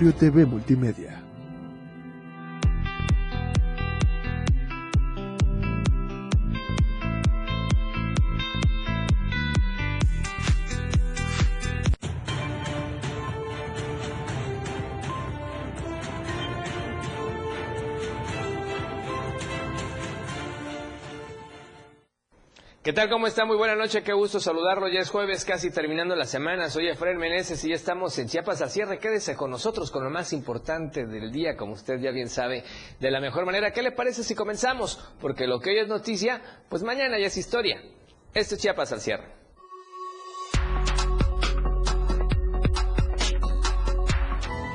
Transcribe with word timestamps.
Diario 0.00 0.18
TV 0.18 0.46
Multimedia. 0.46 1.29
Tal? 23.00 23.08
¿Cómo 23.08 23.26
está? 23.26 23.46
Muy 23.46 23.56
buena 23.56 23.74
noche, 23.74 24.02
qué 24.02 24.12
gusto 24.12 24.40
saludarlo. 24.40 24.86
Ya 24.88 25.00
es 25.00 25.08
jueves, 25.08 25.46
casi 25.46 25.70
terminando 25.70 26.14
la 26.16 26.26
semana. 26.26 26.68
Soy 26.68 26.86
Efraín 26.88 27.16
Meneses 27.16 27.64
y 27.64 27.70
ya 27.70 27.74
estamos 27.74 28.18
en 28.18 28.28
Chiapas 28.28 28.60
al 28.60 28.68
cierre. 28.68 28.98
Quédese 28.98 29.36
con 29.36 29.50
nosotros 29.50 29.90
con 29.90 30.04
lo 30.04 30.10
más 30.10 30.34
importante 30.34 31.06
del 31.06 31.32
día, 31.32 31.56
como 31.56 31.72
usted 31.72 31.98
ya 31.98 32.10
bien 32.10 32.28
sabe, 32.28 32.62
de 32.98 33.10
la 33.10 33.20
mejor 33.20 33.46
manera. 33.46 33.72
¿Qué 33.72 33.80
le 33.80 33.92
parece 33.92 34.22
si 34.22 34.34
comenzamos? 34.34 34.98
Porque 35.18 35.46
lo 35.46 35.60
que 35.60 35.70
hoy 35.70 35.78
es 35.78 35.88
noticia, 35.88 36.42
pues 36.68 36.82
mañana 36.82 37.18
ya 37.18 37.28
es 37.28 37.36
historia. 37.38 37.80
Esto 38.34 38.56
es 38.56 38.60
Chiapas 38.60 38.92
al 38.92 39.00
cierre. 39.00 39.28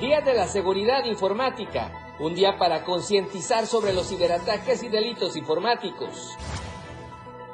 Día 0.01 0.21
de 0.21 0.33
la 0.33 0.47
Seguridad 0.47 1.05
Informática. 1.05 2.15
Un 2.19 2.33
día 2.33 2.57
para 2.57 2.85
concientizar 2.85 3.67
sobre 3.67 3.93
los 3.93 4.09
ciberataques 4.09 4.81
y 4.81 4.87
delitos 4.87 5.35
informáticos. 5.35 6.35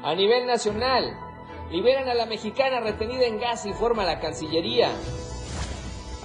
A 0.04 0.16
nivel 0.16 0.48
nacional, 0.48 1.16
liberan 1.70 2.10
a 2.10 2.16
la 2.16 2.26
mexicana 2.26 2.80
retenida 2.80 3.26
en 3.28 3.40
gas, 3.40 3.68
informa 3.68 4.04
la 4.04 4.20
Cancillería. 4.20 4.90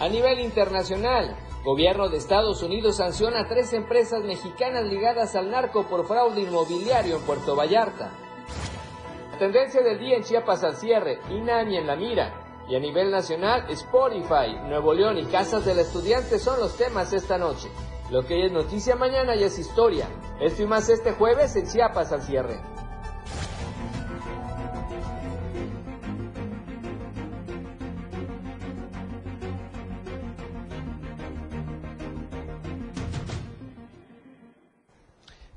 A 0.00 0.08
nivel 0.08 0.40
internacional, 0.40 1.36
gobierno 1.62 2.08
de 2.08 2.16
Estados 2.16 2.62
Unidos 2.62 2.96
sanciona 2.96 3.40
a 3.40 3.48
tres 3.48 3.74
empresas 3.74 4.24
mexicanas 4.24 4.86
ligadas 4.86 5.36
al 5.36 5.50
narco 5.50 5.86
por 5.88 6.06
fraude 6.06 6.40
inmobiliario 6.40 7.16
en 7.16 7.22
Puerto 7.24 7.54
Vallarta. 7.54 8.12
tendencia 9.38 9.82
del 9.82 9.98
día 9.98 10.16
en 10.16 10.22
Chiapas 10.22 10.64
al 10.64 10.76
cierre, 10.76 11.20
INAMI 11.28 11.76
en 11.76 11.86
la 11.86 11.96
mira. 11.96 12.64
Y 12.70 12.76
a 12.76 12.80
nivel 12.80 13.10
nacional, 13.10 13.66
Spotify, 13.68 14.56
Nuevo 14.64 14.94
León 14.94 15.18
y 15.18 15.26
Casas 15.26 15.66
del 15.66 15.80
Estudiante 15.80 16.38
son 16.38 16.58
los 16.60 16.78
temas 16.78 17.12
esta 17.12 17.36
noche. 17.36 17.68
Lo 18.10 18.22
que 18.22 18.46
es 18.46 18.52
noticia 18.52 18.96
mañana 18.96 19.36
ya 19.36 19.46
es 19.46 19.58
historia. 19.58 20.08
Esto 20.40 20.62
y 20.62 20.66
más 20.66 20.88
este 20.88 21.12
jueves 21.12 21.54
en 21.56 21.66
Chiapas 21.66 22.10
al 22.12 22.22
cierre. 22.22 22.58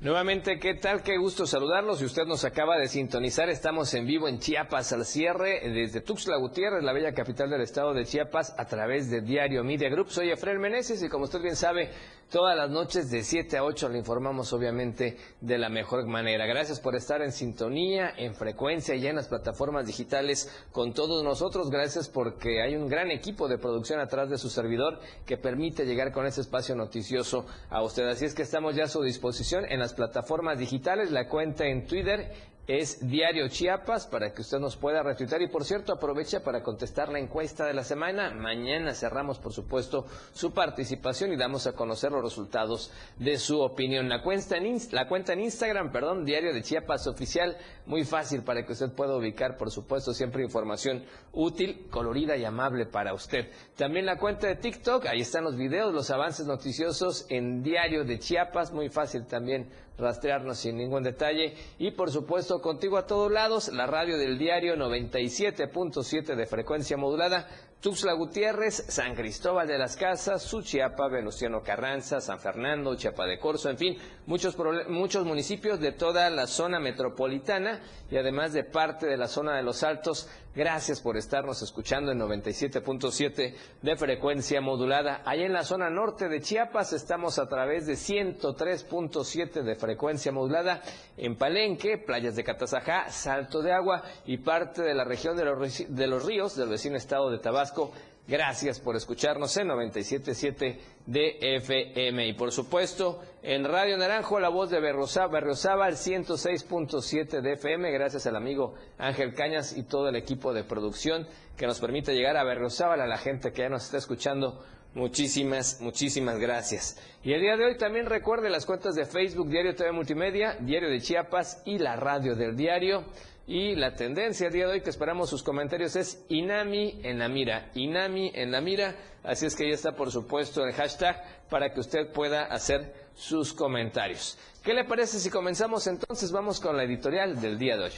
Nuevamente, 0.02 0.58
¿qué 0.58 0.76
tal? 0.76 1.02
Qué 1.02 1.18
gusto 1.18 1.46
saludarlos. 1.46 1.98
Si 1.98 2.06
usted 2.06 2.24
nos 2.24 2.46
acaba 2.46 2.78
de 2.78 2.88
sintonizar, 2.88 3.50
estamos 3.50 3.92
en 3.92 4.06
vivo 4.06 4.28
en 4.28 4.38
Chiapas 4.38 4.94
al 4.94 5.04
cierre 5.04 5.60
desde 5.68 6.00
Tuxtla 6.00 6.38
Gutiérrez, 6.38 6.82
la 6.82 6.94
bella 6.94 7.12
capital 7.12 7.50
del 7.50 7.60
estado 7.60 7.92
de 7.92 8.06
Chiapas, 8.06 8.54
a 8.56 8.64
través 8.64 9.10
de 9.10 9.20
Diario 9.20 9.62
Media 9.62 9.90
Group. 9.90 10.08
Soy 10.08 10.30
Efraín 10.30 10.58
Meneses 10.58 11.02
y 11.02 11.10
como 11.10 11.24
usted 11.24 11.42
bien 11.42 11.54
sabe, 11.54 11.90
todas 12.30 12.56
las 12.56 12.70
noches 12.70 13.10
de 13.10 13.22
7 13.22 13.58
a 13.58 13.64
8 13.64 13.88
le 13.88 13.98
informamos 13.98 14.52
obviamente 14.52 15.16
de 15.40 15.58
la 15.58 15.68
mejor 15.68 16.06
manera. 16.06 16.46
Gracias 16.46 16.80
por 16.80 16.94
estar 16.94 17.20
en 17.22 17.32
sintonía, 17.32 18.12
en 18.16 18.34
frecuencia 18.34 18.94
y 18.94 19.06
en 19.06 19.16
las 19.16 19.28
plataformas 19.28 19.86
digitales 19.86 20.48
con 20.72 20.94
todos 20.94 21.24
nosotros. 21.24 21.70
Gracias 21.70 22.08
porque 22.08 22.62
hay 22.62 22.76
un 22.76 22.88
gran 22.88 23.10
equipo 23.10 23.48
de 23.48 23.58
producción 23.58 24.00
atrás 24.00 24.30
de 24.30 24.38
su 24.38 24.48
servidor 24.48 25.00
que 25.26 25.36
permite 25.36 25.84
llegar 25.84 26.12
con 26.12 26.24
ese 26.24 26.40
espacio 26.40 26.74
noticioso 26.76 27.46
a 27.68 27.82
usted. 27.82 28.06
Así 28.06 28.24
es 28.24 28.34
que 28.34 28.42
estamos 28.42 28.76
ya 28.76 28.84
a 28.84 28.88
su 28.88 29.02
disposición 29.02 29.64
en 29.64 29.80
las 29.80 29.92
plataformas 29.92 30.58
digitales, 30.58 31.10
la 31.10 31.28
cuenta 31.28 31.66
en 31.66 31.86
Twitter 31.86 32.32
es 32.66 33.08
Diario 33.08 33.48
Chiapas 33.48 34.06
para 34.06 34.32
que 34.32 34.42
usted 34.42 34.58
nos 34.58 34.76
pueda 34.76 35.02
retuitar 35.02 35.42
y 35.42 35.48
por 35.48 35.64
cierto 35.64 35.92
aprovecha 35.92 36.44
para 36.44 36.62
contestar 36.62 37.08
la 37.08 37.18
encuesta 37.18 37.66
de 37.66 37.74
la 37.74 37.82
semana. 37.82 38.30
Mañana 38.30 38.94
cerramos 38.94 39.38
por 39.38 39.52
supuesto 39.52 40.06
su 40.32 40.52
participación 40.52 41.32
y 41.32 41.36
damos 41.36 41.66
a 41.66 41.72
conocer 41.72 42.12
los 42.12 42.22
resultados 42.22 42.92
de 43.18 43.38
su 43.38 43.60
opinión. 43.60 44.08
La 44.08 44.22
cuenta 44.22 44.56
en, 44.56 44.78
la 44.92 45.08
cuenta 45.08 45.32
en 45.32 45.40
Instagram, 45.40 45.90
perdón, 45.90 46.24
Diario 46.24 46.54
de 46.54 46.62
Chiapas 46.62 47.06
Oficial, 47.06 47.56
muy 47.86 48.04
fácil 48.04 48.42
para 48.42 48.64
que 48.64 48.72
usted 48.72 48.92
pueda 48.92 49.16
ubicar 49.16 49.56
por 49.56 49.70
supuesto 49.70 50.14
siempre 50.14 50.44
información 50.44 51.04
útil, 51.32 51.88
colorida 51.90 52.36
y 52.36 52.44
amable 52.44 52.86
para 52.86 53.14
usted. 53.14 53.50
También 53.76 54.06
la 54.06 54.18
cuenta 54.18 54.46
de 54.46 54.56
TikTok, 54.56 55.06
ahí 55.06 55.20
están 55.20 55.44
los 55.44 55.56
videos, 55.56 55.92
los 55.92 56.10
avances 56.10 56.46
noticiosos 56.46 57.26
en 57.28 57.62
Diario 57.62 58.04
de 58.04 58.18
Chiapas, 58.18 58.72
muy 58.72 58.88
fácil 58.88 59.26
también 59.26 59.68
rastrearnos 60.00 60.58
sin 60.58 60.76
ningún 60.76 61.02
detalle. 61.02 61.54
Y 61.78 61.92
por 61.92 62.10
supuesto, 62.10 62.60
contigo 62.60 62.98
a 62.98 63.06
todos 63.06 63.30
lados, 63.30 63.68
la 63.68 63.86
radio 63.86 64.18
del 64.18 64.38
diario 64.38 64.76
97.7 64.76 66.34
de 66.34 66.46
frecuencia 66.46 66.96
modulada 66.96 67.46
Tuxtla 67.80 68.12
Gutiérrez, 68.12 68.84
San 68.88 69.14
Cristóbal 69.14 69.66
de 69.66 69.78
las 69.78 69.96
Casas, 69.96 70.42
Suchiapa, 70.42 71.08
Venustiano 71.08 71.62
Carranza, 71.62 72.20
San 72.20 72.38
Fernando, 72.38 72.94
Chiapa 72.94 73.24
de 73.24 73.38
Corzo, 73.38 73.70
en 73.70 73.78
fin, 73.78 73.96
muchos, 74.26 74.54
muchos 74.88 75.24
municipios 75.24 75.80
de 75.80 75.92
toda 75.92 76.28
la 76.28 76.46
zona 76.46 76.78
metropolitana 76.78 77.80
y 78.10 78.18
además 78.18 78.52
de 78.52 78.64
parte 78.64 79.06
de 79.06 79.16
la 79.16 79.28
zona 79.28 79.56
de 79.56 79.62
los 79.62 79.82
Altos. 79.82 80.28
Gracias 80.52 81.00
por 81.00 81.16
estarnos 81.16 81.62
escuchando 81.62 82.10
en 82.10 82.18
97.7 82.18 83.54
de 83.82 83.96
frecuencia 83.96 84.60
modulada. 84.60 85.22
Allá 85.24 85.46
en 85.46 85.52
la 85.52 85.62
zona 85.62 85.90
norte 85.90 86.28
de 86.28 86.40
Chiapas 86.40 86.92
estamos 86.92 87.38
a 87.38 87.46
través 87.46 87.86
de 87.86 87.92
103.7 87.92 89.62
de 89.62 89.76
frecuencia 89.76 90.32
modulada 90.32 90.82
en 91.16 91.36
Palenque, 91.36 91.98
playas 91.98 92.34
de 92.34 92.42
Catazajá, 92.42 93.10
Salto 93.10 93.62
de 93.62 93.72
Agua 93.72 94.02
y 94.26 94.38
parte 94.38 94.82
de 94.82 94.92
la 94.92 95.04
región 95.04 95.36
de 95.36 95.44
los, 95.44 95.84
de 95.88 96.06
los 96.08 96.24
ríos 96.24 96.56
del 96.56 96.68
vecino 96.68 96.96
estado 96.96 97.30
de 97.30 97.38
Tabasco 97.38 97.92
Gracias 98.28 98.78
por 98.78 98.94
escucharnos 98.94 99.56
en 99.56 99.68
97.7 99.68 100.78
de 101.06 101.56
FM. 101.56 102.28
Y 102.28 102.32
por 102.34 102.52
supuesto, 102.52 103.20
en 103.42 103.64
Radio 103.64 103.96
Naranjo, 103.96 104.38
la 104.38 104.48
voz 104.48 104.70
de 104.70 104.78
Berriozábal, 104.80 105.96
106.7 105.96 107.40
de 107.40 107.52
FM. 107.54 107.90
Gracias 107.90 108.26
al 108.26 108.36
amigo 108.36 108.74
Ángel 108.98 109.34
Cañas 109.34 109.76
y 109.76 109.82
todo 109.82 110.08
el 110.08 110.16
equipo 110.16 110.52
de 110.52 110.62
producción 110.62 111.26
que 111.56 111.66
nos 111.66 111.80
permite 111.80 112.14
llegar 112.14 112.36
a 112.36 112.44
Berriozábal, 112.44 113.00
a 113.00 113.06
la 113.06 113.18
gente 113.18 113.52
que 113.52 113.62
ya 113.62 113.68
nos 113.68 113.84
está 113.84 113.98
escuchando. 113.98 114.64
Muchísimas, 114.94 115.80
muchísimas 115.80 116.38
gracias. 116.38 117.00
Y 117.22 117.32
el 117.32 117.40
día 117.40 117.56
de 117.56 117.64
hoy 117.64 117.76
también 117.78 118.06
recuerde 118.06 118.50
las 118.50 118.66
cuentas 118.66 118.96
de 118.96 119.06
Facebook, 119.06 119.48
Diario 119.48 119.74
TV 119.74 119.92
Multimedia, 119.92 120.56
Diario 120.60 120.90
de 120.90 121.00
Chiapas 121.00 121.62
y 121.64 121.78
la 121.78 121.96
radio 121.96 122.34
del 122.34 122.56
diario. 122.56 123.04
Y 123.50 123.74
la 123.74 123.96
tendencia 123.96 124.46
el 124.46 124.52
día 124.52 124.66
de 124.68 124.74
hoy 124.74 124.80
que 124.80 124.90
esperamos 124.90 125.28
sus 125.28 125.42
comentarios 125.42 125.96
es 125.96 126.24
Inami 126.28 127.00
en 127.02 127.18
la 127.18 127.28
mira. 127.28 127.68
Inami 127.74 128.30
en 128.32 128.52
la 128.52 128.60
mira. 128.60 128.94
Así 129.24 129.44
es 129.44 129.56
que 129.56 129.68
ya 129.68 129.74
está, 129.74 129.96
por 129.96 130.12
supuesto, 130.12 130.64
el 130.64 130.72
hashtag 130.72 131.48
para 131.50 131.74
que 131.74 131.80
usted 131.80 132.12
pueda 132.12 132.44
hacer 132.44 133.10
sus 133.12 133.52
comentarios. 133.52 134.38
¿Qué 134.62 134.72
le 134.72 134.84
parece 134.84 135.18
si 135.18 135.30
comenzamos 135.30 135.88
entonces? 135.88 136.30
Vamos 136.30 136.60
con 136.60 136.76
la 136.76 136.84
editorial 136.84 137.40
del 137.40 137.58
día 137.58 137.76
de 137.76 137.82
hoy. 137.86 137.92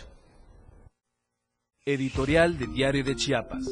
Editorial 1.85 2.59
de 2.59 2.69
Diario 2.69 3.05
de 3.05 3.15
Chiapas. 3.15 3.69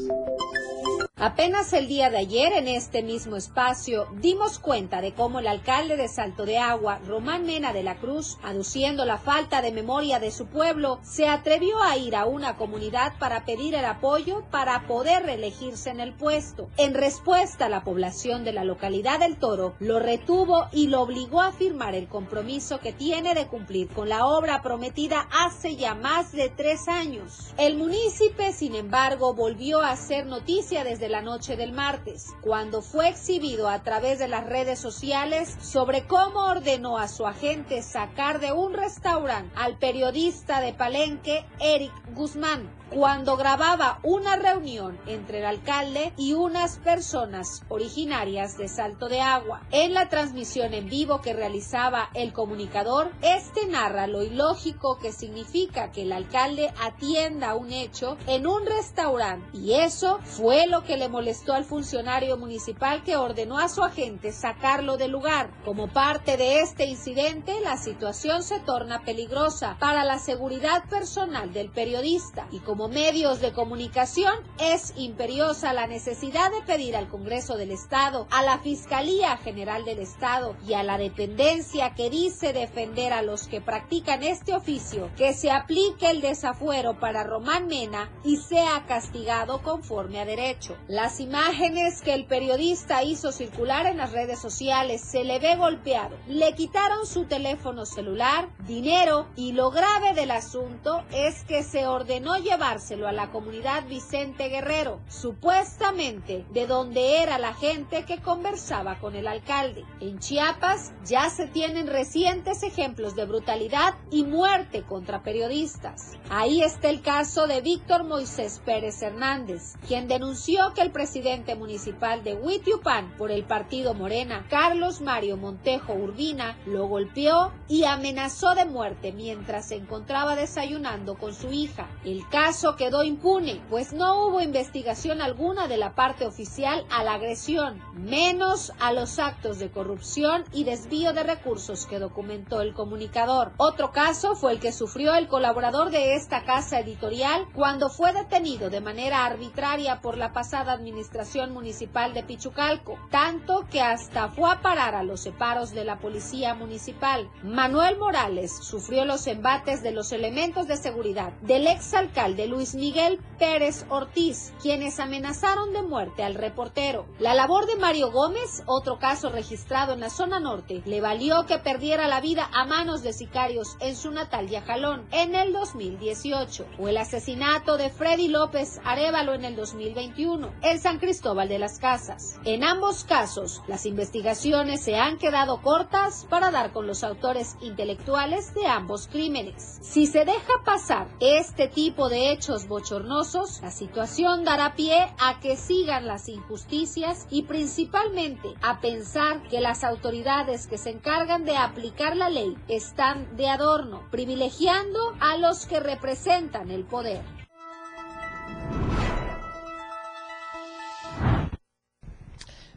Apenas 1.22 1.75
el 1.75 1.87
día 1.87 2.08
de 2.08 2.17
ayer 2.17 2.50
en 2.55 2.67
este 2.67 3.02
mismo 3.02 3.37
espacio 3.37 4.06
dimos 4.22 4.58
cuenta 4.58 5.02
de 5.02 5.12
cómo 5.12 5.40
el 5.40 5.49
alcalde 5.49 5.99
de 5.99 6.08
Salto 6.08 6.46
de 6.46 6.56
Agua, 6.56 6.99
Román 7.06 7.44
Mena 7.44 7.75
de 7.75 7.82
la 7.82 7.96
Cruz, 7.96 8.38
aduciendo 8.43 9.05
la 9.05 9.19
falta 9.19 9.61
de 9.61 9.70
memoria 9.70 10.19
de 10.19 10.31
su 10.31 10.46
pueblo, 10.46 10.99
se 11.02 11.28
atrevió 11.28 11.82
a 11.82 11.99
ir 11.99 12.17
a 12.17 12.25
una 12.25 12.56
comunidad 12.56 13.12
para 13.19 13.44
pedir 13.44 13.75
el 13.75 13.84
apoyo 13.84 14.44
para 14.50 14.87
poder 14.87 15.25
reelegirse 15.25 15.90
en 15.90 16.00
el 16.00 16.14
puesto. 16.14 16.70
En 16.78 16.94
respuesta, 16.94 17.69
la 17.69 17.84
población 17.84 18.43
de 18.43 18.55
la 18.55 18.64
localidad 18.64 19.20
del 19.20 19.37
Toro 19.37 19.75
lo 19.78 20.00
retuvo 20.00 20.69
y 20.73 20.87
lo 20.87 21.02
obligó 21.02 21.43
a 21.43 21.52
firmar 21.52 21.94
el 21.94 22.08
compromiso 22.08 22.81
que 22.81 22.94
tiene 22.94 23.34
de 23.34 23.46
cumplir 23.46 23.88
con 23.88 24.08
la 24.08 24.25
obra 24.25 24.62
prometida 24.62 25.28
hace 25.38 25.76
ya 25.76 25.94
más 25.94 26.32
de 26.32 26.49
tres 26.49 26.88
años. 26.88 27.52
El 27.58 27.76
municipio, 27.76 28.31
sin 28.55 28.75
embargo, 28.75 29.34
volvió 29.34 29.82
a 29.82 29.90
hacer 29.90 30.25
noticia 30.25 30.82
desde 30.82 31.09
la 31.10 31.20
noche 31.20 31.56
del 31.56 31.72
martes, 31.72 32.28
cuando 32.40 32.80
fue 32.82 33.08
exhibido 33.08 33.68
a 33.68 33.82
través 33.82 34.18
de 34.18 34.28
las 34.28 34.46
redes 34.46 34.78
sociales 34.78 35.56
sobre 35.60 36.06
cómo 36.06 36.44
ordenó 36.46 36.98
a 36.98 37.08
su 37.08 37.26
agente 37.26 37.82
sacar 37.82 38.40
de 38.40 38.52
un 38.52 38.72
restaurante 38.72 39.52
al 39.56 39.78
periodista 39.78 40.60
de 40.60 40.72
Palenque, 40.72 41.44
Eric 41.60 41.92
Guzmán, 42.14 42.70
cuando 42.90 43.37
grababa 43.37 44.00
una 44.02 44.37
reunión 44.37 44.98
entre 45.06 45.38
el 45.38 45.46
alcalde 45.46 46.12
y 46.16 46.32
unas 46.32 46.78
personas 46.78 47.62
originarias 47.69 48.58
de 48.58 48.69
Salto 48.69 49.08
de 49.08 49.20
Agua. 49.20 49.62
En 49.70 49.94
la 49.94 50.08
transmisión 50.08 50.75
en 50.75 50.88
vivo 50.88 51.20
que 51.20 51.32
realizaba 51.32 52.10
el 52.14 52.32
comunicador, 52.32 53.12
este 53.22 53.66
narra 53.69 54.06
lo 54.06 54.22
ilógico 54.22 54.98
que 54.98 55.12
significa 55.12 55.92
que 55.92 56.02
el 56.02 56.12
alcalde 56.12 56.72
atienda 56.82 57.54
un 57.54 57.72
hecho 57.72 58.16
en 58.26 58.46
un 58.46 58.66
restaurante 58.66 59.56
y 59.56 59.75
eso 59.75 60.19
fue 60.25 60.66
lo 60.66 60.82
que 60.82 60.96
le 60.96 61.08
molestó 61.08 61.52
al 61.52 61.64
funcionario 61.64 62.37
municipal 62.37 63.04
que 63.04 63.16
ordenó 63.16 63.58
a 63.58 63.69
su 63.69 63.82
agente 63.82 64.32
sacarlo 64.32 64.96
del 64.96 65.12
lugar. 65.12 65.50
Como 65.64 65.88
parte 65.88 66.37
de 66.37 66.60
este 66.60 66.87
incidente, 66.87 67.60
la 67.60 67.76
situación 67.76 68.42
se 68.42 68.58
torna 68.60 69.02
peligrosa 69.04 69.76
para 69.78 70.04
la 70.04 70.19
seguridad 70.19 70.84
personal 70.88 71.52
del 71.52 71.70
periodista 71.70 72.46
y 72.50 72.58
como 72.58 72.79
medios 72.88 73.40
de 73.40 73.52
comunicación 73.52 74.32
es 74.58 74.92
imperiosa 74.96 75.72
la 75.72 75.86
necesidad 75.86 76.50
de 76.50 76.62
pedir 76.62 76.96
al 76.96 77.08
Congreso 77.08 77.56
del 77.56 77.70
Estado, 77.70 78.26
a 78.30 78.42
la 78.42 78.58
Fiscalía 78.58 79.36
General 79.38 79.84
del 79.84 79.98
Estado 79.98 80.56
y 80.66 80.74
a 80.74 80.82
la 80.82 80.98
dependencia 80.98 81.94
que 81.94 82.10
dice 82.10 82.52
defender 82.52 83.12
a 83.12 83.22
los 83.22 83.46
que 83.48 83.60
practican 83.60 84.22
este 84.22 84.54
oficio 84.54 85.10
que 85.16 85.32
se 85.32 85.50
aplique 85.50 86.10
el 86.10 86.20
desafuero 86.20 86.98
para 86.98 87.24
Román 87.24 87.66
Mena 87.66 88.10
y 88.24 88.36
sea 88.36 88.84
castigado 88.86 89.62
conforme 89.62 90.20
a 90.20 90.24
derecho. 90.24 90.76
Las 90.88 91.20
imágenes 91.20 92.02
que 92.02 92.14
el 92.14 92.26
periodista 92.26 93.02
hizo 93.02 93.32
circular 93.32 93.86
en 93.86 93.96
las 93.96 94.12
redes 94.12 94.38
sociales 94.38 95.00
se 95.00 95.24
le 95.24 95.38
ve 95.38 95.56
golpeado. 95.56 96.16
Le 96.28 96.54
quitaron 96.54 97.06
su 97.06 97.24
teléfono 97.24 97.86
celular, 97.86 98.48
dinero 98.66 99.26
y 99.36 99.52
lo 99.52 99.70
grave 99.70 100.14
del 100.14 100.30
asunto 100.30 101.04
es 101.12 101.44
que 101.44 101.62
se 101.62 101.86
ordenó 101.86 102.36
llevárselo 102.70 103.08
a 103.08 103.12
la 103.12 103.31
comunidad 103.31 103.84
Vicente 103.88 104.49
Guerrero, 104.49 105.00
supuestamente 105.08 106.44
de 106.50 106.69
donde 106.69 107.20
era 107.20 107.37
la 107.38 107.52
gente 107.52 108.05
que 108.05 108.19
conversaba 108.19 108.99
con 109.00 109.17
el 109.17 109.26
alcalde. 109.26 109.84
En 110.00 110.20
Chiapas 110.20 110.93
ya 111.05 111.28
se 111.31 111.49
tienen 111.49 111.88
recientes 111.88 112.62
ejemplos 112.62 113.17
de 113.17 113.25
brutalidad 113.25 113.94
y 114.12 114.22
muerte 114.22 114.82
contra 114.82 115.25
periodistas. 115.25 116.12
Ahí 116.28 116.62
está 116.62 116.90
el 116.90 117.02
caso 117.02 117.49
de 117.49 117.61
Víctor 117.61 118.05
Moisés 118.05 118.62
Pérez 118.64 119.02
Hernández, 119.02 119.75
quien 119.88 120.06
denunció 120.06 120.73
que 120.73 120.82
el 120.82 120.93
presidente 120.93 121.56
municipal 121.56 122.23
de 122.23 122.34
Huitiupan 122.34 123.16
por 123.19 123.32
el 123.32 123.43
partido 123.43 123.94
Morena, 123.94 124.46
Carlos 124.49 125.00
Mario 125.00 125.37
Montejo 125.37 125.93
Urbina, 125.93 126.56
lo 126.66 126.87
golpeó 126.87 127.52
y 127.66 127.82
amenazó 127.82 128.55
de 128.55 128.64
muerte 128.64 129.12
mientras 129.12 129.69
se 129.69 129.75
encontraba 129.75 130.37
desayunando 130.37 131.16
con 131.19 131.34
su 131.34 131.50
hija. 131.52 131.88
El 132.05 132.28
caso 132.28 132.59
quedó 132.76 133.02
impune, 133.04 133.60
pues 133.70 133.92
no 133.92 134.26
hubo 134.26 134.40
investigación 134.40 135.22
alguna 135.22 135.66
de 135.66 135.78
la 135.78 135.94
parte 135.94 136.26
oficial 136.26 136.84
a 136.90 137.02
la 137.02 137.14
agresión, 137.14 137.82
menos 137.94 138.72
a 138.78 138.92
los 138.92 139.18
actos 139.18 139.58
de 139.58 139.70
corrupción 139.70 140.44
y 140.52 140.64
desvío 140.64 141.12
de 141.12 141.22
recursos 141.22 141.86
que 141.86 141.98
documentó 141.98 142.60
el 142.60 142.74
comunicador. 142.74 143.52
Otro 143.56 143.92
caso 143.92 144.34
fue 144.34 144.52
el 144.52 144.60
que 144.60 144.72
sufrió 144.72 145.14
el 145.14 145.26
colaborador 145.26 145.90
de 145.90 146.14
esta 146.14 146.44
casa 146.44 146.80
editorial 146.80 147.46
cuando 147.54 147.88
fue 147.88 148.12
detenido 148.12 148.68
de 148.68 148.80
manera 148.80 149.24
arbitraria 149.24 150.00
por 150.00 150.18
la 150.18 150.32
pasada 150.32 150.72
administración 150.72 151.52
municipal 151.52 152.12
de 152.12 152.22
Pichucalco, 152.22 152.98
tanto 153.10 153.66
que 153.70 153.80
hasta 153.80 154.28
fue 154.28 154.50
a 154.50 154.60
parar 154.60 154.94
a 154.94 155.02
los 155.02 155.20
separos 155.20 155.72
de 155.72 155.84
la 155.84 155.98
policía 155.98 156.54
municipal. 156.54 157.30
Manuel 157.42 157.98
Morales 157.98 158.52
sufrió 158.60 159.04
los 159.04 159.26
embates 159.26 159.82
de 159.82 159.92
los 159.92 160.12
elementos 160.12 160.66
de 160.66 160.76
seguridad 160.76 161.32
del 161.40 161.66
exalcalde 161.66 162.39
Luis 162.46 162.75
Miguel 162.75 163.19
Pérez 163.38 163.84
Ortiz, 163.88 164.52
quienes 164.62 165.00
amenazaron 165.00 165.72
de 165.72 165.82
muerte 165.82 166.22
al 166.22 166.34
reportero. 166.34 167.06
La 167.19 167.34
labor 167.34 167.66
de 167.66 167.76
Mario 167.76 168.10
Gómez, 168.10 168.62
otro 168.66 168.98
caso 168.98 169.31
registrado 169.31 169.94
en 169.94 170.00
la 170.00 170.10
zona 170.10 170.40
norte, 170.40 170.82
le 170.84 171.00
valió 171.00 171.46
que 171.46 171.58
perdiera 171.58 172.08
la 172.08 172.20
vida 172.20 172.48
a 172.52 172.64
manos 172.64 173.02
de 173.02 173.12
sicarios 173.12 173.76
en 173.81 173.96
su 173.96 174.10
natal 174.10 174.48
Yajalón 174.48 175.06
en 175.10 175.34
el 175.34 175.52
2018, 175.52 176.66
o 176.78 176.88
el 176.88 176.96
asesinato 176.96 177.76
de 177.76 177.90
Freddy 177.90 178.28
López 178.28 178.81
Arevalo 178.84 179.34
en 179.34 179.44
el 179.44 179.56
2021 179.56 180.52
en 180.62 180.78
San 180.78 180.98
Cristóbal 180.98 181.48
de 181.48 181.58
las 181.58 181.78
Casas. 181.78 182.38
En 182.44 182.64
ambos 182.64 183.04
casos, 183.04 183.62
las 183.66 183.87
investigaciones 183.87 184.82
se 184.82 184.96
han 184.96 185.19
quedado 185.19 185.62
cortas 185.62 186.26
para 186.28 186.50
dar 186.50 186.72
con 186.72 186.87
los 186.87 187.04
autores 187.04 187.56
intelectuales 187.60 188.54
de 188.54 188.66
ambos 188.66 189.08
crímenes. 189.08 189.78
Si 189.82 190.06
se 190.06 190.25
deja 190.25 190.52
pasar 190.64 191.08
este 191.20 191.69
tipo 191.69 192.08
de 192.08 192.29
hechos 192.30 192.68
bochornosos, 192.68 193.60
la 193.62 193.70
situación 193.70 194.44
dará 194.44 194.74
pie 194.74 195.12
a 195.18 195.40
que 195.40 195.56
sigan 195.56 196.06
las 196.06 196.28
injusticias 196.28 197.26
y 197.30 197.42
principalmente 197.42 198.54
a 198.62 198.80
pensar 198.80 199.42
que 199.48 199.60
las 199.60 199.84
autoridades 199.84 200.66
que 200.66 200.78
se 200.78 200.90
encargan 200.90 201.44
de 201.44 201.56
aplicar 201.56 202.16
la 202.16 202.30
ley 202.30 202.56
están 202.68 203.36
de 203.36 203.48
adorno, 203.48 204.02
privilegiando 204.10 204.98
a 205.20 205.36
los 205.36 205.66
que 205.66 205.80
representan 205.80 206.70
el 206.70 206.84
poder. 206.84 207.22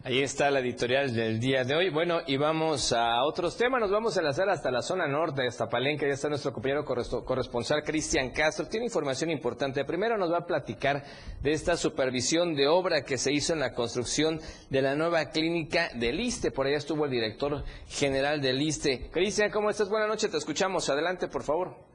Ahí 0.05 0.21
está 0.21 0.51
la 0.51 0.59
editorial 0.59 1.13
del 1.13 1.39
día 1.39 1.63
de 1.63 1.75
hoy. 1.75 1.89
Bueno, 1.89 2.19
y 2.27 2.35
vamos 2.35 2.91
a 2.91 3.23
otros 3.23 3.55
temas. 3.55 3.79
Nos 3.79 3.89
vamos 3.89 4.17
a 4.17 4.19
enlazar 4.19 4.49
hasta 4.49 4.69
la 4.69 4.81
zona 4.81 5.07
norte 5.07 5.43
de 5.43 5.67
Palenque. 5.67 6.05
Ya 6.05 6.15
está 6.15 6.27
nuestro 6.27 6.51
compañero 6.51 6.83
corresponsal 6.83 7.83
Cristian 7.83 8.31
Castro. 8.31 8.67
Tiene 8.67 8.87
información 8.87 9.29
importante. 9.29 9.85
Primero 9.85 10.17
nos 10.17 10.29
va 10.29 10.39
a 10.39 10.45
platicar 10.45 11.05
de 11.41 11.53
esta 11.53 11.77
supervisión 11.77 12.53
de 12.53 12.67
obra 12.67 13.05
que 13.05 13.17
se 13.17 13.31
hizo 13.31 13.53
en 13.53 13.61
la 13.61 13.73
construcción 13.73 14.41
de 14.69 14.81
la 14.81 14.93
nueva 14.93 15.29
clínica 15.29 15.89
del 15.95 16.19
ISTE. 16.19 16.51
Por 16.51 16.67
allá 16.67 16.79
estuvo 16.79 17.05
el 17.05 17.11
director 17.11 17.63
general 17.87 18.41
del 18.41 18.61
ISTE. 18.61 19.09
Cristian, 19.09 19.51
¿cómo 19.51 19.69
estás? 19.69 19.87
Buenas 19.87 20.09
noches. 20.09 20.29
Te 20.29 20.37
escuchamos. 20.37 20.89
Adelante, 20.89 21.29
por 21.29 21.43
favor. 21.43 21.92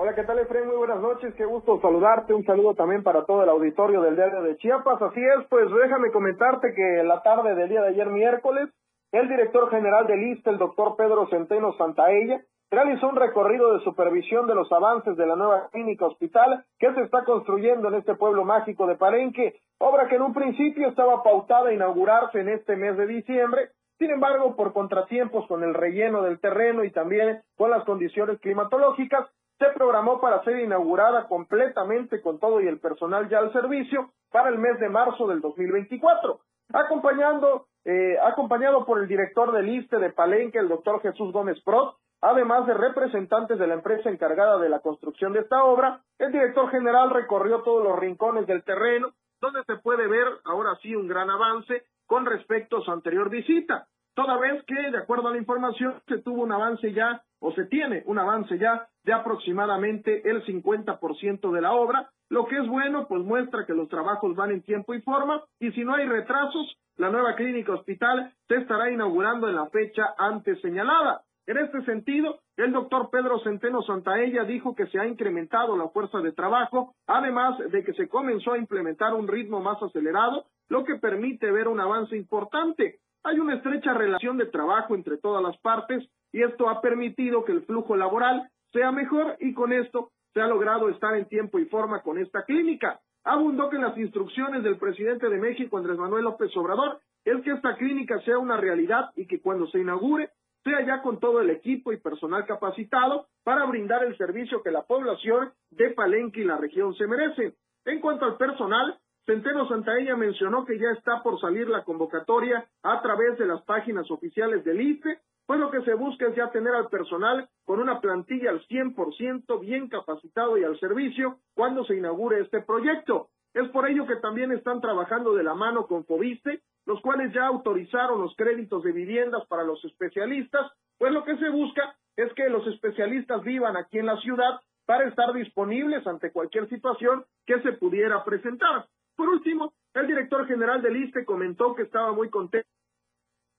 Hola, 0.00 0.14
¿qué 0.14 0.22
tal, 0.22 0.38
Efraín? 0.38 0.68
Muy 0.68 0.76
buenas 0.76 1.00
noches, 1.00 1.34
qué 1.34 1.44
gusto 1.44 1.80
saludarte. 1.80 2.32
Un 2.32 2.44
saludo 2.44 2.72
también 2.74 3.02
para 3.02 3.24
todo 3.24 3.42
el 3.42 3.48
auditorio 3.48 4.00
del 4.00 4.14
diario 4.14 4.44
de 4.44 4.56
Chiapas. 4.56 5.02
Así 5.02 5.18
es, 5.20 5.44
pues 5.48 5.68
déjame 5.72 6.12
comentarte 6.12 6.72
que 6.72 7.02
la 7.02 7.20
tarde 7.24 7.56
del 7.56 7.68
día 7.68 7.82
de 7.82 7.88
ayer, 7.88 8.06
miércoles, 8.06 8.68
el 9.10 9.28
director 9.28 9.68
general 9.70 10.06
del 10.06 10.22
ISTE, 10.22 10.50
el 10.50 10.58
doctor 10.58 10.94
Pedro 10.94 11.26
Centeno 11.30 11.72
Santaella, 11.72 12.40
realizó 12.70 13.08
un 13.08 13.16
recorrido 13.16 13.72
de 13.72 13.82
supervisión 13.82 14.46
de 14.46 14.54
los 14.54 14.70
avances 14.70 15.16
de 15.16 15.26
la 15.26 15.34
nueva 15.34 15.68
clínica 15.72 16.06
hospital 16.06 16.64
que 16.78 16.94
se 16.94 17.02
está 17.02 17.24
construyendo 17.24 17.88
en 17.88 17.94
este 17.94 18.14
pueblo 18.14 18.44
mágico 18.44 18.86
de 18.86 18.94
Palenque, 18.94 19.56
obra 19.80 20.06
que 20.06 20.14
en 20.14 20.22
un 20.22 20.32
principio 20.32 20.90
estaba 20.90 21.24
pautada 21.24 21.70
a 21.70 21.74
inaugurarse 21.74 22.38
en 22.38 22.50
este 22.50 22.76
mes 22.76 22.96
de 22.96 23.08
diciembre, 23.08 23.70
sin 23.98 24.12
embargo, 24.12 24.54
por 24.54 24.72
contratiempos 24.72 25.48
con 25.48 25.64
el 25.64 25.74
relleno 25.74 26.22
del 26.22 26.38
terreno 26.38 26.84
y 26.84 26.92
también 26.92 27.42
con 27.56 27.70
las 27.70 27.84
condiciones 27.84 28.38
climatológicas, 28.38 29.28
se 29.58 29.66
programó 29.74 30.20
para 30.20 30.42
ser 30.44 30.60
inaugurada 30.60 31.26
completamente 31.26 32.20
con 32.20 32.38
todo 32.38 32.60
y 32.60 32.68
el 32.68 32.78
personal 32.78 33.28
ya 33.28 33.38
al 33.38 33.52
servicio 33.52 34.12
para 34.30 34.50
el 34.50 34.58
mes 34.58 34.78
de 34.78 34.88
marzo 34.88 35.26
del 35.26 35.40
2024. 35.40 36.40
Acompañando, 36.72 37.66
eh, 37.84 38.16
acompañado 38.22 38.84
por 38.84 39.00
el 39.00 39.08
director 39.08 39.52
del 39.52 39.68
ISTE 39.68 39.98
de 39.98 40.10
Palenque, 40.10 40.58
el 40.58 40.68
doctor 40.68 41.00
Jesús 41.00 41.32
Gómez 41.32 41.60
Prot, 41.64 41.96
además 42.20 42.66
de 42.66 42.74
representantes 42.74 43.58
de 43.58 43.66
la 43.66 43.74
empresa 43.74 44.10
encargada 44.10 44.58
de 44.58 44.68
la 44.68 44.80
construcción 44.80 45.32
de 45.32 45.40
esta 45.40 45.64
obra, 45.64 46.02
el 46.18 46.30
director 46.30 46.70
general 46.70 47.10
recorrió 47.10 47.62
todos 47.62 47.82
los 47.82 47.98
rincones 47.98 48.46
del 48.46 48.64
terreno, 48.64 49.12
donde 49.40 49.64
se 49.64 49.76
puede 49.76 50.06
ver 50.08 50.26
ahora 50.44 50.76
sí 50.82 50.94
un 50.94 51.08
gran 51.08 51.30
avance 51.30 51.84
con 52.06 52.26
respecto 52.26 52.78
a 52.78 52.82
su 52.82 52.90
anterior 52.90 53.30
visita, 53.30 53.86
toda 54.14 54.36
vez 54.38 54.64
que, 54.64 54.90
de 54.90 54.98
acuerdo 54.98 55.28
a 55.28 55.30
la 55.30 55.36
información, 55.38 56.02
se 56.08 56.18
tuvo 56.18 56.42
un 56.42 56.52
avance 56.52 56.92
ya, 56.92 57.22
o 57.40 57.52
se 57.52 57.64
tiene 57.66 58.02
un 58.06 58.18
avance 58.18 58.58
ya 58.58 58.88
de 59.04 59.12
aproximadamente 59.12 60.28
el 60.28 60.44
50% 60.44 61.50
de 61.52 61.60
la 61.60 61.72
obra, 61.72 62.10
lo 62.30 62.46
que 62.46 62.58
es 62.58 62.68
bueno, 62.68 63.06
pues 63.08 63.22
muestra 63.22 63.64
que 63.64 63.74
los 63.74 63.88
trabajos 63.88 64.36
van 64.36 64.50
en 64.50 64.62
tiempo 64.62 64.94
y 64.94 65.00
forma, 65.00 65.42
y 65.58 65.70
si 65.72 65.84
no 65.84 65.94
hay 65.94 66.06
retrasos, 66.06 66.76
la 66.96 67.10
nueva 67.10 67.34
clínica 67.36 67.72
hospital 67.72 68.32
se 68.48 68.56
estará 68.56 68.90
inaugurando 68.90 69.48
en 69.48 69.56
la 69.56 69.66
fecha 69.66 70.14
antes 70.18 70.60
señalada. 70.60 71.22
En 71.46 71.56
este 71.56 71.82
sentido, 71.86 72.40
el 72.58 72.72
doctor 72.72 73.08
Pedro 73.10 73.38
Centeno 73.40 73.80
Santaella 73.82 74.44
dijo 74.44 74.74
que 74.74 74.86
se 74.88 74.98
ha 74.98 75.06
incrementado 75.06 75.78
la 75.78 75.88
fuerza 75.88 76.18
de 76.18 76.32
trabajo, 76.32 76.94
además 77.06 77.58
de 77.70 77.82
que 77.84 77.94
se 77.94 78.06
comenzó 78.06 78.52
a 78.52 78.58
implementar 78.58 79.14
un 79.14 79.26
ritmo 79.26 79.60
más 79.60 79.82
acelerado, 79.82 80.44
lo 80.68 80.84
que 80.84 80.96
permite 80.96 81.50
ver 81.50 81.68
un 81.68 81.80
avance 81.80 82.14
importante. 82.14 82.98
Hay 83.24 83.38
una 83.38 83.54
estrecha 83.54 83.94
relación 83.94 84.36
de 84.36 84.46
trabajo 84.46 84.94
entre 84.94 85.16
todas 85.16 85.42
las 85.42 85.56
partes 85.58 86.06
y 86.32 86.42
esto 86.42 86.68
ha 86.68 86.80
permitido 86.80 87.44
que 87.44 87.52
el 87.52 87.62
flujo 87.62 87.96
laboral 87.96 88.50
sea 88.72 88.92
mejor 88.92 89.36
y 89.40 89.54
con 89.54 89.72
esto 89.72 90.10
se 90.34 90.40
ha 90.40 90.46
logrado 90.46 90.88
estar 90.88 91.14
en 91.16 91.26
tiempo 91.26 91.58
y 91.58 91.66
forma 91.66 92.02
con 92.02 92.18
esta 92.18 92.44
clínica. 92.44 93.00
Abundó 93.24 93.68
que 93.68 93.78
las 93.78 93.96
instrucciones 93.96 94.62
del 94.62 94.78
presidente 94.78 95.28
de 95.28 95.38
México, 95.38 95.78
Andrés 95.78 95.98
Manuel 95.98 96.24
López 96.24 96.54
Obrador, 96.56 97.00
es 97.24 97.42
que 97.42 97.50
esta 97.50 97.76
clínica 97.76 98.20
sea 98.20 98.38
una 98.38 98.56
realidad 98.56 99.10
y 99.16 99.26
que 99.26 99.40
cuando 99.40 99.66
se 99.68 99.80
inaugure 99.80 100.30
sea 100.64 100.84
ya 100.84 101.02
con 101.02 101.18
todo 101.18 101.40
el 101.40 101.50
equipo 101.50 101.92
y 101.92 101.98
personal 101.98 102.44
capacitado 102.46 103.26
para 103.44 103.64
brindar 103.64 104.04
el 104.04 104.16
servicio 104.16 104.62
que 104.62 104.70
la 104.70 104.82
población 104.82 105.52
de 105.70 105.90
Palenque 105.90 106.40
y 106.40 106.44
la 106.44 106.56
región 106.56 106.94
se 106.94 107.06
merece. 107.06 107.54
En 107.84 108.00
cuanto 108.00 108.24
al 108.24 108.36
personal, 108.36 108.98
Centeno 109.28 109.68
Santaella 109.68 110.16
mencionó 110.16 110.64
que 110.64 110.78
ya 110.78 110.90
está 110.92 111.22
por 111.22 111.38
salir 111.38 111.68
la 111.68 111.84
convocatoria 111.84 112.66
a 112.82 113.02
través 113.02 113.36
de 113.36 113.44
las 113.44 113.60
páginas 113.64 114.10
oficiales 114.10 114.64
del 114.64 114.80
IFE, 114.80 115.18
pues 115.44 115.60
lo 115.60 115.70
que 115.70 115.82
se 115.82 115.92
busca 115.92 116.28
es 116.28 116.34
ya 116.34 116.50
tener 116.50 116.74
al 116.74 116.88
personal 116.88 117.46
con 117.66 117.78
una 117.78 118.00
plantilla 118.00 118.48
al 118.48 118.66
100% 118.66 119.60
bien 119.60 119.90
capacitado 119.90 120.56
y 120.56 120.64
al 120.64 120.80
servicio 120.80 121.40
cuando 121.54 121.84
se 121.84 121.96
inaugure 121.96 122.40
este 122.40 122.62
proyecto. 122.62 123.28
Es 123.52 123.68
por 123.68 123.86
ello 123.86 124.06
que 124.06 124.16
también 124.16 124.50
están 124.50 124.80
trabajando 124.80 125.34
de 125.34 125.42
la 125.42 125.52
mano 125.52 125.86
con 125.86 126.06
Fobiste, 126.06 126.62
los 126.86 126.98
cuales 127.02 127.30
ya 127.34 127.48
autorizaron 127.48 128.22
los 128.22 128.34
créditos 128.34 128.82
de 128.82 128.92
viviendas 128.92 129.46
para 129.48 129.62
los 129.62 129.84
especialistas, 129.84 130.72
pues 130.96 131.12
lo 131.12 131.24
que 131.24 131.36
se 131.36 131.50
busca 131.50 131.94
es 132.16 132.32
que 132.32 132.48
los 132.48 132.66
especialistas 132.66 133.42
vivan 133.42 133.76
aquí 133.76 133.98
en 133.98 134.06
la 134.06 134.16
ciudad 134.22 134.62
para 134.86 135.06
estar 135.06 135.34
disponibles 135.34 136.06
ante 136.06 136.32
cualquier 136.32 136.66
situación 136.70 137.26
que 137.44 137.60
se 137.60 137.72
pudiera 137.72 138.24
presentar. 138.24 138.86
Por 139.18 139.28
último, 139.30 139.72
el 139.94 140.06
director 140.06 140.46
general 140.46 140.80
del 140.80 140.96
ISTE 140.96 141.24
comentó 141.24 141.74
que 141.74 141.82
estaba 141.82 142.12
muy 142.12 142.30
contento 142.30 142.68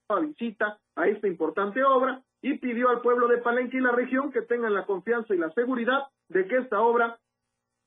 con 0.07 0.21
la 0.21 0.27
visita 0.27 0.79
a 0.95 1.07
esta 1.09 1.27
importante 1.27 1.83
obra 1.83 2.23
y 2.41 2.57
pidió 2.59 2.87
al 2.87 3.01
pueblo 3.01 3.27
de 3.27 3.39
Palenque 3.39 3.75
y 3.75 3.81
la 3.81 3.91
región 3.91 4.31
que 4.31 4.43
tengan 4.43 4.73
la 4.73 4.85
confianza 4.85 5.35
y 5.35 5.37
la 5.37 5.51
seguridad 5.51 6.07
de 6.29 6.47
que 6.47 6.59
esta 6.59 6.79
obra 6.79 7.19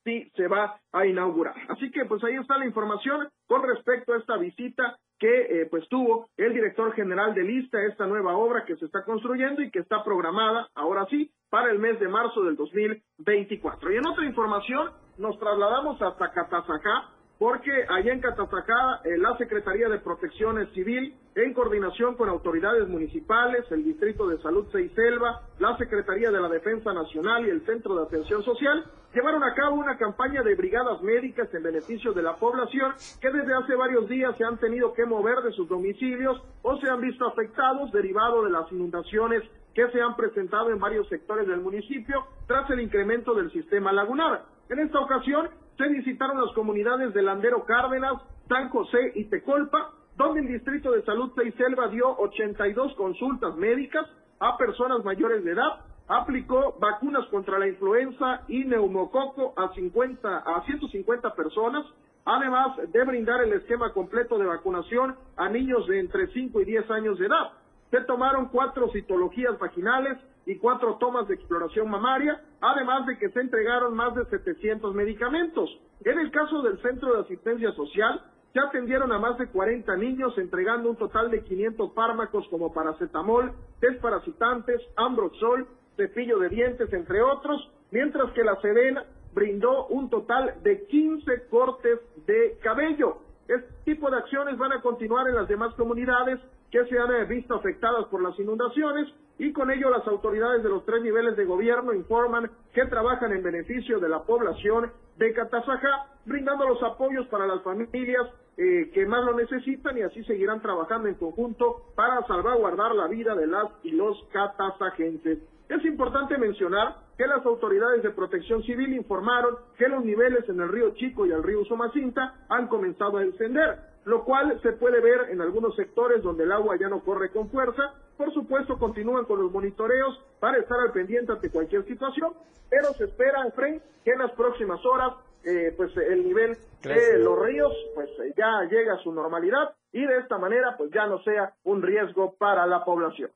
sí 0.04 0.30
se 0.36 0.48
va 0.48 0.82
a 0.92 1.06
inaugurar. 1.06 1.54
Así 1.70 1.90
que 1.90 2.04
pues 2.04 2.22
ahí 2.24 2.34
está 2.34 2.58
la 2.58 2.66
información 2.66 3.26
con 3.46 3.62
respecto 3.62 4.12
a 4.12 4.18
esta 4.18 4.36
visita 4.36 4.98
que 5.18 5.62
eh, 5.62 5.66
pues 5.70 5.88
tuvo 5.88 6.28
el 6.36 6.52
director 6.52 6.92
general 6.92 7.32
de 7.32 7.44
lista 7.44 7.82
esta 7.86 8.06
nueva 8.06 8.36
obra 8.36 8.66
que 8.66 8.76
se 8.76 8.84
está 8.84 9.02
construyendo 9.02 9.62
y 9.62 9.70
que 9.70 9.78
está 9.78 10.04
programada 10.04 10.68
ahora 10.74 11.06
sí 11.08 11.30
para 11.48 11.70
el 11.70 11.78
mes 11.78 11.98
de 12.00 12.08
marzo 12.08 12.42
del 12.42 12.56
2024. 12.56 13.92
Y 13.92 13.96
en 13.96 14.06
otra 14.06 14.26
información 14.26 14.90
nos 15.16 15.38
trasladamos 15.38 16.02
hasta 16.02 16.32
Catazajá 16.32 17.21
porque 17.42 17.72
allá 17.88 18.12
en 18.12 18.20
Catazajá 18.20 19.00
eh, 19.02 19.18
la 19.18 19.36
Secretaría 19.36 19.88
de 19.88 19.98
Protección 19.98 20.64
Civil, 20.74 21.12
en 21.34 21.52
coordinación 21.54 22.14
con 22.14 22.28
autoridades 22.28 22.86
municipales, 22.86 23.64
el 23.72 23.82
Distrito 23.82 24.28
de 24.28 24.38
Salud 24.38 24.70
Seiselva, 24.70 25.42
la 25.58 25.76
Secretaría 25.76 26.30
de 26.30 26.40
la 26.40 26.48
Defensa 26.48 26.92
Nacional 26.92 27.44
y 27.44 27.50
el 27.50 27.66
Centro 27.66 27.96
de 27.96 28.04
Atención 28.04 28.44
Social, 28.44 28.84
llevaron 29.12 29.42
a 29.42 29.54
cabo 29.54 29.74
una 29.74 29.98
campaña 29.98 30.44
de 30.44 30.54
brigadas 30.54 31.02
médicas 31.02 31.52
en 31.52 31.64
beneficio 31.64 32.12
de 32.12 32.22
la 32.22 32.36
población 32.36 32.92
que 33.20 33.32
desde 33.32 33.54
hace 33.54 33.74
varios 33.74 34.08
días 34.08 34.36
se 34.38 34.44
han 34.44 34.58
tenido 34.58 34.92
que 34.92 35.04
mover 35.04 35.40
de 35.42 35.50
sus 35.50 35.68
domicilios 35.68 36.40
o 36.62 36.76
se 36.76 36.88
han 36.88 37.00
visto 37.00 37.26
afectados 37.26 37.90
derivado 37.90 38.44
de 38.44 38.50
las 38.50 38.70
inundaciones 38.70 39.42
que 39.74 39.90
se 39.90 40.00
han 40.00 40.14
presentado 40.14 40.70
en 40.70 40.78
varios 40.78 41.08
sectores 41.08 41.48
del 41.48 41.60
municipio 41.60 42.24
tras 42.46 42.70
el 42.70 42.78
incremento 42.78 43.34
del 43.34 43.50
sistema 43.50 43.92
lagunar. 43.92 44.44
En 44.68 44.78
esta 44.78 45.00
ocasión, 45.00 45.50
se 45.76 45.88
visitaron 45.88 46.40
las 46.40 46.54
comunidades 46.54 47.14
de 47.14 47.22
Landero 47.22 47.64
Cárdenas, 47.64 48.14
San 48.48 48.68
José 48.68 49.12
y 49.14 49.24
Tecolpa, 49.24 49.90
donde 50.16 50.40
el 50.40 50.48
Distrito 50.48 50.92
de 50.92 51.02
Salud 51.02 51.32
Selva 51.56 51.88
dio 51.88 52.08
82 52.18 52.94
consultas 52.94 53.56
médicas 53.56 54.06
a 54.40 54.56
personas 54.56 55.04
mayores 55.04 55.44
de 55.44 55.52
edad, 55.52 55.80
aplicó 56.08 56.76
vacunas 56.80 57.26
contra 57.28 57.58
la 57.58 57.68
influenza 57.68 58.42
y 58.48 58.64
neumococo 58.64 59.54
a 59.56 59.72
50 59.72 60.38
a 60.38 60.64
150 60.64 61.34
personas, 61.34 61.86
además 62.24 62.76
de 62.92 63.04
brindar 63.04 63.42
el 63.42 63.52
esquema 63.54 63.92
completo 63.92 64.36
de 64.38 64.46
vacunación 64.46 65.16
a 65.36 65.48
niños 65.48 65.86
de 65.86 66.00
entre 66.00 66.26
5 66.28 66.60
y 66.60 66.64
10 66.64 66.90
años 66.90 67.18
de 67.18 67.26
edad. 67.26 67.52
Se 67.90 68.00
tomaron 68.02 68.48
cuatro 68.48 68.90
citologías 68.92 69.58
vaginales, 69.58 70.18
y 70.46 70.56
cuatro 70.56 70.96
tomas 70.96 71.28
de 71.28 71.34
exploración 71.34 71.88
mamaria, 71.88 72.40
además 72.60 73.06
de 73.06 73.18
que 73.18 73.30
se 73.30 73.40
entregaron 73.40 73.94
más 73.94 74.14
de 74.14 74.24
700 74.26 74.94
medicamentos. 74.94 75.70
En 76.04 76.18
el 76.18 76.30
caso 76.30 76.62
del 76.62 76.80
Centro 76.82 77.14
de 77.14 77.20
Asistencia 77.20 77.72
Social, 77.72 78.20
se 78.52 78.60
atendieron 78.60 79.12
a 79.12 79.18
más 79.18 79.38
de 79.38 79.48
40 79.48 79.96
niños 79.96 80.36
entregando 80.36 80.90
un 80.90 80.96
total 80.96 81.30
de 81.30 81.42
500 81.42 81.94
fármacos 81.94 82.46
como 82.48 82.72
paracetamol, 82.72 83.52
desparasitantes, 83.80 84.80
ambroxol, 84.96 85.66
cepillo 85.96 86.38
de 86.38 86.48
dientes, 86.50 86.92
entre 86.92 87.22
otros, 87.22 87.70
mientras 87.90 88.30
que 88.32 88.44
la 88.44 88.60
Sedena 88.60 89.04
brindó 89.32 89.86
un 89.86 90.10
total 90.10 90.54
de 90.62 90.86
15 90.86 91.48
cortes 91.48 92.00
de 92.26 92.58
cabello. 92.62 93.18
Este 93.48 93.68
tipo 93.84 94.10
de 94.10 94.18
acciones 94.18 94.58
van 94.58 94.72
a 94.72 94.82
continuar 94.82 95.28
en 95.28 95.36
las 95.36 95.48
demás 95.48 95.74
comunidades 95.74 96.38
que 96.70 96.84
se 96.86 96.98
han 96.98 97.28
visto 97.28 97.54
afectadas 97.54 98.06
por 98.06 98.22
las 98.22 98.38
inundaciones 98.38 99.08
y 99.38 99.52
con 99.52 99.70
ello 99.70 99.90
las 99.90 100.06
autoridades 100.06 100.62
de 100.62 100.68
los 100.68 100.84
tres 100.84 101.02
niveles 101.02 101.36
de 101.36 101.44
gobierno 101.44 101.92
informan 101.92 102.50
que 102.72 102.86
trabajan 102.86 103.32
en 103.32 103.42
beneficio 103.42 103.98
de 103.98 104.08
la 104.08 104.22
población 104.22 104.92
de 105.16 105.32
Catazajá, 105.32 106.06
brindando 106.24 106.66
los 106.66 106.82
apoyos 106.82 107.26
para 107.28 107.46
las 107.46 107.62
familias 107.62 108.28
eh, 108.56 108.90
que 108.92 109.06
más 109.06 109.24
lo 109.24 109.34
necesitan 109.34 109.96
y 109.96 110.02
así 110.02 110.22
seguirán 110.24 110.60
trabajando 110.60 111.08
en 111.08 111.14
conjunto 111.14 111.92
para 111.94 112.26
salvaguardar 112.26 112.94
la 112.94 113.08
vida 113.08 113.34
de 113.34 113.46
las 113.46 113.66
y 113.82 113.92
los 113.92 114.16
catazajenses. 114.32 115.38
Es 115.72 115.82
importante 115.86 116.36
mencionar 116.36 116.96
que 117.16 117.26
las 117.26 117.46
autoridades 117.46 118.02
de 118.02 118.10
protección 118.10 118.62
civil 118.62 118.92
informaron 118.92 119.56
que 119.78 119.88
los 119.88 120.04
niveles 120.04 120.46
en 120.50 120.60
el 120.60 120.68
río 120.68 120.90
Chico 120.90 121.24
y 121.24 121.32
el 121.32 121.42
río 121.42 121.64
Somacinta 121.64 122.44
han 122.50 122.68
comenzado 122.68 123.16
a 123.16 123.22
descender, 123.22 123.78
lo 124.04 124.22
cual 124.22 124.60
se 124.60 124.72
puede 124.72 125.00
ver 125.00 125.30
en 125.30 125.40
algunos 125.40 125.74
sectores 125.74 126.22
donde 126.22 126.44
el 126.44 126.52
agua 126.52 126.76
ya 126.78 126.90
no 126.90 127.02
corre 127.02 127.30
con 127.30 127.48
fuerza. 127.48 127.94
Por 128.18 128.34
supuesto, 128.34 128.78
continúan 128.78 129.24
con 129.24 129.40
los 129.40 129.50
monitoreos 129.50 130.22
para 130.40 130.58
estar 130.58 130.78
al 130.78 130.92
pendiente 130.92 131.32
ante 131.32 131.48
cualquier 131.48 131.86
situación, 131.86 132.34
pero 132.68 132.92
se 132.92 133.04
espera, 133.04 133.46
Efraín, 133.46 133.80
que 134.04 134.10
en 134.10 134.18
las 134.18 134.32
próximas 134.32 134.84
horas 134.84 135.14
eh, 135.42 135.72
pues 135.74 135.96
el 135.96 136.22
nivel 136.22 136.54
de 136.82 137.18
los 137.18 137.38
ríos 137.42 137.72
pues 137.94 138.10
ya 138.36 138.68
llega 138.70 138.92
a 138.92 139.02
su 139.02 139.10
normalidad 139.10 139.74
y 139.90 140.04
de 140.04 140.18
esta 140.18 140.36
manera 140.36 140.76
pues 140.76 140.90
ya 140.92 141.06
no 141.06 141.22
sea 141.22 141.54
un 141.64 141.80
riesgo 141.80 142.34
para 142.34 142.66
la 142.66 142.84
población. 142.84 143.30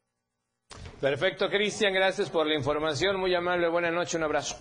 Perfecto, 1.00 1.48
Cristian, 1.50 1.92
gracias 1.92 2.30
por 2.30 2.46
la 2.46 2.54
información, 2.54 3.20
muy 3.20 3.34
amable, 3.34 3.68
buena 3.68 3.90
noche, 3.90 4.16
un 4.16 4.24
abrazo. 4.24 4.56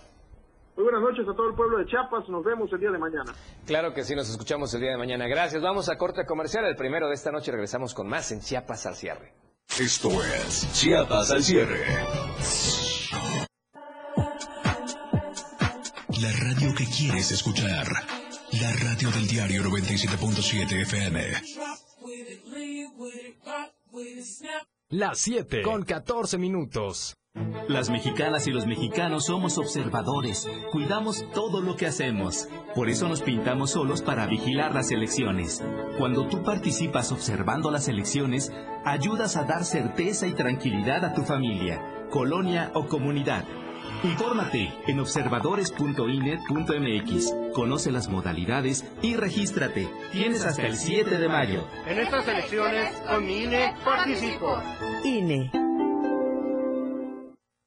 Muy 0.75 0.83
buenas 0.83 1.01
noches 1.01 1.25
a 1.29 1.33
todo 1.33 1.49
el 1.49 1.55
pueblo 1.55 1.77
de 1.77 1.85
Chiapas, 1.85 2.27
nos 2.27 2.43
vemos 2.43 2.69
el 2.73 2.79
día 2.79 2.91
de 2.91 2.97
mañana. 2.97 3.33
Claro 3.65 3.93
que 3.93 4.03
sí, 4.03 4.13
nos 4.13 4.29
escuchamos 4.29 4.73
el 4.73 4.81
día 4.81 4.91
de 4.91 4.97
mañana. 4.97 5.25
Gracias, 5.27 5.61
vamos 5.61 5.87
a 5.87 5.97
corte 5.97 6.25
comercial, 6.25 6.65
el 6.65 6.75
primero 6.75 7.07
de 7.07 7.13
esta 7.13 7.31
noche 7.31 7.51
regresamos 7.51 7.93
con 7.93 8.09
más 8.09 8.31
en 8.33 8.41
Chiapas 8.41 8.85
al 8.85 8.95
cierre. 8.95 9.33
Esto 9.79 10.09
es 10.09 10.69
Chiapas 10.73 11.31
al 11.31 11.43
cierre. 11.43 11.85
La 16.21 16.31
radio 16.31 16.75
que 16.75 16.85
quieres 16.85 17.31
escuchar. 17.31 17.87
La 18.51 18.71
radio 18.71 19.11
del 19.11 19.27
diario 19.27 19.63
97.7 19.63 20.81
FM. 20.81 21.21
Las 24.91 25.17
7 25.17 25.63
con 25.63 25.81
14 25.81 26.37
minutos. 26.37 27.17
Las 27.67 27.89
mexicanas 27.89 28.45
y 28.45 28.51
los 28.51 28.67
mexicanos 28.67 29.25
somos 29.25 29.57
observadores, 29.57 30.47
cuidamos 30.71 31.25
todo 31.33 31.59
lo 31.59 31.75
que 31.75 31.87
hacemos. 31.87 32.47
Por 32.75 32.89
eso 32.89 33.09
nos 33.09 33.23
pintamos 33.23 33.71
solos 33.71 34.03
para 34.03 34.27
vigilar 34.27 34.75
las 34.75 34.91
elecciones. 34.91 35.63
Cuando 35.97 36.27
tú 36.27 36.43
participas 36.43 37.11
observando 37.11 37.71
las 37.71 37.87
elecciones, 37.87 38.51
ayudas 38.85 39.37
a 39.37 39.45
dar 39.45 39.65
certeza 39.65 40.27
y 40.27 40.33
tranquilidad 40.33 41.03
a 41.03 41.15
tu 41.15 41.23
familia, 41.23 41.81
colonia 42.11 42.69
o 42.75 42.85
comunidad. 42.85 43.43
Infórmate 44.03 44.73
en 44.87 44.99
observadores.ine.mx. 44.99 47.33
Conoce 47.53 47.91
las 47.91 48.09
modalidades 48.09 48.85
y 49.01 49.15
regístrate. 49.15 49.89
Tienes 50.11 50.45
hasta 50.45 50.67
el 50.67 50.77
7 50.77 51.17
de 51.17 51.27
mayo. 51.27 51.67
En 51.87 51.97
estas 51.99 52.27
elecciones, 52.27 52.93
con 53.07 53.25
mi 53.25 53.43
INE 53.43 53.73
participo. 53.83 54.61
INE. 55.03 55.49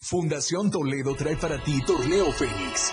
Fundación 0.00 0.70
Toledo 0.70 1.14
trae 1.16 1.36
para 1.36 1.62
ti 1.62 1.82
Torneo 1.84 2.32
Fénix. 2.32 2.92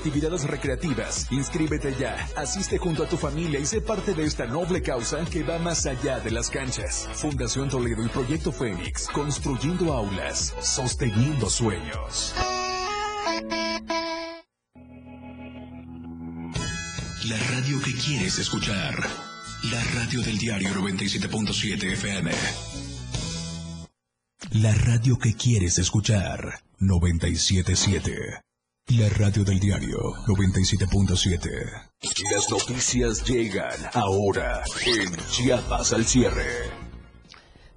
recreativas. 0.43 1.27
Inscríbete 1.31 1.95
ya, 1.99 2.27
asiste 2.35 2.77
junto 2.77 3.03
a 3.03 3.07
tu 3.07 3.17
familia 3.17 3.59
y 3.59 3.65
sé 3.65 3.81
parte 3.81 4.13
de 4.13 4.23
esta 4.23 4.45
noble 4.45 4.81
causa 4.81 5.23
que 5.25 5.43
va 5.43 5.59
más 5.59 5.85
allá 5.85 6.19
de 6.19 6.31
las 6.31 6.49
canchas. 6.49 7.07
Fundación 7.13 7.69
Toledo 7.69 8.03
y 8.03 8.09
Proyecto 8.09 8.51
Fénix, 8.51 9.07
construyendo 9.07 9.93
aulas, 9.93 10.53
sosteniendo 10.61 11.49
sueños. 11.49 12.33
La 17.27 17.37
radio 17.51 17.79
que 17.81 17.93
quieres 17.93 18.39
escuchar. 18.39 18.95
La 19.71 19.83
radio 19.95 20.21
del 20.21 20.37
diario 20.37 20.69
97.7 20.69 21.93
FM. 21.93 22.31
La 24.53 24.73
radio 24.73 25.17
que 25.17 25.35
quieres 25.35 25.77
escuchar. 25.77 26.61
97.7. 26.79 28.41
La 28.97 29.07
radio 29.07 29.45
del 29.45 29.57
diario 29.57 29.97
97.7. 30.27 31.91
Las 32.33 32.49
noticias 32.49 33.23
llegan 33.23 33.79
ahora 33.93 34.63
en 34.85 35.15
Chiapas 35.29 35.93
al 35.93 36.05
cierre. 36.05 36.80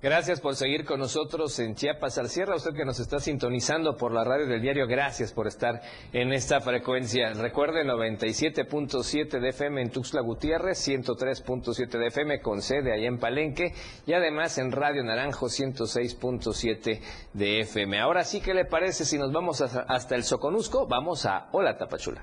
Gracias 0.05 0.39
por 0.39 0.55
seguir 0.55 0.85
con 0.85 1.01
nosotros 1.01 1.59
en 1.61 1.77
Chiapas 1.77 2.19
al 2.19 2.29
Cierre. 2.29 2.55
Usted 2.55 2.75
que 2.75 2.85
nos 2.85 3.01
está 3.01 3.21
sintonizando 3.21 3.97
por 3.97 4.13
la 4.13 4.23
radio 4.23 4.47
del 4.47 4.61
diario, 4.61 4.87
gracias 4.87 5.33
por 5.33 5.47
estar 5.47 5.81
en 6.13 6.31
esta 6.35 6.61
frecuencia. 6.61 7.33
Recuerde 7.33 7.87
97.7 7.87 9.41
de 9.41 9.49
FM 9.49 9.81
en 9.81 9.89
Tuxtla 9.89 10.21
Gutiérrez, 10.21 10.87
103.7 10.87 11.89
de 11.89 12.07
FM 12.09 12.43
con 12.43 12.61
sede 12.61 12.93
allá 12.93 13.09
en 13.09 13.19
Palenque 13.19 13.73
y 14.05 14.13
además 14.13 14.59
en 14.59 14.73
Radio 14.73 15.03
Naranjo 15.03 15.47
106.7 15.47 17.01
de 17.33 17.61
FM. 17.61 17.99
Ahora 17.99 18.25
sí, 18.25 18.43
¿qué 18.43 18.53
le 18.53 18.67
parece 18.67 19.07
si 19.07 19.17
nos 19.17 19.33
vamos 19.33 19.63
hasta 19.63 20.15
el 20.15 20.25
Soconusco? 20.25 20.87
Vamos 20.87 21.25
a 21.25 21.49
Hola 21.53 21.79
Tapachula. 21.79 22.23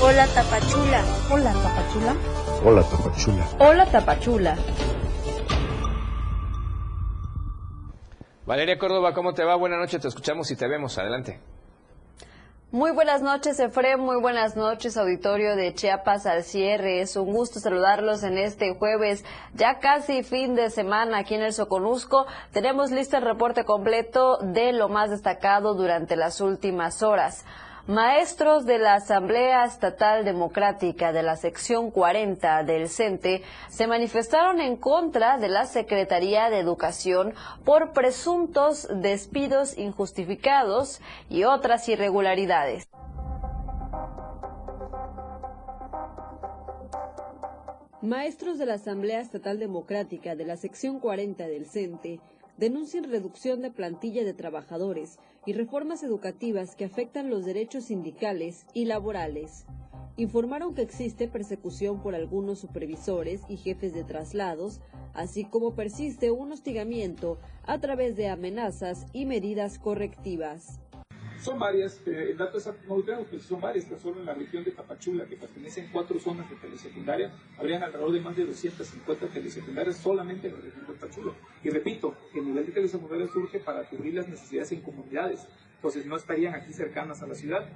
Hola 0.00 0.28
Tapachula. 0.28 1.02
Hola 1.28 1.52
Tapachula. 1.52 2.14
Hola 2.64 2.82
Tapachula. 2.84 3.48
Hola 3.58 3.86
Tapachula. 3.86 4.56
Valeria 8.46 8.78
Córdoba, 8.78 9.12
¿cómo 9.12 9.34
te 9.34 9.42
va? 9.42 9.56
Buenas 9.56 9.80
noches, 9.80 10.00
te 10.00 10.06
escuchamos 10.06 10.48
y 10.52 10.56
te 10.56 10.68
vemos. 10.68 10.96
Adelante. 10.98 11.40
Muy 12.70 12.92
buenas 12.92 13.22
noches, 13.22 13.58
Efrem. 13.58 13.98
Muy 13.98 14.20
buenas 14.20 14.54
noches, 14.54 14.96
auditorio 14.96 15.56
de 15.56 15.74
Chiapas 15.74 16.26
al 16.26 16.44
cierre. 16.44 17.00
Es 17.00 17.16
un 17.16 17.32
gusto 17.32 17.58
saludarlos 17.58 18.22
en 18.22 18.38
este 18.38 18.76
jueves, 18.76 19.24
ya 19.54 19.80
casi 19.80 20.22
fin 20.22 20.54
de 20.54 20.70
semana 20.70 21.18
aquí 21.18 21.34
en 21.34 21.42
el 21.42 21.52
Soconusco. 21.52 22.26
Tenemos 22.52 22.92
listo 22.92 23.16
el 23.16 23.24
reporte 23.24 23.64
completo 23.64 24.38
de 24.42 24.72
lo 24.72 24.88
más 24.88 25.10
destacado 25.10 25.74
durante 25.74 26.14
las 26.14 26.40
últimas 26.40 27.02
horas. 27.02 27.44
Maestros 27.88 28.66
de 28.66 28.76
la 28.76 28.96
Asamblea 28.96 29.64
Estatal 29.64 30.22
Democrática 30.22 31.10
de 31.10 31.22
la 31.22 31.36
sección 31.36 31.90
40 31.90 32.62
del 32.64 32.90
CENTE 32.90 33.40
se 33.70 33.86
manifestaron 33.86 34.60
en 34.60 34.76
contra 34.76 35.38
de 35.38 35.48
la 35.48 35.64
Secretaría 35.64 36.50
de 36.50 36.58
Educación 36.58 37.32
por 37.64 37.94
presuntos 37.94 38.86
despidos 38.94 39.78
injustificados 39.78 41.00
y 41.30 41.44
otras 41.44 41.88
irregularidades. 41.88 42.86
Maestros 48.02 48.58
de 48.58 48.66
la 48.66 48.74
Asamblea 48.74 49.22
Estatal 49.22 49.58
Democrática 49.58 50.36
de 50.36 50.44
la 50.44 50.58
sección 50.58 51.00
40 51.00 51.48
del 51.48 51.64
CENTE 51.64 52.20
denuncian 52.58 53.04
reducción 53.04 53.62
de 53.62 53.70
plantilla 53.70 54.24
de 54.24 54.34
trabajadores 54.34 55.18
y 55.46 55.52
reformas 55.52 56.02
educativas 56.02 56.76
que 56.76 56.84
afectan 56.84 57.30
los 57.30 57.44
derechos 57.44 57.84
sindicales 57.84 58.66
y 58.74 58.84
laborales. 58.84 59.64
Informaron 60.16 60.74
que 60.74 60.82
existe 60.82 61.28
persecución 61.28 62.02
por 62.02 62.16
algunos 62.16 62.58
supervisores 62.58 63.42
y 63.48 63.56
jefes 63.56 63.94
de 63.94 64.02
traslados, 64.02 64.80
así 65.14 65.44
como 65.44 65.74
persiste 65.74 66.32
un 66.32 66.50
hostigamiento 66.50 67.38
a 67.64 67.78
través 67.78 68.16
de 68.16 68.28
amenazas 68.28 69.06
y 69.12 69.26
medidas 69.26 69.78
correctivas. 69.78 70.80
Son 71.40 71.58
varias, 71.58 72.00
eh, 72.06 72.30
el 72.30 72.36
dato 72.36 72.58
exacto 72.58 72.82
no 72.88 72.96
lo 72.96 73.02
tenemos, 73.04 73.28
pero 73.30 73.42
son 73.42 73.60
varias, 73.60 73.84
que 73.84 73.96
solo 73.96 74.18
en 74.20 74.26
la 74.26 74.34
región 74.34 74.64
de 74.64 74.72
Tapachula, 74.72 75.24
que 75.24 75.36
pertenecen 75.36 75.88
cuatro 75.92 76.18
zonas 76.18 76.50
de 76.50 76.56
telesecundaria, 76.56 77.32
habrían 77.56 77.82
alrededor 77.82 78.12
de 78.12 78.20
más 78.20 78.36
de 78.36 78.44
250 78.44 79.28
telesecundarias 79.28 79.96
solamente 79.96 80.48
en 80.48 80.54
la 80.54 80.60
región 80.60 80.86
de 80.86 80.94
Tapachula. 80.94 81.32
Y 81.62 81.70
repito, 81.70 82.14
el 82.34 82.44
nivel 82.44 82.66
de 82.66 82.72
telesecundaria 82.72 83.28
surge 83.28 83.60
para 83.60 83.88
cubrir 83.88 84.14
las 84.14 84.28
necesidades 84.28 84.72
en 84.72 84.80
comunidades, 84.80 85.46
entonces 85.76 86.06
no 86.06 86.16
estarían 86.16 86.54
aquí 86.54 86.72
cercanas 86.72 87.22
a 87.22 87.26
la 87.28 87.34
ciudad. 87.34 87.68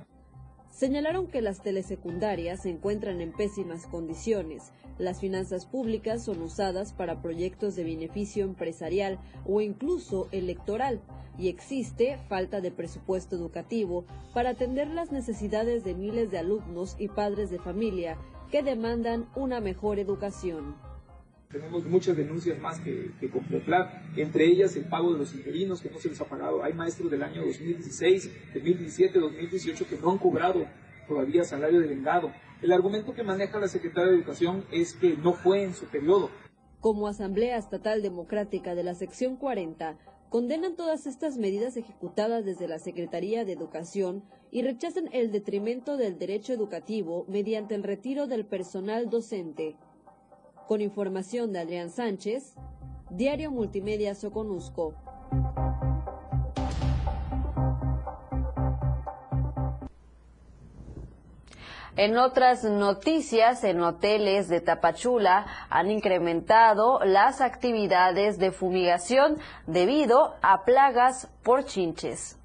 Señalaron 0.72 1.26
que 1.26 1.42
las 1.42 1.60
telesecundarias 1.60 2.62
se 2.62 2.70
encuentran 2.70 3.20
en 3.20 3.32
pésimas 3.32 3.86
condiciones. 3.86 4.72
Las 4.98 5.20
finanzas 5.20 5.66
públicas 5.66 6.24
son 6.24 6.40
usadas 6.40 6.94
para 6.94 7.20
proyectos 7.20 7.76
de 7.76 7.84
beneficio 7.84 8.44
empresarial 8.44 9.18
o 9.46 9.60
incluso 9.60 10.28
electoral 10.32 11.02
y 11.38 11.48
existe 11.48 12.18
falta 12.28 12.62
de 12.62 12.70
presupuesto 12.70 13.36
educativo 13.36 14.06
para 14.32 14.50
atender 14.50 14.88
las 14.88 15.12
necesidades 15.12 15.84
de 15.84 15.94
miles 15.94 16.30
de 16.30 16.38
alumnos 16.38 16.96
y 16.98 17.08
padres 17.08 17.50
de 17.50 17.58
familia 17.58 18.16
que 18.50 18.62
demandan 18.62 19.28
una 19.36 19.60
mejor 19.60 19.98
educación. 19.98 20.74
Tenemos 21.52 21.84
muchas 21.84 22.16
denuncias 22.16 22.58
más 22.58 22.80
que, 22.80 23.10
que, 23.20 23.28
completar, 23.28 24.02
entre 24.16 24.46
ellas 24.46 24.74
el 24.74 24.86
pago 24.86 25.12
de 25.12 25.18
los 25.18 25.34
interinos 25.34 25.82
que 25.82 25.90
no 25.90 25.98
se 25.98 26.08
les 26.08 26.20
ha 26.20 26.24
pagado. 26.24 26.64
Hay 26.64 26.72
maestros 26.72 27.10
del 27.10 27.22
año 27.22 27.44
2016, 27.44 28.54
2017, 28.54 29.18
2018 29.18 29.86
que 29.86 29.98
no 29.98 30.12
han 30.12 30.18
cobrado 30.18 30.64
todavía 31.06 31.44
salario 31.44 31.80
de 31.80 31.88
vengado. 31.88 32.32
El 32.62 32.72
argumento 32.72 33.12
que 33.12 33.22
maneja 33.22 33.60
la 33.60 33.68
Secretaría 33.68 34.10
de 34.10 34.16
Educación 34.16 34.64
es 34.72 34.94
que 34.94 35.16
no 35.16 35.34
fue 35.34 35.62
en 35.62 35.74
su 35.74 35.84
periodo. 35.86 36.30
Como 36.80 37.06
Asamblea 37.06 37.58
Estatal 37.58 38.00
Democrática 38.00 38.74
de 38.74 38.84
la 38.84 38.94
Sección 38.94 39.36
40, 39.36 39.98
condenan 40.30 40.74
todas 40.74 41.06
estas 41.06 41.36
medidas 41.36 41.76
ejecutadas 41.76 42.46
desde 42.46 42.66
la 42.66 42.78
Secretaría 42.78 43.44
de 43.44 43.52
Educación 43.52 44.24
y 44.50 44.62
rechazan 44.62 45.10
el 45.12 45.30
detrimento 45.30 45.98
del 45.98 46.18
derecho 46.18 46.54
educativo 46.54 47.26
mediante 47.28 47.74
el 47.74 47.82
retiro 47.82 48.26
del 48.26 48.46
personal 48.46 49.10
docente. 49.10 49.76
Con 50.72 50.80
información 50.80 51.52
de 51.52 51.58
Adrián 51.58 51.90
Sánchez, 51.90 52.54
Diario 53.10 53.50
Multimedia 53.50 54.14
Soconusco. 54.14 54.94
En 61.94 62.16
otras 62.16 62.64
noticias, 62.64 63.64
en 63.64 63.82
hoteles 63.82 64.48
de 64.48 64.62
Tapachula 64.62 65.44
han 65.68 65.90
incrementado 65.90 67.00
las 67.04 67.42
actividades 67.42 68.38
de 68.38 68.50
fumigación 68.50 69.36
debido 69.66 70.36
a 70.40 70.64
plagas 70.64 71.28
por 71.42 71.66
chinches. 71.66 72.38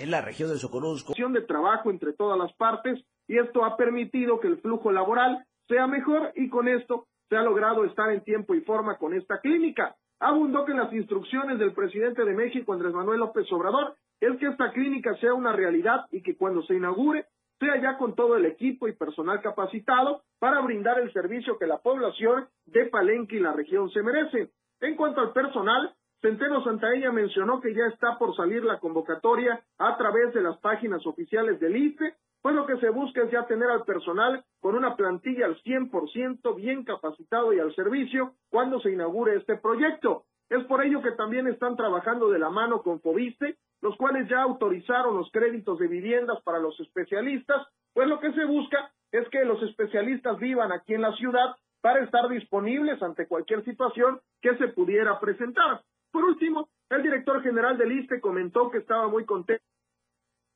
En 0.00 0.10
la 0.10 0.22
región 0.22 0.48
de 0.48 0.56
Soconusco. 0.56 1.12
de 1.14 1.42
trabajo 1.42 1.90
entre 1.90 2.14
todas 2.14 2.38
las 2.38 2.50
partes 2.54 3.04
y 3.28 3.36
esto 3.36 3.66
ha 3.66 3.76
permitido 3.76 4.40
que 4.40 4.48
el 4.48 4.56
flujo 4.56 4.90
laboral 4.90 5.44
sea 5.68 5.86
mejor 5.86 6.32
y 6.36 6.48
con 6.48 6.68
esto 6.68 7.06
se 7.28 7.36
ha 7.36 7.42
logrado 7.42 7.84
estar 7.84 8.10
en 8.10 8.24
tiempo 8.24 8.54
y 8.54 8.62
forma 8.62 8.96
con 8.96 9.12
esta 9.12 9.40
clínica. 9.40 9.94
Abundó 10.18 10.64
que 10.64 10.72
las 10.72 10.90
instrucciones 10.94 11.58
del 11.58 11.74
presidente 11.74 12.24
de 12.24 12.32
México, 12.32 12.72
Andrés 12.72 12.94
Manuel 12.94 13.20
López 13.20 13.46
Obrador, 13.52 13.94
es 14.20 14.38
que 14.38 14.46
esta 14.46 14.72
clínica 14.72 15.14
sea 15.16 15.34
una 15.34 15.52
realidad 15.52 16.06
y 16.10 16.22
que 16.22 16.34
cuando 16.34 16.62
se 16.62 16.76
inaugure 16.76 17.26
sea 17.58 17.78
ya 17.78 17.98
con 17.98 18.14
todo 18.14 18.38
el 18.38 18.46
equipo 18.46 18.88
y 18.88 18.94
personal 18.94 19.42
capacitado 19.42 20.22
para 20.38 20.62
brindar 20.62 20.98
el 20.98 21.12
servicio 21.12 21.58
que 21.58 21.66
la 21.66 21.76
población 21.76 22.48
de 22.64 22.86
Palenque 22.86 23.36
y 23.36 23.40
la 23.40 23.52
región 23.52 23.90
se 23.90 24.02
merece. 24.02 24.48
En 24.80 24.96
cuanto 24.96 25.20
al 25.20 25.34
personal, 25.34 25.94
Centeno 26.20 26.62
Santaella 26.62 27.12
mencionó 27.12 27.60
que 27.60 27.74
ya 27.74 27.86
está 27.86 28.18
por 28.18 28.36
salir 28.36 28.62
la 28.62 28.78
convocatoria 28.78 29.62
a 29.78 29.96
través 29.96 30.34
de 30.34 30.42
las 30.42 30.58
páginas 30.58 31.06
oficiales 31.06 31.58
del 31.60 31.76
ICE, 31.76 32.14
pues 32.42 32.54
lo 32.54 32.66
que 32.66 32.76
se 32.76 32.90
busca 32.90 33.22
es 33.22 33.30
ya 33.30 33.46
tener 33.46 33.70
al 33.70 33.84
personal 33.84 34.44
con 34.60 34.74
una 34.74 34.96
plantilla 34.96 35.46
al 35.46 35.56
100% 35.62 36.54
bien 36.56 36.84
capacitado 36.84 37.52
y 37.54 37.58
al 37.58 37.74
servicio 37.74 38.34
cuando 38.50 38.80
se 38.80 38.90
inaugure 38.90 39.36
este 39.36 39.56
proyecto. 39.56 40.24
Es 40.50 40.62
por 40.64 40.84
ello 40.84 41.00
que 41.00 41.12
también 41.12 41.46
están 41.46 41.76
trabajando 41.76 42.30
de 42.30 42.38
la 42.38 42.50
mano 42.50 42.82
con 42.82 43.00
Fobiste, 43.00 43.56
los 43.80 43.96
cuales 43.96 44.28
ya 44.28 44.42
autorizaron 44.42 45.16
los 45.16 45.30
créditos 45.30 45.78
de 45.78 45.86
viviendas 45.86 46.42
para 46.42 46.58
los 46.58 46.78
especialistas, 46.80 47.66
pues 47.94 48.08
lo 48.08 48.20
que 48.20 48.32
se 48.32 48.44
busca 48.44 48.92
es 49.10 49.26
que 49.30 49.44
los 49.44 49.62
especialistas 49.62 50.38
vivan 50.38 50.70
aquí 50.72 50.94
en 50.94 51.02
la 51.02 51.12
ciudad 51.16 51.56
para 51.80 52.04
estar 52.04 52.28
disponibles 52.28 53.02
ante 53.02 53.26
cualquier 53.26 53.64
situación 53.64 54.20
que 54.42 54.56
se 54.56 54.68
pudiera 54.68 55.18
presentar. 55.18 55.82
Por 56.10 56.24
último, 56.24 56.68
el 56.90 57.02
director 57.02 57.42
general 57.42 57.78
del 57.78 57.92
ISTE 57.92 58.20
comentó 58.20 58.70
que 58.70 58.78
estaba 58.78 59.08
muy 59.08 59.24
contento 59.24 59.64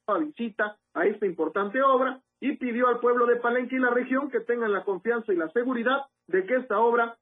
con 0.04 0.20
la 0.20 0.26
visita 0.26 0.76
a 0.94 1.06
esta 1.06 1.26
importante 1.26 1.80
obra 1.82 2.20
y 2.40 2.56
pidió 2.56 2.88
al 2.88 3.00
pueblo 3.00 3.26
de 3.26 3.36
Palenque 3.36 3.76
y 3.76 3.78
la 3.78 3.90
región 3.90 4.30
que 4.30 4.40
tengan 4.40 4.72
la 4.72 4.84
confianza 4.84 5.32
y 5.32 5.36
la 5.36 5.48
seguridad 5.50 6.02
de 6.26 6.44
que 6.44 6.56
esta 6.56 6.78
obra 6.78 7.16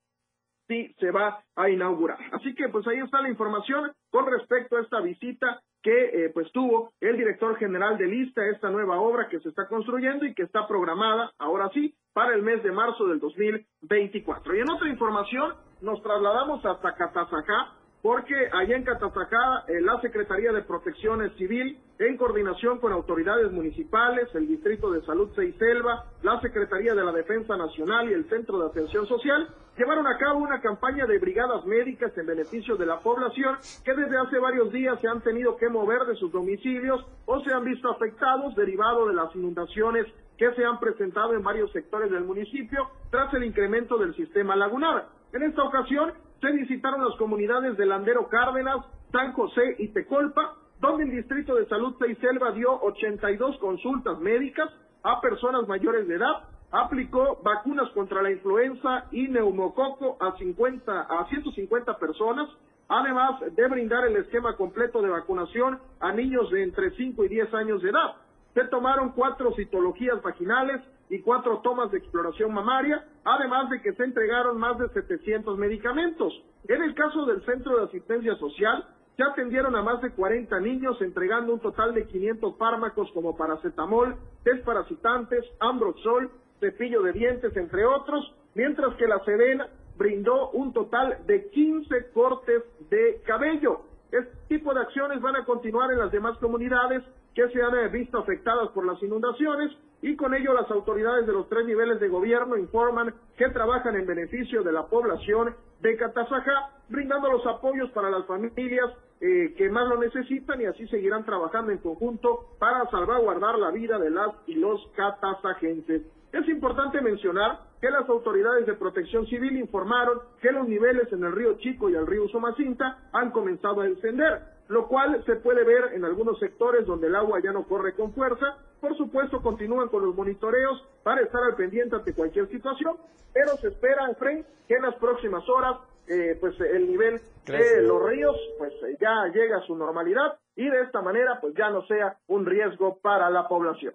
sí 0.66 0.94
se 0.98 1.10
va 1.10 1.44
a 1.56 1.68
inaugurar. 1.68 2.18
Así 2.32 2.54
que 2.54 2.68
pues 2.68 2.86
ahí 2.86 2.98
está 2.98 3.20
la 3.20 3.28
información 3.28 3.92
con 4.10 4.26
respecto 4.26 4.76
a 4.76 4.80
esta 4.80 5.00
visita 5.00 5.60
que 5.82 6.24
eh, 6.24 6.30
pues 6.32 6.50
tuvo 6.52 6.92
el 7.00 7.16
director 7.16 7.56
general 7.56 7.98
de 7.98 8.06
lista 8.06 8.46
esta 8.46 8.70
nueva 8.70 9.00
obra 9.00 9.28
que 9.28 9.40
se 9.40 9.48
está 9.48 9.66
construyendo 9.66 10.24
y 10.24 10.34
que 10.34 10.44
está 10.44 10.66
programada 10.66 11.32
ahora 11.38 11.68
sí 11.74 11.94
para 12.12 12.34
el 12.34 12.42
mes 12.42 12.62
de 12.62 12.72
marzo 12.72 13.06
del 13.06 13.18
2024. 13.18 14.54
Y 14.54 14.60
en 14.60 14.70
otra 14.70 14.88
información 14.88 15.54
nos 15.80 16.02
trasladamos 16.02 16.64
hasta 16.64 16.94
Catazajá 16.94 17.81
porque 18.02 18.34
allá 18.52 18.76
en 18.76 18.82
Catazajá 18.82 19.64
eh, 19.68 19.80
la 19.80 20.00
Secretaría 20.00 20.52
de 20.52 20.62
Protección 20.62 21.22
Civil, 21.36 21.78
en 22.00 22.16
coordinación 22.16 22.80
con 22.80 22.92
autoridades 22.92 23.52
municipales, 23.52 24.28
el 24.34 24.48
Distrito 24.48 24.90
de 24.90 25.02
Salud 25.02 25.32
Seiselva, 25.36 26.06
la 26.22 26.40
Secretaría 26.40 26.94
de 26.94 27.04
la 27.04 27.12
Defensa 27.12 27.56
Nacional 27.56 28.10
y 28.10 28.14
el 28.14 28.28
Centro 28.28 28.58
de 28.58 28.66
Atención 28.66 29.06
Social, 29.06 29.48
llevaron 29.78 30.08
a 30.08 30.18
cabo 30.18 30.40
una 30.40 30.60
campaña 30.60 31.06
de 31.06 31.20
brigadas 31.20 31.64
médicas 31.64 32.10
en 32.18 32.26
beneficio 32.26 32.76
de 32.76 32.86
la 32.86 32.98
población 32.98 33.56
que 33.84 33.94
desde 33.94 34.18
hace 34.18 34.38
varios 34.38 34.72
días 34.72 35.00
se 35.00 35.06
han 35.06 35.20
tenido 35.20 35.56
que 35.56 35.68
mover 35.68 36.04
de 36.04 36.16
sus 36.16 36.32
domicilios 36.32 37.06
o 37.26 37.40
se 37.40 37.54
han 37.54 37.64
visto 37.64 37.88
afectados 37.88 38.56
derivado 38.56 39.06
de 39.06 39.14
las 39.14 39.34
inundaciones 39.36 40.06
que 40.36 40.52
se 40.54 40.64
han 40.64 40.80
presentado 40.80 41.34
en 41.34 41.42
varios 41.44 41.70
sectores 41.70 42.10
del 42.10 42.24
municipio 42.24 42.90
tras 43.10 43.32
el 43.34 43.44
incremento 43.44 43.96
del 43.96 44.12
sistema 44.16 44.56
lagunar. 44.56 45.21
En 45.32 45.42
esta 45.42 45.62
ocasión, 45.62 46.12
se 46.40 46.52
visitaron 46.52 47.04
las 47.04 47.16
comunidades 47.16 47.76
de 47.78 47.86
Landero 47.86 48.28
Cárdenas, 48.28 48.84
San 49.10 49.32
José 49.32 49.76
y 49.78 49.88
Tecolpa, 49.88 50.56
donde 50.80 51.04
el 51.04 51.10
Distrito 51.10 51.54
de 51.54 51.66
Salud 51.66 51.94
Selva 52.20 52.50
dio 52.52 52.72
82 52.82 53.56
consultas 53.58 54.18
médicas 54.18 54.68
a 55.02 55.20
personas 55.20 55.66
mayores 55.68 56.06
de 56.06 56.16
edad, 56.16 56.48
aplicó 56.70 57.40
vacunas 57.42 57.88
contra 57.90 58.20
la 58.22 58.30
influenza 58.30 59.06
y 59.10 59.28
neumococo 59.28 60.16
a 60.20 60.36
50 60.36 61.00
a 61.00 61.26
150 61.28 61.98
personas, 61.98 62.48
además 62.88 63.40
de 63.54 63.68
brindar 63.68 64.04
el 64.06 64.16
esquema 64.16 64.56
completo 64.56 65.00
de 65.00 65.08
vacunación 65.08 65.78
a 66.00 66.12
niños 66.12 66.50
de 66.50 66.62
entre 66.62 66.90
5 66.90 67.24
y 67.24 67.28
10 67.28 67.54
años 67.54 67.82
de 67.82 67.90
edad. 67.90 68.16
Se 68.54 68.64
tomaron 68.64 69.12
cuatro 69.12 69.54
citologías 69.54 70.20
vaginales 70.20 70.82
y 71.12 71.20
cuatro 71.20 71.58
tomas 71.58 71.90
de 71.90 71.98
exploración 71.98 72.54
mamaria, 72.54 73.04
además 73.22 73.68
de 73.68 73.82
que 73.82 73.92
se 73.92 74.02
entregaron 74.02 74.58
más 74.58 74.78
de 74.78 74.88
700 74.88 75.58
medicamentos. 75.58 76.32
En 76.66 76.82
el 76.82 76.94
caso 76.94 77.26
del 77.26 77.44
Centro 77.44 77.76
de 77.76 77.84
Asistencia 77.84 78.34
Social, 78.36 78.88
se 79.14 79.22
atendieron 79.22 79.76
a 79.76 79.82
más 79.82 80.00
de 80.00 80.10
40 80.12 80.58
niños 80.60 80.98
entregando 81.02 81.52
un 81.52 81.60
total 81.60 81.92
de 81.92 82.06
500 82.06 82.56
fármacos 82.56 83.12
como 83.12 83.36
paracetamol, 83.36 84.16
desparasitantes, 84.42 85.44
ambroxol, 85.60 86.30
cepillo 86.60 87.02
de 87.02 87.12
dientes, 87.12 87.54
entre 87.58 87.84
otros, 87.84 88.34
mientras 88.54 88.94
que 88.94 89.06
la 89.06 89.22
Sedena 89.22 89.68
brindó 89.98 90.48
un 90.52 90.72
total 90.72 91.18
de 91.26 91.50
15 91.50 92.10
cortes 92.14 92.62
de 92.88 93.20
cabello. 93.26 93.82
Este 94.10 94.32
tipo 94.48 94.72
de 94.72 94.80
acciones 94.80 95.20
van 95.20 95.36
a 95.36 95.44
continuar 95.44 95.92
en 95.92 95.98
las 95.98 96.10
demás 96.10 96.38
comunidades 96.38 97.02
que 97.34 97.46
se 97.50 97.60
han 97.60 97.92
visto 97.92 98.16
afectadas 98.16 98.70
por 98.70 98.86
las 98.86 99.02
inundaciones 99.02 99.76
y 100.02 100.16
con 100.16 100.34
ello 100.34 100.52
las 100.52 100.70
autoridades 100.70 101.26
de 101.26 101.32
los 101.32 101.48
tres 101.48 101.64
niveles 101.64 102.00
de 102.00 102.08
gobierno 102.08 102.56
informan 102.56 103.14
que 103.36 103.48
trabajan 103.50 103.94
en 103.94 104.04
beneficio 104.04 104.62
de 104.64 104.72
la 104.72 104.86
población 104.86 105.54
de 105.80 105.96
Catazajá, 105.96 106.70
brindando 106.88 107.30
los 107.30 107.46
apoyos 107.46 107.90
para 107.92 108.10
las 108.10 108.26
familias 108.26 108.90
eh, 109.20 109.54
que 109.56 109.70
más 109.70 109.88
lo 109.88 109.98
necesitan 109.98 110.60
y 110.60 110.64
así 110.64 110.86
seguirán 110.88 111.24
trabajando 111.24 111.70
en 111.70 111.78
conjunto 111.78 112.56
para 112.58 112.90
salvaguardar 112.90 113.56
la 113.58 113.70
vida 113.70 113.98
de 113.98 114.10
las 114.10 114.32
y 114.48 114.54
los 114.54 114.80
catazajenses. 114.96 116.02
Es 116.32 116.48
importante 116.48 117.00
mencionar 117.00 117.60
que 117.80 117.90
las 117.90 118.08
autoridades 118.08 118.66
de 118.66 118.74
protección 118.74 119.26
civil 119.26 119.56
informaron 119.56 120.20
que 120.40 120.50
los 120.50 120.66
niveles 120.66 121.12
en 121.12 121.22
el 121.22 121.32
río 121.32 121.58
Chico 121.58 121.88
y 121.88 121.94
el 121.94 122.06
río 122.06 122.26
Somacinta 122.28 122.98
han 123.12 123.30
comenzado 123.30 123.82
a 123.82 123.84
descender 123.84 124.51
lo 124.72 124.88
cual 124.88 125.22
se 125.26 125.36
puede 125.36 125.64
ver 125.64 125.92
en 125.92 126.02
algunos 126.02 126.38
sectores 126.38 126.86
donde 126.86 127.06
el 127.06 127.14
agua 127.14 127.40
ya 127.44 127.52
no 127.52 127.64
corre 127.64 127.94
con 127.94 128.14
fuerza. 128.14 128.56
Por 128.80 128.96
supuesto, 128.96 129.42
continúan 129.42 129.88
con 129.88 130.04
los 130.04 130.14
monitoreos 130.14 130.82
para 131.02 131.20
estar 131.20 131.42
al 131.42 131.56
pendiente 131.56 131.94
ante 131.94 132.14
cualquier 132.14 132.48
situación, 132.48 132.96
pero 133.34 133.54
se 133.58 133.68
espera, 133.68 134.10
Efraín, 134.10 134.46
que 134.66 134.74
en 134.74 134.82
las 134.82 134.94
próximas 134.94 135.46
horas 135.46 135.76
eh, 136.08 136.38
pues 136.40 136.58
el 136.60 136.90
nivel 136.90 137.20
de 137.46 137.82
los 137.82 138.02
ríos 138.02 138.34
pues 138.56 138.72
ya 138.98 139.26
llega 139.32 139.58
a 139.58 139.66
su 139.66 139.76
normalidad 139.76 140.38
y 140.56 140.64
de 140.68 140.80
esta 140.80 141.02
manera 141.02 141.38
pues 141.38 141.54
ya 141.54 141.68
no 141.68 141.86
sea 141.86 142.16
un 142.28 142.46
riesgo 142.46 142.98
para 143.02 143.28
la 143.28 143.46
población. 143.46 143.94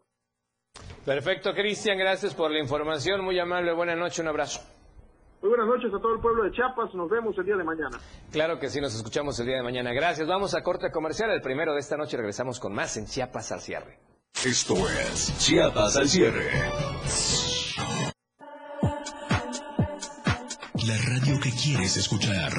Perfecto, 1.04 1.54
Cristian, 1.54 1.98
gracias 1.98 2.36
por 2.36 2.52
la 2.52 2.60
información, 2.60 3.26
muy 3.26 3.40
amable, 3.40 3.74
buenas 3.74 3.98
noches, 3.98 4.20
un 4.20 4.28
abrazo. 4.28 4.77
Muy 5.42 5.50
buenas 5.50 5.68
noches 5.68 5.94
a 5.94 6.00
todo 6.02 6.16
el 6.16 6.20
pueblo 6.20 6.44
de 6.44 6.52
Chiapas. 6.52 6.94
Nos 6.96 7.10
vemos 7.10 7.38
el 7.38 7.46
día 7.46 7.56
de 7.56 7.64
mañana. 7.64 8.00
Claro 8.32 8.60
que 8.60 8.70
sí, 8.70 8.82
nos 8.82 8.96
escuchamos 8.96 9.40
el 9.40 9.46
día 9.46 9.58
de 9.58 9.64
mañana. 9.64 9.94
Gracias. 9.94 10.28
Vamos 10.28 10.56
a 10.56 10.64
corte 10.64 10.92
comercial. 10.92 11.30
El 11.32 11.42
primero 11.42 11.74
de 11.74 11.80
esta 11.80 11.96
noche 11.96 12.18
regresamos 12.18 12.60
con 12.60 12.74
más 12.74 12.98
en 12.98 13.06
Chiapas 13.06 13.52
al 13.52 13.62
cierre. 13.62 14.00
Esto 14.44 14.76
es 14.76 15.38
Chiapas 15.40 15.98
al 15.98 16.08
cierre. 16.08 16.50
La 20.88 20.98
radio 20.98 21.40
que 21.40 21.52
quieres 21.52 21.98
escuchar. 21.98 22.54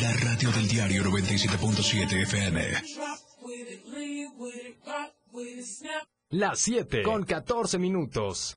La 0.00 0.12
radio 0.12 0.50
del 0.52 0.68
diario 0.68 1.02
97.7 1.04 2.22
FM. 2.22 2.60
Las 6.30 6.58
7 6.60 7.02
con 7.02 7.24
14 7.24 7.78
minutos. 7.78 8.56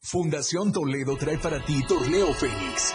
Fundación 0.00 0.72
Toledo 0.72 1.16
trae 1.16 1.38
para 1.38 1.64
ti 1.64 1.82
Torneo 1.86 2.32
Fénix. 2.34 2.94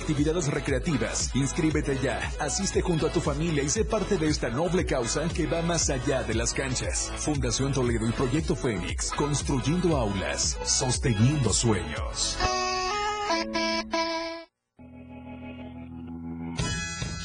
actividades 0.01 0.47
recreativas. 0.47 1.31
Inscríbete 1.35 1.97
ya, 2.01 2.19
asiste 2.39 2.81
junto 2.81 3.07
a 3.07 3.11
tu 3.11 3.21
familia 3.21 3.63
y 3.63 3.69
sé 3.69 3.85
parte 3.85 4.17
de 4.17 4.27
esta 4.27 4.49
noble 4.49 4.85
causa 4.85 5.27
que 5.29 5.45
va 5.45 5.61
más 5.61 5.89
allá 5.89 6.23
de 6.23 6.33
las 6.33 6.53
canchas. 6.53 7.11
Fundación 7.17 7.71
Toledo 7.71 8.07
y 8.07 8.11
Proyecto 8.11 8.55
Fénix, 8.55 9.11
construyendo 9.11 9.95
aulas, 9.97 10.57
sosteniendo 10.63 11.53
sueños. 11.53 12.37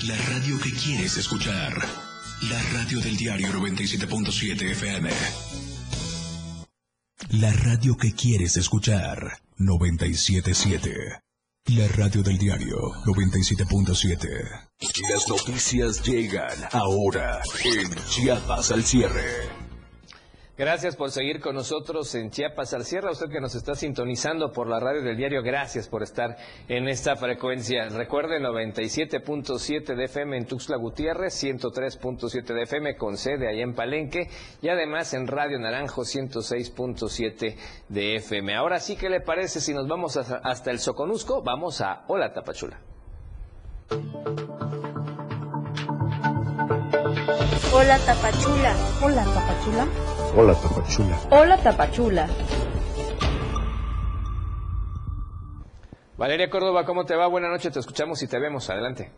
La 0.06 0.16
radio 0.28 0.58
que 0.62 0.70
quieres 0.70 1.16
escuchar. 1.16 1.74
La 2.50 2.62
radio 2.74 3.00
del 3.00 3.16
diario 3.16 3.48
97.7 3.48 4.70
FM. 4.70 5.10
La 7.30 7.52
radio 7.52 7.96
que 7.96 8.12
quieres 8.12 8.56
escuchar. 8.56 9.40
97.7. 9.58 11.25
La 11.74 11.88
radio 11.88 12.22
del 12.22 12.38
diario 12.38 12.76
97.7. 13.05 14.68
Las 15.11 15.29
noticias 15.29 16.00
llegan 16.05 16.57
ahora 16.70 17.42
en 17.64 17.92
Chiapas 18.09 18.70
al 18.70 18.85
cierre. 18.85 19.56
Gracias 20.59 20.97
por 20.97 21.11
seguir 21.11 21.40
con 21.40 21.55
nosotros 21.55 22.14
en 22.14 22.31
Chiapas 22.31 22.73
al 22.73 22.87
Cierre. 22.87 23.11
Usted 23.11 23.29
que 23.29 23.42
nos 23.42 23.55
está 23.55 23.75
sintonizando 23.75 24.53
por 24.53 24.69
la 24.69 24.81
radio 24.81 25.03
del 25.03 25.14
diario, 25.14 25.42
gracias 25.42 25.87
por 25.87 26.03
estar 26.03 26.35
en 26.66 26.88
esta 26.88 27.14
frecuencia. 27.14 27.90
Recuerde 27.90 28.40
97.7 28.40 29.95
de 29.95 30.05
FM 30.05 30.38
en 30.38 30.47
Tuxtla 30.47 30.79
Gutiérrez, 30.79 31.45
103.7 31.45 32.55
de 32.55 32.62
FM 32.62 32.97
con 32.97 33.19
sede 33.19 33.49
ahí 33.49 33.61
en 33.61 33.75
Palenque 33.75 34.31
y 34.62 34.69
además 34.71 35.12
en 35.12 35.27
Radio 35.27 35.59
Naranjo 35.59 36.03
106.7 36.03 37.57
de 37.90 38.16
FM. 38.16 38.55
Ahora 38.55 38.81
sí, 38.81 38.97
¿qué 38.97 39.11
le 39.11 39.21
parece 39.21 39.61
si 39.61 39.75
nos 39.75 39.87
vamos 39.87 40.16
hasta 40.16 40.71
el 40.71 40.79
Soconusco? 40.79 41.42
Vamos 41.42 41.83
a 41.83 42.05
Hola 42.09 42.33
Tapachula. 42.33 42.81
Hola 47.74 47.98
Tapachula. 47.98 48.74
Hola 49.02 49.24
Tapachula. 49.24 49.87
Hola 50.37 50.55
Tapachula. 50.55 51.18
Hola 51.31 51.57
Tapachula. 51.59 52.29
Valeria 56.16 56.48
Córdoba, 56.48 56.85
¿cómo 56.85 57.05
te 57.05 57.14
va? 57.16 57.26
Buenas 57.26 57.50
noches, 57.50 57.72
te 57.72 57.81
escuchamos 57.81 58.22
y 58.22 58.29
te 58.29 58.38
vemos. 58.38 58.70
Adelante. 58.70 59.11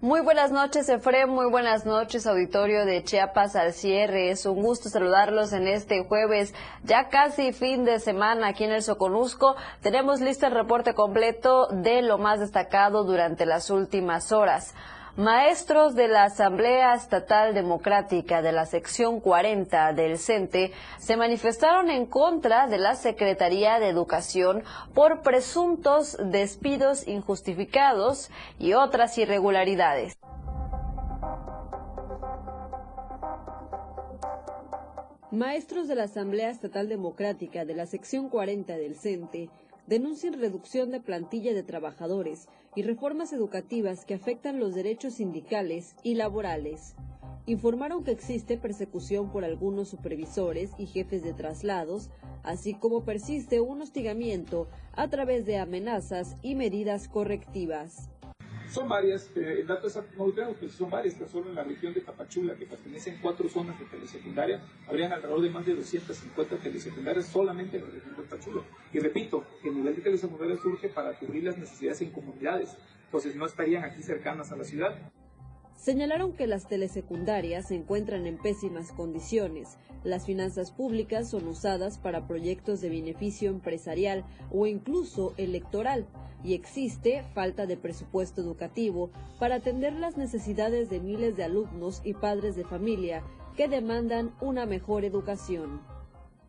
Muy 0.00 0.20
buenas 0.20 0.52
noches, 0.52 0.88
Efrem. 0.90 1.30
Muy 1.30 1.50
buenas 1.50 1.86
noches, 1.86 2.26
auditorio 2.26 2.84
de 2.84 3.02
Chiapas 3.02 3.56
al 3.56 3.72
cierre. 3.72 4.30
Es 4.30 4.44
un 4.44 4.62
gusto 4.62 4.90
saludarlos 4.90 5.54
en 5.54 5.66
este 5.66 6.04
jueves, 6.04 6.54
ya 6.82 7.08
casi 7.08 7.52
fin 7.52 7.84
de 7.84 7.98
semana 8.00 8.48
aquí 8.48 8.64
en 8.64 8.72
el 8.72 8.82
Soconusco. 8.82 9.56
Tenemos 9.80 10.20
listo 10.20 10.46
el 10.46 10.52
reporte 10.52 10.94
completo 10.94 11.68
de 11.68 12.02
lo 12.02 12.18
más 12.18 12.38
destacado 12.38 13.04
durante 13.04 13.46
las 13.46 13.70
últimas 13.70 14.30
horas. 14.30 14.74
Maestros 15.16 15.94
de 15.94 16.08
la 16.08 16.24
Asamblea 16.24 16.92
Estatal 16.94 17.54
Democrática 17.54 18.42
de 18.42 18.50
la 18.50 18.66
sección 18.66 19.20
40 19.20 19.92
del 19.92 20.18
CENTE 20.18 20.72
se 20.98 21.16
manifestaron 21.16 21.88
en 21.88 22.06
contra 22.06 22.66
de 22.66 22.78
la 22.78 22.96
Secretaría 22.96 23.78
de 23.78 23.88
Educación 23.88 24.64
por 24.92 25.22
presuntos 25.22 26.18
despidos 26.20 27.06
injustificados 27.06 28.28
y 28.58 28.72
otras 28.72 29.16
irregularidades. 29.16 30.18
Maestros 35.30 35.86
de 35.86 35.94
la 35.94 36.04
Asamblea 36.04 36.50
Estatal 36.50 36.88
Democrática 36.88 37.64
de 37.64 37.74
la 37.76 37.86
sección 37.86 38.28
40 38.28 38.76
del 38.76 38.96
CENTE 38.96 39.48
denuncian 39.86 40.40
reducción 40.40 40.90
de 40.90 41.00
plantilla 41.00 41.54
de 41.54 41.62
trabajadores 41.62 42.48
y 42.76 42.82
reformas 42.82 43.32
educativas 43.32 44.04
que 44.04 44.14
afectan 44.14 44.60
los 44.60 44.74
derechos 44.74 45.14
sindicales 45.14 45.94
y 46.02 46.14
laborales. 46.14 46.94
Informaron 47.46 48.04
que 48.04 48.10
existe 48.10 48.56
persecución 48.56 49.30
por 49.30 49.44
algunos 49.44 49.88
supervisores 49.88 50.70
y 50.78 50.86
jefes 50.86 51.22
de 51.22 51.34
traslados, 51.34 52.08
así 52.42 52.72
como 52.74 53.04
persiste 53.04 53.60
un 53.60 53.82
hostigamiento 53.82 54.68
a 54.92 55.08
través 55.08 55.44
de 55.44 55.58
amenazas 55.58 56.36
y 56.40 56.54
medidas 56.54 57.06
correctivas. 57.06 58.08
Son 58.74 58.88
varias, 58.88 59.30
eh, 59.36 59.60
el 59.60 59.68
dato 59.68 59.86
exacto 59.86 60.10
no 60.18 60.26
lo 60.26 60.32
tenemos, 60.32 60.56
pero 60.58 60.72
son 60.72 60.90
varias, 60.90 61.14
que 61.14 61.28
solo 61.28 61.48
en 61.48 61.54
la 61.54 61.62
región 61.62 61.94
de 61.94 62.00
Tapachula, 62.00 62.56
que 62.56 62.66
pertenecen 62.66 63.18
cuatro 63.22 63.48
zonas 63.48 63.78
de 63.78 63.84
telesecundaria, 63.84 64.60
habrían 64.88 65.12
alrededor 65.12 65.42
de 65.42 65.50
más 65.50 65.64
de 65.64 65.76
250 65.76 66.56
telesecundarias 66.56 67.24
solamente 67.26 67.76
en 67.76 67.84
la 67.84 67.90
región 67.90 68.16
de 68.16 68.22
Tapachula. 68.24 68.62
Y 68.92 68.98
repito, 68.98 69.44
el 69.62 69.76
nivel 69.76 69.94
de 69.94 70.02
telesecundaria 70.02 70.56
surge 70.56 70.88
para 70.88 71.16
cubrir 71.16 71.44
las 71.44 71.56
necesidades 71.56 72.00
en 72.02 72.10
comunidades, 72.10 72.76
entonces 73.04 73.36
no 73.36 73.46
estarían 73.46 73.84
aquí 73.84 74.02
cercanas 74.02 74.50
a 74.50 74.56
la 74.56 74.64
ciudad. 74.64 75.12
Señalaron 75.84 76.32
que 76.32 76.46
las 76.46 76.66
telesecundarias 76.66 77.68
se 77.68 77.74
encuentran 77.74 78.26
en 78.26 78.38
pésimas 78.38 78.90
condiciones. 78.90 79.76
Las 80.02 80.24
finanzas 80.24 80.72
públicas 80.72 81.28
son 81.28 81.46
usadas 81.46 81.98
para 81.98 82.26
proyectos 82.26 82.80
de 82.80 82.88
beneficio 82.88 83.50
empresarial 83.50 84.24
o 84.50 84.66
incluso 84.66 85.34
electoral 85.36 86.06
y 86.42 86.54
existe 86.54 87.22
falta 87.34 87.66
de 87.66 87.76
presupuesto 87.76 88.40
educativo 88.40 89.10
para 89.38 89.56
atender 89.56 89.92
las 89.92 90.16
necesidades 90.16 90.88
de 90.88 91.00
miles 91.00 91.36
de 91.36 91.44
alumnos 91.44 92.00
y 92.02 92.14
padres 92.14 92.56
de 92.56 92.64
familia 92.64 93.22
que 93.54 93.68
demandan 93.68 94.34
una 94.40 94.64
mejor 94.64 95.04
educación. 95.04 95.82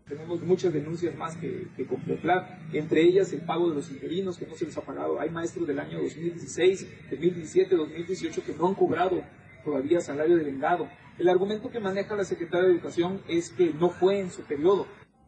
Tenemos 0.07 0.39
muchas 0.43 0.71
denuncias 0.71 1.15
más 1.15 1.35
que, 1.35 1.67
que, 1.75 1.87
contemplar, 1.87 2.59
entre 2.71 3.01
ellas 3.01 3.33
el 3.33 3.41
pago 3.41 3.69
de 3.69 3.75
los 3.75 3.89
interinos 3.89 4.37
que 4.37 4.45
no 4.45 4.53
se 4.53 4.65
les 4.65 4.77
ha 4.77 4.81
pagado. 4.81 5.19
Hay 5.19 5.31
maestros 5.31 5.65
del 5.65 5.79
año 5.79 5.99
2016, 5.99 7.09
2017, 7.09 7.75
2018 7.75 8.43
que 8.45 8.53
no 8.53 8.67
han 8.67 8.75
cobrado 8.75 9.23
todavía 9.63 9.99
salario 10.01 10.37
de 10.37 10.43
vengado. 10.43 10.87
El 11.17 11.27
argumento 11.27 11.71
que 11.71 11.79
maneja 11.79 12.15
la 12.15 12.23
Secretaría 12.23 12.67
de 12.67 12.73
Educación 12.75 13.23
es 13.27 13.49
que 13.49 13.73
no 13.73 13.89
fue 13.89 14.19
en 14.19 14.29
su 14.29 14.43
periodo. 14.43 14.85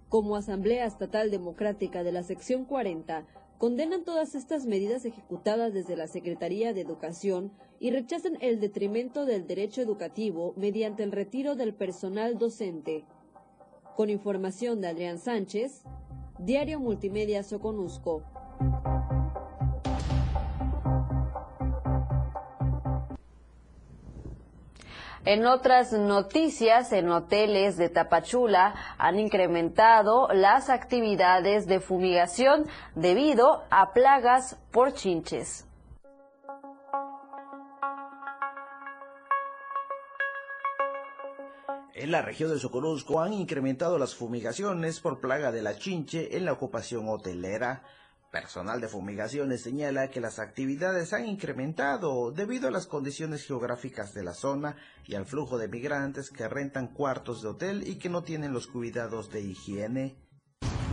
Como 0.10 0.36
Asamblea 0.36 0.86
Estatal 0.86 1.32
Democrática 1.32 2.04
de 2.04 2.12
la 2.12 2.22
Sección 2.22 2.66
40, 2.66 3.26
condenan 3.58 4.04
todas 4.04 4.36
estas 4.36 4.68
medidas 4.68 5.06
ejecutadas 5.06 5.74
desde 5.74 5.96
la 5.96 6.06
Secretaría 6.06 6.74
de 6.74 6.82
Educación 6.82 7.52
y 7.80 7.90
rechazan 7.90 8.38
el 8.42 8.60
detrimento 8.60 9.26
del 9.26 9.48
derecho 9.48 9.82
educativo 9.82 10.54
mediante 10.56 11.02
el 11.02 11.12
retiro 11.12 11.56
del 11.56 11.74
personal 11.74 12.38
docente. 12.38 13.06
Con 13.98 14.12
información 14.12 14.80
de 14.80 14.90
Adrián 14.90 15.18
Sánchez, 15.18 15.82
Diario 16.38 16.80
Multimedia 16.80 17.42
Soconusco. 17.42 18.22
En 25.26 25.48
otras 25.48 25.94
noticias, 25.94 26.94
en 26.94 27.10
hoteles 27.10 27.76
de 27.78 27.90
Tapachula 27.90 28.76
han 29.00 29.18
incrementado 29.18 30.28
las 30.32 30.70
actividades 30.70 31.66
de 31.66 31.80
fumigación 31.80 32.68
debido 32.94 33.64
a 33.72 33.94
plagas 33.94 34.60
por 34.70 34.94
chinches. 34.94 35.67
En 42.00 42.12
la 42.12 42.22
región 42.22 42.52
de 42.52 42.60
Soconusco 42.60 43.22
han 43.22 43.34
incrementado 43.34 43.98
las 43.98 44.14
fumigaciones 44.14 45.00
por 45.00 45.20
plaga 45.20 45.52
de 45.52 45.64
la 45.64 45.80
chinche 45.80 46.38
en 46.38 46.46
la 46.46 46.54
ocupación 46.54 47.10
hotelera. 47.10 47.82
Personal 48.32 48.80
de 48.80 48.88
fumigaciones 48.88 49.64
señala 49.64 50.12
que 50.12 50.22
las 50.22 50.38
actividades 50.38 51.14
han 51.14 51.26
incrementado 51.26 52.32
debido 52.32 52.68
a 52.68 52.72
las 52.72 52.86
condiciones 52.86 53.48
geográficas 53.48 54.14
de 54.14 54.24
la 54.24 54.36
zona 54.36 54.76
y 55.08 55.16
al 55.16 55.26
flujo 55.26 55.58
de 55.58 55.70
migrantes 55.70 56.30
que 56.30 56.48
rentan 56.48 56.90
cuartos 56.90 57.42
de 57.42 57.48
hotel 57.48 57.88
y 57.88 57.96
que 57.96 58.10
no 58.10 58.22
tienen 58.22 58.54
los 58.54 58.68
cuidados 58.68 59.32
de 59.32 59.42
higiene. 59.42 60.18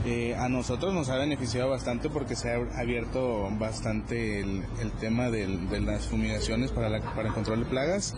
Eh, 0.06 0.34
a 0.36 0.48
nosotros 0.48 0.94
nos 0.94 1.10
ha 1.10 1.16
beneficiado 1.16 1.68
bastante 1.68 2.08
porque 2.08 2.34
se 2.34 2.50
ha 2.50 2.56
abierto 2.78 3.50
bastante 3.58 4.40
el, 4.40 4.64
tema 5.00 5.30
de 5.30 5.48
las 5.80 6.06
fumigaciones 6.06 6.72
para, 6.72 6.98
para 7.14 7.28
el 7.28 7.34
control 7.34 7.64
de 7.64 7.66
plagas 7.66 8.14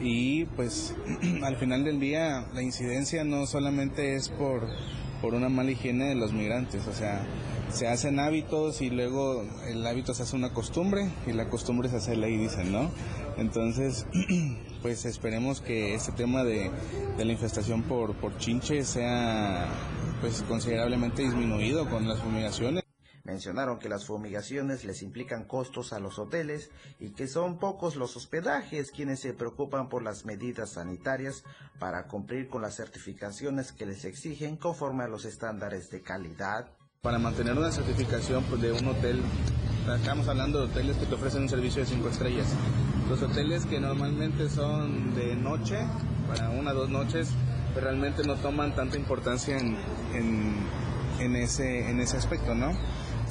y 0.00 0.44
pues 0.56 0.94
al 1.42 1.56
final 1.56 1.84
del 1.84 2.00
día 2.00 2.46
la 2.54 2.62
incidencia 2.62 3.24
no 3.24 3.46
solamente 3.46 4.16
es 4.16 4.28
por, 4.28 4.66
por 5.20 5.34
una 5.34 5.48
mala 5.48 5.70
higiene 5.70 6.06
de 6.06 6.14
los 6.14 6.32
migrantes, 6.32 6.86
o 6.86 6.92
sea, 6.92 7.26
se 7.70 7.86
hacen 7.86 8.18
hábitos 8.18 8.80
y 8.80 8.90
luego 8.90 9.44
el 9.68 9.86
hábito 9.86 10.14
se 10.14 10.24
hace 10.24 10.36
una 10.36 10.52
costumbre 10.52 11.08
y 11.26 11.32
la 11.32 11.48
costumbre 11.48 11.88
se 11.88 11.96
hace 11.96 12.16
ley, 12.16 12.36
dicen, 12.36 12.72
¿no? 12.72 12.90
Entonces, 13.36 14.06
pues 14.82 15.04
esperemos 15.04 15.60
que 15.60 15.94
este 15.94 16.12
tema 16.12 16.42
de, 16.42 16.70
de 17.16 17.24
la 17.24 17.32
infestación 17.32 17.82
por, 17.82 18.14
por 18.16 18.36
chinche 18.38 18.84
sea 18.84 19.68
pues 20.20 20.42
considerablemente 20.42 21.22
disminuido 21.22 21.88
con 21.88 22.06
las 22.08 22.20
fumigaciones. 22.20 22.84
Mencionaron 23.30 23.78
que 23.78 23.88
las 23.88 24.06
fumigaciones 24.06 24.84
les 24.84 25.02
implican 25.02 25.44
costos 25.44 25.92
a 25.92 26.00
los 26.00 26.18
hoteles 26.18 26.68
y 26.98 27.10
que 27.10 27.28
son 27.28 27.60
pocos 27.60 27.94
los 27.94 28.16
hospedajes 28.16 28.90
quienes 28.90 29.20
se 29.20 29.32
preocupan 29.34 29.88
por 29.88 30.02
las 30.02 30.24
medidas 30.24 30.70
sanitarias 30.70 31.44
para 31.78 32.08
cumplir 32.08 32.48
con 32.48 32.60
las 32.60 32.74
certificaciones 32.74 33.70
que 33.70 33.86
les 33.86 34.04
exigen 34.04 34.56
conforme 34.56 35.04
a 35.04 35.06
los 35.06 35.24
estándares 35.24 35.90
de 35.90 36.02
calidad. 36.02 36.72
Para 37.02 37.20
mantener 37.20 37.56
una 37.56 37.70
certificación 37.70 38.42
pues, 38.50 38.62
de 38.62 38.72
un 38.72 38.88
hotel, 38.88 39.22
estamos 39.96 40.26
hablando 40.26 40.58
de 40.58 40.64
hoteles 40.72 40.96
que 40.96 41.06
te 41.06 41.14
ofrecen 41.14 41.42
un 41.42 41.48
servicio 41.48 41.82
de 41.82 41.86
cinco 41.86 42.08
estrellas. 42.08 42.48
Los 43.08 43.22
hoteles 43.22 43.64
que 43.64 43.78
normalmente 43.78 44.50
son 44.50 45.14
de 45.14 45.36
noche, 45.36 45.78
para 46.26 46.50
una 46.50 46.72
o 46.72 46.74
dos 46.74 46.90
noches, 46.90 47.28
pues, 47.74 47.84
realmente 47.84 48.24
no 48.24 48.34
toman 48.34 48.74
tanta 48.74 48.96
importancia 48.96 49.56
en, 49.56 49.76
en, 51.20 51.36
ese, 51.36 51.88
en 51.88 52.00
ese 52.00 52.16
aspecto, 52.16 52.56
¿no? 52.56 52.72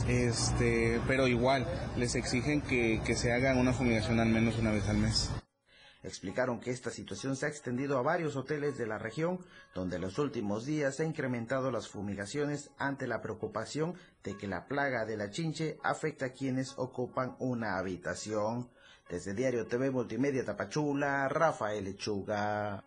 Este, 0.09 0.99
pero 1.05 1.27
igual 1.27 1.67
les 1.95 2.15
exigen 2.15 2.61
que, 2.61 2.99
que 3.05 3.13
se 3.15 3.31
haga 3.31 3.55
una 3.55 3.73
fumigación 3.73 4.19
al 4.19 4.29
menos 4.29 4.57
una 4.57 4.71
vez 4.71 4.89
al 4.89 4.97
mes. 4.97 5.29
Explicaron 6.01 6.59
que 6.59 6.71
esta 6.71 6.89
situación 6.89 7.35
se 7.35 7.45
ha 7.45 7.49
extendido 7.49 7.97
a 7.97 8.01
varios 8.01 8.35
hoteles 8.35 8.75
de 8.77 8.87
la 8.87 8.97
región, 8.97 9.39
donde 9.75 9.97
en 9.97 10.01
los 10.01 10.17
últimos 10.17 10.65
días 10.65 10.95
se 10.95 11.03
han 11.03 11.09
incrementado 11.09 11.69
las 11.69 11.89
fumigaciones 11.89 12.71
ante 12.79 13.05
la 13.05 13.21
preocupación 13.21 13.93
de 14.23 14.35
que 14.35 14.47
la 14.47 14.65
plaga 14.65 15.05
de 15.05 15.17
la 15.17 15.29
chinche 15.29 15.77
afecta 15.83 16.27
a 16.27 16.33
quienes 16.33 16.73
ocupan 16.77 17.35
una 17.37 17.77
habitación. 17.77 18.71
Desde 19.09 19.35
Diario 19.35 19.67
TV 19.67 19.91
Multimedia 19.91 20.43
Tapachula, 20.43 21.27
Rafael 21.29 21.83
Lechuga. 21.83 22.83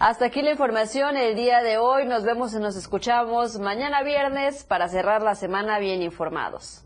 Hasta 0.00 0.24
aquí 0.24 0.40
la 0.40 0.52
información 0.52 1.18
el 1.18 1.36
día 1.36 1.60
de 1.60 1.76
hoy. 1.76 2.06
Nos 2.06 2.24
vemos 2.24 2.54
y 2.54 2.58
nos 2.58 2.74
escuchamos 2.74 3.58
mañana 3.58 4.02
viernes 4.02 4.64
para 4.64 4.88
cerrar 4.88 5.20
la 5.20 5.34
semana 5.34 5.78
bien 5.78 6.00
informados. 6.00 6.82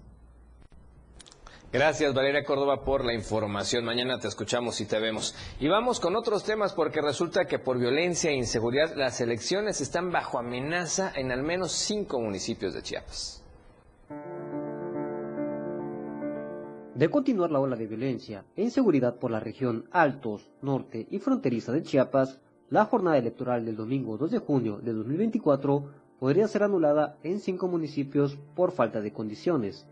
Gracias 1.72 2.12
Valeria 2.12 2.42
Córdoba 2.42 2.82
por 2.84 3.04
la 3.04 3.14
información. 3.14 3.84
Mañana 3.84 4.18
te 4.18 4.26
escuchamos 4.26 4.80
y 4.80 4.86
te 4.86 4.98
vemos. 4.98 5.36
Y 5.60 5.68
vamos 5.68 6.00
con 6.00 6.16
otros 6.16 6.42
temas 6.42 6.72
porque 6.72 7.00
resulta 7.00 7.44
que 7.44 7.60
por 7.60 7.78
violencia 7.78 8.30
e 8.30 8.34
inseguridad 8.34 8.96
las 8.96 9.20
elecciones 9.20 9.80
están 9.80 10.10
bajo 10.10 10.40
amenaza 10.40 11.12
en 11.14 11.30
al 11.30 11.44
menos 11.44 11.70
cinco 11.70 12.20
municipios 12.20 12.74
de 12.74 12.82
Chiapas. 12.82 13.44
De 16.96 17.08
continuar 17.08 17.52
la 17.52 17.60
ola 17.60 17.76
de 17.76 17.86
violencia 17.86 18.44
e 18.56 18.62
inseguridad 18.62 19.20
por 19.20 19.30
la 19.30 19.38
región 19.38 19.88
Altos, 19.92 20.50
Norte 20.62 21.06
y 21.08 21.20
Fronteriza 21.20 21.70
de 21.70 21.84
Chiapas, 21.84 22.40
la 22.70 22.86
jornada 22.86 23.18
electoral 23.18 23.64
del 23.66 23.76
domingo 23.76 24.16
2 24.16 24.30
de 24.30 24.38
junio 24.38 24.78
de 24.82 24.92
2024 24.94 25.84
podría 26.18 26.48
ser 26.48 26.62
anulada 26.62 27.18
en 27.22 27.38
cinco 27.38 27.68
municipios 27.68 28.38
por 28.54 28.72
falta 28.72 29.02
de 29.02 29.12
condiciones. 29.12 29.86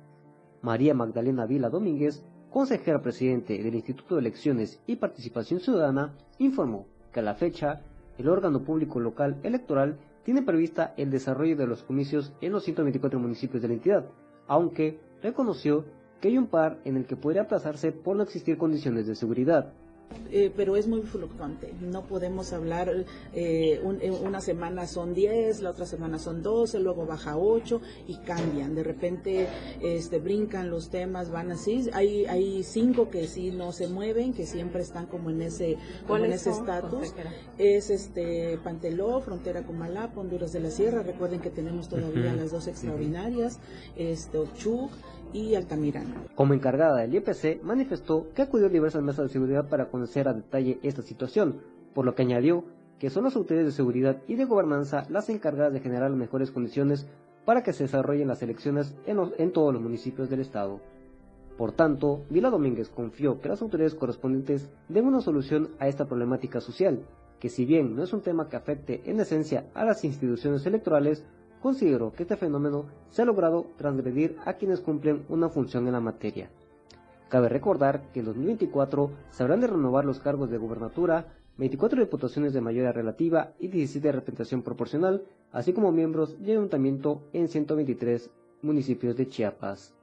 María 0.63 0.95
Magdalena 0.95 1.45
Vila 1.45 1.69
Domínguez, 1.69 2.25
consejera 2.51 3.03
presidente 3.03 3.63
del 3.63 3.75
Instituto 3.75 4.15
de 4.15 4.23
Elecciones 4.23 4.81
y 4.87 4.97
Participación 4.97 5.61
Ciudadana, 5.61 6.15
informó 6.39 6.87
que 7.13 7.21
a 7.21 7.23
la 7.23 7.35
fecha 7.35 7.83
el 8.17 8.29
órgano 8.29 8.63
público 8.63 9.01
local 9.01 9.37
electoral 9.43 9.99
tiene 10.25 10.43
prevista 10.43 10.95
el 10.97 11.11
desarrollo 11.11 11.57
de 11.57 11.67
los 11.67 11.83
comicios 11.83 12.33
en 12.41 12.53
los 12.53 12.65
124 12.65 13.19
municipios 13.19 13.61
de 13.61 13.69
la 13.69 13.75
entidad, 13.75 14.07
aunque 14.47 14.99
reconoció 15.23 15.85
que 16.21 16.29
hay 16.29 16.39
un 16.39 16.47
par 16.47 16.79
en 16.85 16.97
el 16.97 17.05
que 17.05 17.17
podría 17.17 17.43
aplazarse 17.43 17.93
por 17.93 18.17
no 18.17 18.23
existir 18.23 18.57
condiciones 18.57 19.07
de 19.07 19.17
seguridad. 19.17 19.73
Eh, 20.31 20.53
pero 20.57 20.77
es 20.77 20.87
muy 20.87 21.03
fluctuante. 21.03 21.75
No 21.81 22.05
podemos 22.05 22.53
hablar, 22.53 22.91
eh, 23.35 23.81
una 24.23 24.41
semana 24.41 24.87
son 24.87 25.15
10, 25.15 25.61
la 25.63 25.71
otra 25.71 25.87
semana 25.87 26.19
son 26.19 26.43
12, 26.43 26.81
luego 26.81 27.07
baja 27.07 27.37
8 27.37 27.81
y 28.09 28.17
cambian. 28.19 28.75
De 28.75 28.83
repente 28.83 29.49
este, 29.81 30.19
brincan 30.19 30.71
los 30.71 30.91
temas, 30.91 31.31
van 31.31 31.53
así. 31.53 31.89
Hay, 31.93 32.27
hay 32.27 32.63
cinco 32.63 33.11
que 33.11 33.27
sí 33.27 33.51
no 33.51 33.73
se 33.73 33.89
mueven, 33.89 34.33
que 34.33 34.47
siempre 34.47 34.83
están 34.83 35.07
como 35.07 35.31
en 35.31 35.43
ese 35.43 35.77
como 36.07 36.25
en 36.25 36.33
ese 36.33 36.51
estatus. 36.51 37.15
Es 37.59 37.91
este 37.91 38.59
Panteló, 38.63 39.21
frontera 39.21 39.65
con 39.65 39.79
Malapa, 39.79 40.21
Honduras 40.21 40.53
de 40.53 40.61
la 40.61 40.71
Sierra. 40.71 41.03
Recuerden 41.03 41.41
que 41.41 41.51
tenemos 41.51 41.89
todavía 41.89 42.35
las 42.35 42.51
dos 42.51 42.67
extraordinarias, 42.67 43.59
este 43.97 44.39
Ochuc 44.39 44.91
y 45.33 45.55
Altamirano. 45.55 46.15
Como 46.35 46.55
encargada 46.55 46.99
del 46.99 47.15
IPC, 47.15 47.63
manifestó 47.63 48.29
que 48.35 48.43
acudió 48.43 48.67
a 48.67 48.71
diversas 48.71 49.03
mesas 49.03 49.27
de 49.27 49.33
seguridad 49.33 49.69
para 49.69 49.89
conocer 49.89 50.29
a 50.29 50.35
detalle 50.35 50.79
esta 50.83 51.03
situación, 51.03 51.61
por 51.95 52.05
lo 52.05 52.15
que 52.15 52.23
añadió 52.23 52.65
que 52.99 53.11
son 53.11 53.25
las 53.25 53.35
autoridades 53.35 53.73
de 53.73 53.77
seguridad 53.77 54.23
y 54.29 54.37
de 54.37 54.45
gobernanza 54.45 55.07
las 55.09 55.29
encargadas 55.29 55.73
de 55.73 55.81
generar 55.81 56.11
las 56.11 56.19
mejores 56.19 56.53
condiciones 56.53 57.09
para 57.45 57.65
que 57.65 57.73
se 57.73 57.85
desarrollen 57.85 58.29
las 58.29 58.43
elecciones 58.43 58.95
en, 59.07 59.19
en 59.39 59.53
todos 59.53 59.75
los 59.75 59.83
municipios 59.83 60.31
del 60.31 60.41
estado. 60.41 60.81
Por 61.59 61.73
tanto, 61.73 62.25
Vila 62.31 62.51
Domínguez 62.51 62.89
confió 62.89 63.41
que 63.41 63.49
las 63.49 63.61
autoridades 63.61 63.95
correspondientes 63.95 64.71
den 64.89 65.07
una 65.07 65.21
solución 65.21 65.71
a 65.79 65.89
esta 65.89 66.07
problemática 66.07 66.61
social, 66.61 67.05
que 67.41 67.49
si 67.49 67.65
bien 67.65 67.97
no 67.97 68.05
es 68.05 68.13
un 68.13 68.23
tema 68.23 68.49
que 68.49 68.57
afecte 68.57 69.03
en 69.05 69.19
esencia 69.19 69.67
a 69.75 69.85
las 69.85 70.05
instituciones 70.05 70.65
electorales, 70.65 71.25
considero 71.63 72.13
que 72.13 72.25
este 72.25 72.37
fenómeno 72.37 72.87
se 73.11 73.23
ha 73.23 73.25
logrado 73.25 73.67
transgredir 73.79 74.37
a 74.45 74.55
quienes 74.55 74.81
cumplen 74.81 75.25
una 75.29 75.49
función 75.49 75.87
en 75.87 75.93
la 75.93 76.01
materia. 76.01 76.51
Cabe 77.29 77.49
recordar 77.49 78.03
que 78.13 78.21
en 78.21 78.27
2024 78.27 79.11
se 79.31 79.43
habrán 79.43 79.61
de 79.61 79.69
renovar 79.69 80.05
los 80.05 80.19
cargos 80.19 80.51
de 80.51 80.59
gubernatura, 80.59 81.29
24 81.57 82.01
diputaciones 82.01 82.53
de 82.53 82.61
mayoría 82.61 82.93
relativa 82.93 83.53
y 83.59 83.69
17 83.69 84.09
de 84.09 84.13
representación 84.13 84.63
proporcional, 84.63 85.23
así 85.53 85.73
como 85.73 85.93
miembros 85.93 86.43
de 86.43 86.53
ayuntamiento 86.53 87.23
en 87.33 87.49
123 87.49 88.29
municipios 88.63 89.17
de 89.17 89.29
Chiapas. 89.29 89.95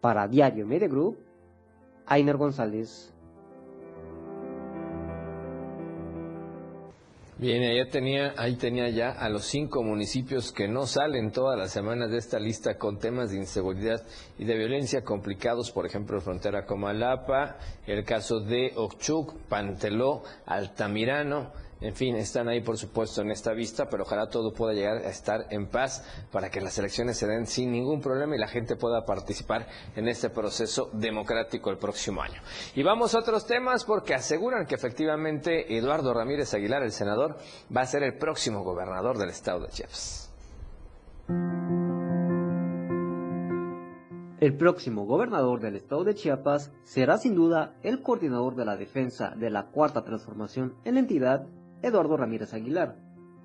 Para 0.00 0.28
Diario 0.28 0.66
Media 0.66 0.88
Group, 0.88 1.16
Ainer 2.06 2.36
González. 2.36 3.13
Bien, 7.36 7.64
ahí 7.64 7.84
tenía, 7.90 8.32
ahí 8.36 8.54
tenía 8.54 8.88
ya 8.90 9.10
a 9.10 9.28
los 9.28 9.44
cinco 9.46 9.82
municipios 9.82 10.52
que 10.52 10.68
no 10.68 10.86
salen 10.86 11.32
todas 11.32 11.58
las 11.58 11.72
semanas 11.72 12.12
de 12.12 12.18
esta 12.18 12.38
lista 12.38 12.78
con 12.78 13.00
temas 13.00 13.32
de 13.32 13.38
inseguridad 13.38 14.00
y 14.38 14.44
de 14.44 14.56
violencia 14.56 15.02
complicados, 15.02 15.72
por 15.72 15.84
ejemplo, 15.84 16.20
frontera 16.20 16.64
con 16.64 16.78
Malapa, 16.78 17.56
el 17.88 18.04
caso 18.04 18.38
de 18.38 18.72
Ochuc, 18.76 19.34
Panteló, 19.48 20.22
Altamirano, 20.46 21.50
en 21.84 21.94
fin, 21.94 22.16
están 22.16 22.48
ahí 22.48 22.62
por 22.62 22.78
supuesto 22.78 23.20
en 23.20 23.30
esta 23.30 23.52
vista, 23.52 23.90
pero 23.90 24.04
ojalá 24.04 24.26
todo 24.30 24.54
pueda 24.54 24.72
llegar 24.72 24.96
a 24.96 25.10
estar 25.10 25.46
en 25.50 25.66
paz 25.66 26.02
para 26.32 26.48
que 26.48 26.62
las 26.62 26.78
elecciones 26.78 27.18
se 27.18 27.26
den 27.26 27.46
sin 27.46 27.70
ningún 27.70 28.00
problema 28.00 28.34
y 28.34 28.38
la 28.38 28.48
gente 28.48 28.74
pueda 28.74 29.04
participar 29.04 29.66
en 29.94 30.08
este 30.08 30.30
proceso 30.30 30.88
democrático 30.94 31.70
el 31.70 31.76
próximo 31.76 32.22
año. 32.22 32.40
Y 32.74 32.82
vamos 32.82 33.14
a 33.14 33.18
otros 33.18 33.46
temas 33.46 33.84
porque 33.84 34.14
aseguran 34.14 34.64
que 34.64 34.76
efectivamente 34.76 35.76
Eduardo 35.76 36.14
Ramírez 36.14 36.54
Aguilar, 36.54 36.82
el 36.82 36.92
senador, 36.92 37.36
va 37.74 37.82
a 37.82 37.86
ser 37.86 38.02
el 38.02 38.16
próximo 38.16 38.64
gobernador 38.64 39.18
del 39.18 39.28
estado 39.28 39.60
de 39.60 39.68
Chiapas. 39.68 40.32
El 44.40 44.56
próximo 44.56 45.04
gobernador 45.04 45.60
del 45.60 45.76
estado 45.76 46.04
de 46.04 46.14
Chiapas 46.14 46.72
será 46.82 47.18
sin 47.18 47.34
duda 47.34 47.76
el 47.82 48.00
coordinador 48.00 48.56
de 48.56 48.64
la 48.64 48.78
defensa 48.78 49.34
de 49.36 49.50
la 49.50 49.66
cuarta 49.66 50.02
transformación 50.02 50.74
en 50.84 50.96
entidad 50.96 51.46
Eduardo 51.84 52.16
Ramírez 52.16 52.54
Aguilar. 52.54 52.96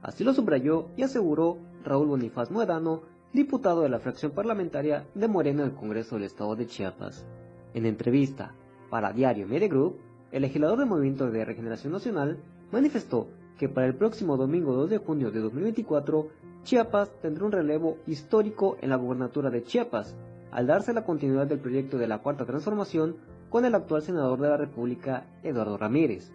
Así 0.01 0.23
lo 0.23 0.33
subrayó 0.33 0.87
y 0.95 1.03
aseguró 1.03 1.57
Raúl 1.83 2.07
Bonifaz 2.07 2.49
Muedano, 2.49 3.01
diputado 3.33 3.81
de 3.81 3.89
la 3.89 3.99
fracción 3.99 4.31
parlamentaria 4.31 5.05
de 5.13 5.27
Morena 5.27 5.63
del 5.63 5.73
Congreso 5.73 6.15
del 6.15 6.23
Estado 6.23 6.55
de 6.55 6.65
Chiapas. 6.65 7.25
En 7.73 7.85
entrevista 7.85 8.53
Para 8.89 9.11
Diario 9.11 9.45
Group, 9.47 9.97
el 10.31 10.43
legislador 10.43 10.79
del 10.79 10.87
Movimiento 10.87 11.29
de 11.29 11.43
Regeneración 11.43 11.91
Nacional 11.91 12.39
manifestó 12.71 13.27
que 13.57 13.67
para 13.67 13.87
el 13.87 13.95
próximo 13.95 14.37
domingo 14.37 14.73
2 14.73 14.89
de 14.89 14.97
junio 14.99 15.31
de 15.31 15.41
2024, 15.41 16.29
Chiapas 16.63 17.11
tendrá 17.21 17.45
un 17.45 17.51
relevo 17.51 17.97
histórico 18.07 18.77
en 18.79 18.89
la 18.89 18.95
gubernatura 18.95 19.49
de 19.49 19.63
Chiapas, 19.63 20.15
al 20.51 20.65
darse 20.65 20.93
la 20.93 21.03
continuidad 21.03 21.45
del 21.45 21.59
proyecto 21.59 21.97
de 21.97 22.07
la 22.07 22.19
Cuarta 22.19 22.45
Transformación 22.45 23.17
con 23.49 23.65
el 23.65 23.75
actual 23.75 24.01
senador 24.01 24.39
de 24.39 24.47
la 24.47 24.57
República, 24.57 25.25
Eduardo 25.43 25.77
Ramírez. 25.77 26.31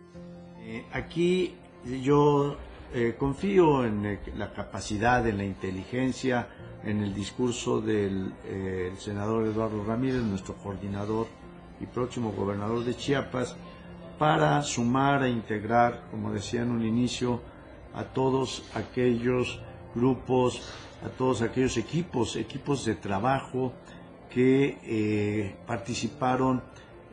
Eh, 0.59 0.85
aquí 0.93 1.55
yo 1.87 2.57
eh, 2.93 3.15
confío 3.19 3.85
en 3.85 4.07
eh, 4.07 4.21
la 4.37 4.53
capacidad, 4.53 5.27
en 5.27 5.39
la 5.39 5.45
inteligencia, 5.45 6.49
en 6.85 7.03
el 7.03 7.15
discurso 7.15 7.81
del 7.81 8.35
senador 8.99 9.47
Eduardo 9.47 9.83
Ramírez, 9.85 10.23
nuestro 10.23 10.55
coordinador 10.57 11.27
y 11.81 11.87
próximo 11.87 12.33
gobernador 12.33 12.85
de 12.85 12.95
Chiapas, 12.95 13.57
para 14.19 14.63
sumar 14.63 15.25
e 15.25 15.31
integrar, 15.31 16.05
como 16.11 16.31
decía 16.31 16.63
en 16.63 16.71
un 16.71 16.85
inicio, 16.85 17.41
a 17.95 18.05
todos 18.05 18.65
aquellos 18.75 19.61
grupos, 19.95 20.63
a 21.05 21.09
todos 21.09 21.43
aquellos 21.43 21.77
equipos, 21.77 22.37
equipos 22.37 22.85
de 22.85 22.95
trabajo 22.97 23.73
que 24.31 24.79
eh, 24.83 25.57
participaron 25.67 26.63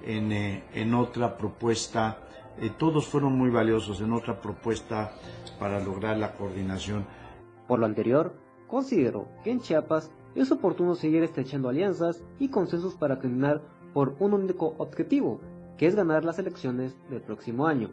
en, 0.03 0.31
eh, 0.31 0.63
en, 0.73 0.93
otra 0.95 1.37
propuesta, 1.37 2.17
eh, 2.61 2.71
todos 2.77 3.07
fueron 3.07 3.37
muy 3.37 3.49
valiosos 3.49 4.01
en 4.01 4.13
otra 4.13 4.39
propuesta 4.39 5.11
para 5.59 5.79
lograr 5.79 6.17
la 6.17 6.33
coordinación. 6.33 7.05
Por 7.67 7.79
lo 7.79 7.85
anterior, 7.85 8.33
considero 8.67 9.27
que 9.43 9.51
en 9.51 9.59
Chiapas 9.59 10.11
es 10.35 10.51
oportuno 10.51 10.95
seguir 10.95 11.23
estrechando 11.23 11.69
alianzas 11.69 12.23
y 12.39 12.49
consensos 12.49 12.95
para 12.95 13.19
terminar 13.19 13.61
por 13.93 14.15
un 14.19 14.33
único 14.33 14.75
objetivo, 14.77 15.41
que 15.77 15.87
es 15.87 15.95
ganar 15.95 16.23
las 16.23 16.39
elecciones 16.39 16.95
del 17.09 17.21
próximo 17.21 17.67
año. 17.67 17.89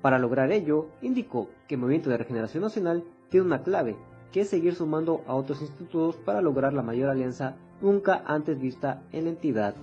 Para 0.00 0.18
lograr 0.18 0.52
ello, 0.52 0.86
indicó 1.02 1.48
que 1.66 1.74
el 1.74 1.80
Movimiento 1.80 2.08
de 2.08 2.18
Regeneración 2.18 2.62
Nacional 2.62 3.04
tiene 3.28 3.46
una 3.46 3.62
clave, 3.62 3.96
que 4.30 4.42
es 4.42 4.48
seguir 4.48 4.74
sumando 4.74 5.22
a 5.26 5.34
otros 5.34 5.60
institutos 5.60 6.16
para 6.16 6.40
lograr 6.40 6.72
la 6.72 6.82
mayor 6.82 7.10
alianza 7.10 7.56
nunca 7.80 8.22
antes 8.26 8.60
vista 8.60 9.02
en 9.12 9.24
la 9.24 9.30
entidad. 9.30 9.74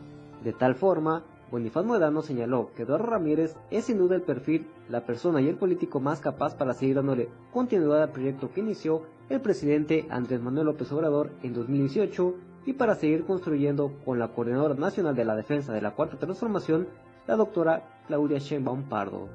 De 0.44 0.54
tal 0.54 0.76
forma, 0.76 1.24
Bonifaz 1.54 1.86
Modano 1.86 2.24
señaló 2.24 2.72
que 2.76 2.82
Eduardo 2.82 3.06
Ramírez 3.06 3.56
es 3.70 3.86
sin 3.86 4.00
duda 4.00 4.16
el 4.16 4.24
perfil, 4.24 4.66
la 4.90 5.06
persona 5.06 5.40
y 5.40 5.48
el 5.48 5.56
político 5.56 6.00
más 6.00 6.20
capaz 6.20 6.56
para 6.56 6.74
seguir 6.74 6.96
dándole 6.96 7.30
continuidad 7.52 8.02
al 8.02 8.10
proyecto 8.10 8.52
que 8.52 8.62
inició 8.62 9.04
el 9.30 9.40
presidente 9.40 10.08
Andrés 10.10 10.42
Manuel 10.42 10.66
López 10.66 10.92
Obrador 10.92 11.30
en 11.44 11.54
2018 11.54 12.34
y 12.66 12.74
para 12.74 12.96
seguir 12.96 13.24
construyendo 13.26 13.92
con 14.04 14.18
la 14.18 14.30
Coordinadora 14.30 14.74
Nacional 14.74 15.16
de 15.16 15.26
la 15.26 15.36
Defensa 15.36 15.72
de 15.74 15.82
la 15.84 15.92
Cuarta 15.92 16.18
Transformación 16.18 16.88
la 17.28 17.36
doctora 17.36 18.02
Claudia 18.08 18.40
Sheinbaum 18.40 18.90
Pardo. 18.90 19.30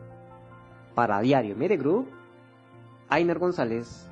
Para 0.97 1.21
Diario 1.21 1.55
Media 1.55 1.77
Group, 1.77 2.09
González. 3.39 4.11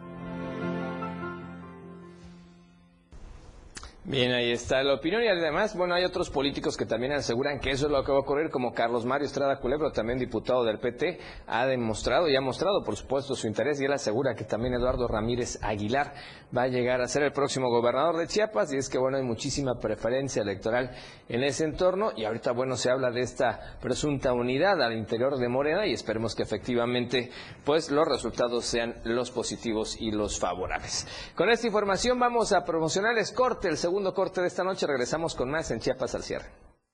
Bien, 4.09 4.31
ahí 4.31 4.53
está 4.53 4.85
la 4.85 4.95
opinión 4.95 5.25
y 5.25 5.27
además, 5.27 5.77
bueno, 5.77 5.93
hay 5.97 6.05
otros 6.05 6.31
políticos 6.31 6.77
que 6.77 6.87
también 6.87 7.11
aseguran 7.11 7.59
que 7.59 7.73
eso 7.73 7.87
es 7.87 7.93
lo 7.93 8.05
que 8.05 8.13
va 8.13 8.19
a 8.19 8.21
ocurrir, 8.21 8.51
como 8.51 8.73
Carlos 8.73 9.05
Mario 9.05 9.27
Estrada 9.27 9.59
Culebro, 9.59 9.91
también 9.91 10.17
diputado 10.17 10.63
del 10.63 10.79
PT, 10.79 11.19
ha 11.49 11.67
demostrado 11.67 12.29
y 12.29 12.37
ha 12.37 12.41
mostrado, 12.41 12.85
por 12.85 12.95
supuesto, 12.95 13.35
su 13.35 13.49
interés 13.49 13.81
y 13.81 13.85
él 13.87 13.93
asegura 13.93 14.37
que 14.37 14.45
también 14.45 14.75
Eduardo 14.75 15.09
Ramírez 15.09 15.59
Aguilar 15.61 16.15
va 16.57 16.63
a 16.63 16.69
llegar 16.69 17.01
a 17.01 17.09
ser 17.09 17.25
el 17.25 17.33
próximo 17.33 17.69
gobernador 17.69 18.17
de 18.17 18.29
Chiapas 18.29 18.73
y 18.73 18.77
es 18.77 18.89
que, 18.89 18.97
bueno, 18.97 19.17
hay 19.17 19.25
muchísima 19.25 19.81
preferencia 19.81 20.43
electoral 20.43 20.93
en 21.29 21.43
ese 21.43 21.65
entorno 21.65 22.13
y 22.15 22.27
ahorita, 22.27 22.53
bueno, 22.53 22.77
se 22.77 22.93
habla 22.93 23.11
de 23.11 23.23
esta 23.23 23.77
presunta 23.83 24.33
unidad 24.33 24.81
al 24.83 24.97
interior 24.97 25.37
de 25.37 25.49
Morena 25.49 25.85
y 25.85 25.95
esperemos 25.95 26.37
que 26.37 26.45
efectivamente, 26.45 27.33
pues, 27.65 27.91
los 27.91 28.07
resultados 28.07 28.67
sean 28.67 29.01
los 29.03 29.33
positivos 29.33 30.01
y 30.01 30.13
los 30.13 30.39
favorables. 30.39 31.09
Con 31.35 31.51
esta 31.51 31.67
información 31.67 32.21
vamos 32.21 32.53
a 32.53 32.65
promocionar 32.65 33.19
el 33.19 33.27
corte, 33.35 33.67
el 33.67 33.77
segundo 33.77 33.96
segundo 33.97 34.13
corte 34.13 34.43
de 34.43 34.49
esta 34.49 34.63
noche. 34.63 34.87
Regresamos 34.87 35.35
con 35.35 35.51
más 35.51 35.71
en 35.71 35.81
Chiapas 35.81 36.15
al 36.15 36.23
cierre. 36.23 36.45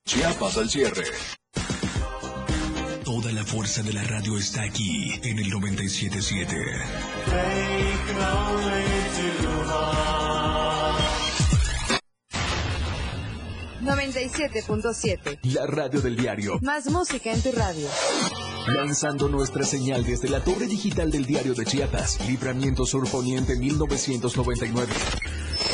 Chiapas 0.04 0.56
al 0.56 0.70
cierre. 0.70 1.02
Toda 3.04 3.32
la 3.32 3.44
fuerza 3.44 3.82
de 3.82 3.92
la 3.92 4.04
radio 4.04 4.38
está 4.38 4.62
aquí 4.62 5.10
en 5.24 5.36
el 5.40 5.50
977. 5.50 6.56
97.7. 13.82 15.40
La 15.52 15.66
radio 15.66 16.00
del 16.00 16.14
diario. 16.16 16.60
Más 16.62 16.88
música 16.88 17.32
en 17.32 17.42
tu 17.42 17.50
radio. 17.50 17.88
Lanzando 18.68 19.28
nuestra 19.28 19.64
señal 19.64 20.04
desde 20.04 20.28
la 20.28 20.38
torre 20.44 20.66
digital 20.66 21.10
del 21.10 21.26
diario 21.26 21.54
de 21.54 21.64
Chiapas, 21.64 22.24
Libramiento 22.28 22.86
Sur 22.86 23.10
Poniente 23.10 23.56
1999. 23.56 24.92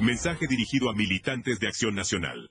Mensaje 0.00 0.46
dirigido 0.46 0.88
a 0.88 0.94
militantes 0.94 1.60
de 1.60 1.68
Acción 1.68 1.94
Nacional. 1.94 2.50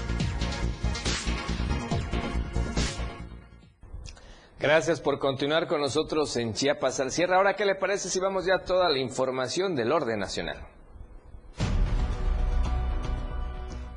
Gracias 4.61 5.01
por 5.01 5.17
continuar 5.17 5.65
con 5.65 5.81
nosotros 5.81 6.37
en 6.37 6.53
Chiapas 6.53 6.99
al 6.99 7.11
cierre. 7.11 7.33
Ahora, 7.33 7.55
¿qué 7.55 7.65
le 7.65 7.73
parece 7.73 8.11
si 8.11 8.19
vamos 8.19 8.45
ya 8.45 8.57
a 8.57 8.63
toda 8.63 8.89
la 8.89 8.99
información 8.99 9.75
del 9.75 9.91
orden 9.91 10.19
nacional? 10.19 10.67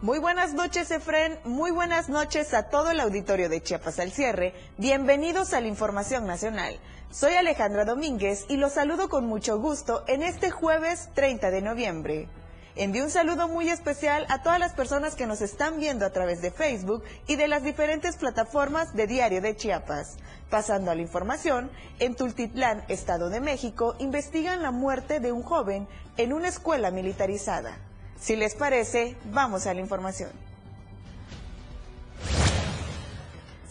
Muy 0.00 0.18
buenas 0.18 0.54
noches, 0.54 0.90
Efren. 0.90 1.38
Muy 1.44 1.70
buenas 1.70 2.08
noches 2.08 2.54
a 2.54 2.70
todo 2.70 2.90
el 2.90 3.00
auditorio 3.00 3.50
de 3.50 3.62
Chiapas 3.62 3.98
al 3.98 4.10
cierre. 4.10 4.54
Bienvenidos 4.78 5.52
a 5.52 5.60
la 5.60 5.68
Información 5.68 6.26
Nacional. 6.26 6.78
Soy 7.10 7.34
Alejandra 7.34 7.84
Domínguez 7.84 8.46
y 8.48 8.56
los 8.56 8.72
saludo 8.72 9.10
con 9.10 9.26
mucho 9.26 9.58
gusto 9.58 10.02
en 10.08 10.22
este 10.22 10.50
jueves 10.50 11.10
30 11.12 11.50
de 11.50 11.60
noviembre. 11.60 12.28
Envío 12.76 13.04
un 13.04 13.10
saludo 13.10 13.46
muy 13.46 13.68
especial 13.68 14.26
a 14.28 14.42
todas 14.42 14.58
las 14.58 14.72
personas 14.72 15.14
que 15.14 15.28
nos 15.28 15.40
están 15.40 15.78
viendo 15.78 16.04
a 16.04 16.10
través 16.10 16.42
de 16.42 16.50
Facebook 16.50 17.04
y 17.28 17.36
de 17.36 17.46
las 17.46 17.62
diferentes 17.62 18.16
plataformas 18.16 18.96
de 18.96 19.06
Diario 19.06 19.40
de 19.40 19.54
Chiapas. 19.54 20.16
Pasando 20.50 20.90
a 20.90 20.96
la 20.96 21.02
información, 21.02 21.70
en 22.00 22.16
Tultitlán, 22.16 22.82
Estado 22.88 23.30
de 23.30 23.40
México, 23.40 23.94
investigan 24.00 24.60
la 24.60 24.72
muerte 24.72 25.20
de 25.20 25.30
un 25.30 25.44
joven 25.44 25.86
en 26.16 26.32
una 26.32 26.48
escuela 26.48 26.90
militarizada. 26.90 27.78
Si 28.18 28.34
les 28.34 28.56
parece, 28.56 29.16
vamos 29.26 29.68
a 29.68 29.74
la 29.74 29.80
información. 29.80 30.30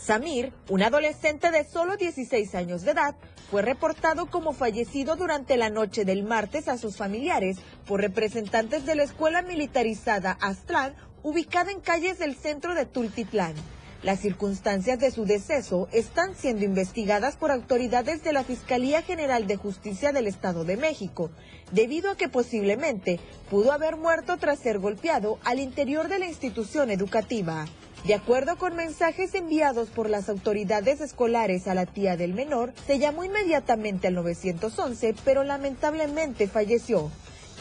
Samir, 0.04 0.52
un 0.70 0.84
adolescente 0.84 1.50
de 1.50 1.64
solo 1.64 1.96
16 1.96 2.56
años 2.56 2.82
de 2.82 2.92
edad, 2.92 3.16
fue 3.50 3.62
reportado 3.62 4.26
como 4.26 4.52
fallecido 4.52 5.16
durante 5.16 5.56
la 5.56 5.70
noche 5.70 6.04
del 6.04 6.24
martes 6.24 6.68
a 6.68 6.78
sus 6.78 6.98
familiares 6.98 7.58
por 7.86 8.02
representantes 8.02 8.86
de 8.86 8.96
la 8.96 9.04
escuela 9.04 9.42
militarizada 9.42 10.38
Aztlán, 10.42 10.94
ubicada 11.24 11.72
en 11.72 11.80
calles 11.80 12.20
del 12.20 12.36
centro 12.36 12.76
de 12.76 12.86
Tultitlán. 12.86 13.54
Las 14.02 14.20
circunstancias 14.20 15.00
de 15.00 15.12
su 15.12 15.24
deceso 15.24 15.88
están 15.94 16.36
siendo 16.36 16.66
investigadas 16.66 17.38
por 17.38 17.52
autoridades 17.52 18.22
de 18.26 18.34
la 18.34 18.44
Fiscalía 18.44 19.02
General 19.04 19.48
de 19.48 19.56
Justicia 19.56 20.12
del 20.12 20.28
Estado 20.28 20.66
de 20.66 20.76
México, 20.76 21.32
debido 21.72 22.12
a 22.12 22.18
que 22.18 22.28
posiblemente 22.28 23.22
pudo 23.50 23.72
haber 23.72 23.96
muerto 23.96 24.36
tras 24.36 24.60
ser 24.60 24.80
golpeado 24.80 25.40
al 25.46 25.60
interior 25.60 26.10
de 26.10 26.20
la 26.20 26.28
institución 26.28 26.92
educativa. 26.92 27.66
De 28.06 28.16
acuerdo 28.16 28.58
con 28.58 28.76
mensajes 28.76 29.34
enviados 29.34 29.88
por 29.88 30.10
las 30.10 30.28
autoridades 30.28 31.00
escolares 31.00 31.70
a 31.70 31.74
la 31.74 31.86
tía 31.86 32.18
del 32.18 32.34
menor, 32.34 32.74
se 32.86 33.00
llamó 33.00 33.24
inmediatamente 33.24 34.08
al 34.08 34.16
911, 34.16 35.16
pero 35.24 35.46
lamentablemente 35.46 36.50
falleció. 36.50 37.10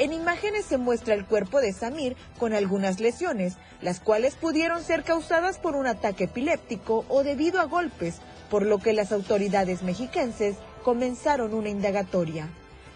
En 0.01 0.13
imágenes 0.13 0.65
se 0.65 0.79
muestra 0.79 1.15
el 1.15 1.27
cuerpo 1.27 1.61
de 1.61 1.73
Samir 1.73 2.17
con 2.41 2.55
algunas 2.55 2.99
lesiones, 2.99 3.55
las 3.83 4.01
cuales 4.01 4.35
pudieron 4.35 4.83
ser 4.83 5.05
causadas 5.05 5.59
por 5.59 5.77
un 5.77 5.87
ataque 5.87 6.25
epiléptico 6.25 7.05
o 7.09 7.23
debido 7.23 7.61
a 7.61 7.65
golpes, 7.65 8.17
por 8.51 8.67
lo 8.67 8.79
que 8.79 8.95
las 8.95 9.13
autoridades 9.13 9.83
mexiquenses 9.85 10.57
comenzaron 10.83 11.55
una 11.55 11.69
indagatoria. 11.69 12.49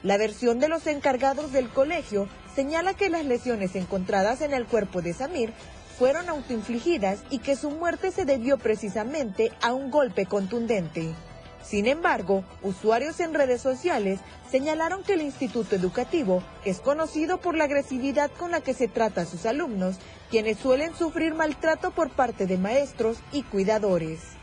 La 0.03 0.17
versión 0.17 0.59
de 0.59 0.69
los 0.69 0.89
encargados 0.89 1.53
del 1.53 1.69
colegio 1.69 2.29
señala 2.57 2.95
que 2.95 3.09
las 3.09 3.25
lesiones 3.25 3.77
encontradas 3.77 4.41
en 4.41 4.53
el 4.53 4.67
cuerpo 4.67 5.01
de 5.01 5.13
Samir 5.13 5.53
fueron 5.99 6.29
autoinfligidas 6.29 7.21
y 7.31 7.39
que 7.39 7.57
su 7.57 7.71
muerte 7.71 8.11
se 8.11 8.25
debió 8.25 8.59
precisamente 8.59 9.53
a 9.63 9.73
un 9.73 9.91
golpe 9.91 10.27
contundente. 10.27 11.15
Sin 11.63 11.87
embargo, 11.87 12.45
usuarios 12.63 13.19
en 13.19 13.35
redes 13.35 13.61
sociales 13.61 14.21
señalaron 14.49 15.03
que 15.03 15.15
el 15.15 15.23
instituto 15.23 15.75
educativo 15.75 16.43
es 16.65 16.81
conocido 16.81 17.39
por 17.39 17.57
la 17.57 17.65
agresividad 17.65 18.31
con 18.31 18.53
la 18.53 18.61
que 18.61 18.73
se 18.73 18.87
trata 18.87 19.23
a 19.23 19.27
sus 19.27 19.47
alumnos, 19.47 19.97
quienes 20.31 20.59
suelen 20.59 20.95
sufrir 20.95 21.35
maltrato 21.35 21.91
por 21.91 22.11
parte 22.11 22.47
de 22.47 22.57
maestros 22.57 23.19
y 23.33 23.43
cuidadores. 23.43 24.36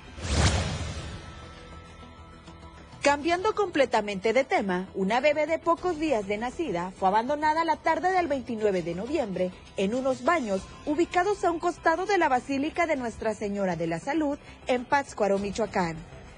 Cambiando 3.04 3.54
completamente 3.54 4.32
de 4.32 4.46
tema, 4.46 4.88
una 4.96 5.20
bebé 5.20 5.46
de 5.46 5.60
pocos 5.60 6.00
días 6.00 6.26
de 6.26 6.38
nacida 6.38 6.94
fue 6.98 7.10
abandonada 7.10 7.66
la 7.66 7.76
tarde 7.76 8.14
del 8.14 8.30
29 8.30 8.82
de 8.82 8.96
noviembre 8.96 9.52
en 9.76 9.94
unos 9.94 10.24
baños 10.24 10.62
ubicados 10.86 11.44
a 11.44 11.52
un 11.52 11.60
costado 11.60 12.06
de 12.06 12.18
la 12.18 12.30
Basílica 12.30 12.88
de 12.88 12.96
Nuestra 12.96 13.36
Señora 13.36 13.76
de 13.76 13.88
la 13.88 14.00
Salud 14.00 14.40
en 14.68 14.86
Pátzcuaro, 14.86 15.38
Michoacán. 15.38 15.98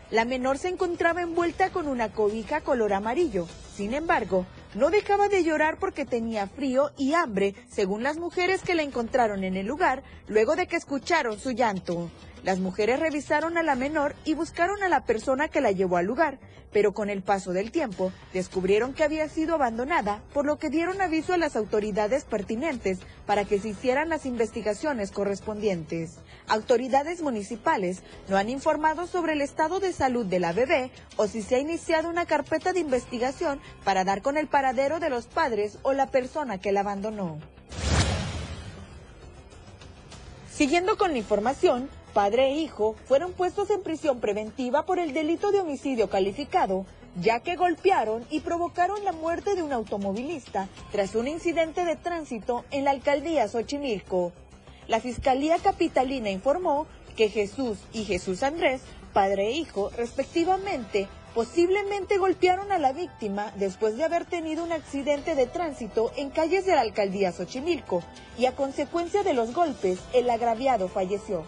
La 0.10 0.26
menor 0.26 0.58
se 0.58 0.70
encontraba 0.70 1.22
envuelta 1.22 1.70
con 1.70 1.88
una 1.88 2.12
cobija 2.12 2.62
color 2.62 2.94
amarillo. 2.94 3.48
Sin 3.76 3.94
embargo, 3.94 4.48
no 4.74 4.90
dejaba 4.90 5.30
de 5.30 5.44
llorar 5.44 5.78
porque 5.78 6.04
tenía 6.04 6.48
frío 6.48 6.90
y 6.98 7.14
hambre, 7.14 7.54
según 7.70 8.02
las 8.02 8.18
mujeres 8.18 8.64
que 8.64 8.74
la 8.74 8.82
encontraron 8.82 9.44
en 9.44 9.56
el 9.56 9.68
lugar, 9.68 10.02
luego 10.28 10.56
de 10.56 10.66
que 10.66 10.78
escucharon 10.78 11.40
su 11.40 11.52
llanto. 11.52 12.10
Las 12.46 12.60
mujeres 12.60 13.00
revisaron 13.00 13.58
a 13.58 13.64
la 13.64 13.74
menor 13.74 14.16
y 14.24 14.36
buscaron 14.36 14.84
a 14.84 14.88
la 14.88 15.04
persona 15.04 15.48
que 15.48 15.62
la 15.62 15.72
llevó 15.72 15.98
al 15.98 16.06
lugar, 16.06 16.38
pero 16.72 16.94
con 16.94 17.10
el 17.10 17.24
paso 17.24 17.54
del 17.54 17.72
tiempo 17.72 18.12
descubrieron 18.34 18.94
que 18.94 19.04
había 19.04 19.28
sido 19.30 19.56
abandonada, 19.56 20.22
por 20.32 20.46
lo 20.46 20.60
que 20.60 20.70
dieron 20.70 21.02
aviso 21.02 21.34
a 21.34 21.38
las 21.38 21.56
autoridades 21.56 22.24
pertinentes 22.24 23.00
para 23.26 23.46
que 23.46 23.58
se 23.58 23.70
hicieran 23.70 24.10
las 24.10 24.28
investigaciones 24.28 25.10
correspondientes. 25.10 26.20
Autoridades 26.48 27.24
municipales 27.24 28.04
no 28.30 28.38
han 28.38 28.52
informado 28.52 29.08
sobre 29.08 29.34
el 29.34 29.42
estado 29.42 29.80
de 29.80 29.92
salud 29.92 30.28
de 30.28 30.40
la 30.40 30.54
bebé 30.54 30.92
o 31.18 31.26
si 31.26 31.42
se 31.42 31.56
ha 31.56 31.60
iniciado 31.60 32.12
una 32.12 32.28
carpeta 32.28 32.74
de 32.74 32.80
investigación 32.80 33.60
para 33.84 34.04
dar 34.04 34.22
con 34.22 34.38
el 34.38 34.46
paradero 34.46 35.00
de 35.00 35.10
los 35.10 35.26
padres 35.26 35.80
o 35.82 35.94
la 35.94 36.12
persona 36.12 36.60
que 36.60 36.72
la 36.72 36.82
abandonó. 36.82 37.40
Siguiendo 40.52 40.96
con 41.00 41.12
la 41.12 41.18
información, 41.18 41.90
padre 42.16 42.46
e 42.46 42.60
hijo 42.62 42.96
fueron 43.04 43.34
puestos 43.34 43.70
en 43.70 43.84
prisión 43.84 44.22
preventiva 44.22 44.86
por 44.86 45.00
el 45.00 45.14
delito 45.14 45.52
de 45.52 45.60
homicidio 45.60 46.10
calificado, 46.10 46.86
ya 47.22 47.42
que 47.42 47.58
golpearon 47.58 48.26
y 48.30 48.40
provocaron 48.40 49.04
la 49.04 49.12
muerte 49.12 49.54
de 49.54 49.64
un 49.64 49.74
automovilista 49.74 50.70
tras 50.94 51.14
un 51.14 51.28
incidente 51.28 51.84
de 51.84 51.98
tránsito 51.98 52.64
en 52.72 52.86
la 52.86 52.92
alcaldía 52.92 53.50
Xochimilco. 53.50 54.32
La 54.88 55.02
Fiscalía 55.02 55.58
Capitalina 55.58 56.30
informó 56.30 56.88
que 57.18 57.28
Jesús 57.28 57.80
y 57.92 58.06
Jesús 58.06 58.44
Andrés, 58.44 58.82
padre 59.12 59.48
e 59.48 59.52
hijo, 59.52 59.90
respectivamente, 59.98 61.10
posiblemente 61.34 62.18
golpearon 62.18 62.72
a 62.72 62.80
la 62.80 62.94
víctima 62.94 63.52
después 63.58 63.98
de 63.98 64.06
haber 64.06 64.24
tenido 64.24 64.64
un 64.64 64.72
accidente 64.72 65.36
de 65.36 65.48
tránsito 65.48 66.14
en 66.16 66.30
calles 66.30 66.66
de 66.66 66.76
la 66.76 66.82
alcaldía 66.82 67.34
Xochimilco 67.34 68.04
y 68.38 68.46
a 68.46 68.56
consecuencia 68.56 69.22
de 69.24 69.34
los 69.34 69.54
golpes 69.54 70.00
el 70.14 70.30
agraviado 70.30 70.88
falleció 70.88 71.44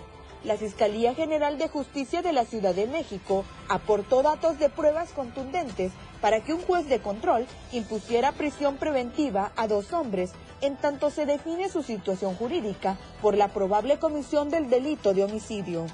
la 0.47 0.55
Fiscalía 0.55 1.13
General 1.13 1.57
de 1.57 1.67
Justicia 1.67 2.21
de 2.21 2.31
la 2.31 2.45
Ciudad 2.45 2.73
de 2.73 2.87
México 2.87 3.43
aportó 3.67 4.23
datos 4.23 4.57
de 4.57 4.69
pruebas 4.69 5.11
contundentes 5.11 5.91
para 6.21 6.41
que 6.41 6.53
un 6.53 6.61
juez 6.61 6.87
de 6.87 6.99
control 6.99 7.45
impusiera 7.73 8.31
prisión 8.31 8.77
preventiva 8.77 9.51
a 9.57 9.67
dos 9.67 9.91
hombres 9.91 10.31
en 10.61 10.77
tanto 10.77 11.09
se 11.09 11.25
define 11.25 11.67
su 11.67 11.83
situación 11.83 12.33
jurídica 12.35 12.97
por 13.21 13.35
la 13.35 13.49
probable 13.49 13.99
comisión 13.99 14.49
del 14.49 14.69
delito 14.69 15.13
de 15.13 15.25
homicidio. 15.25 15.85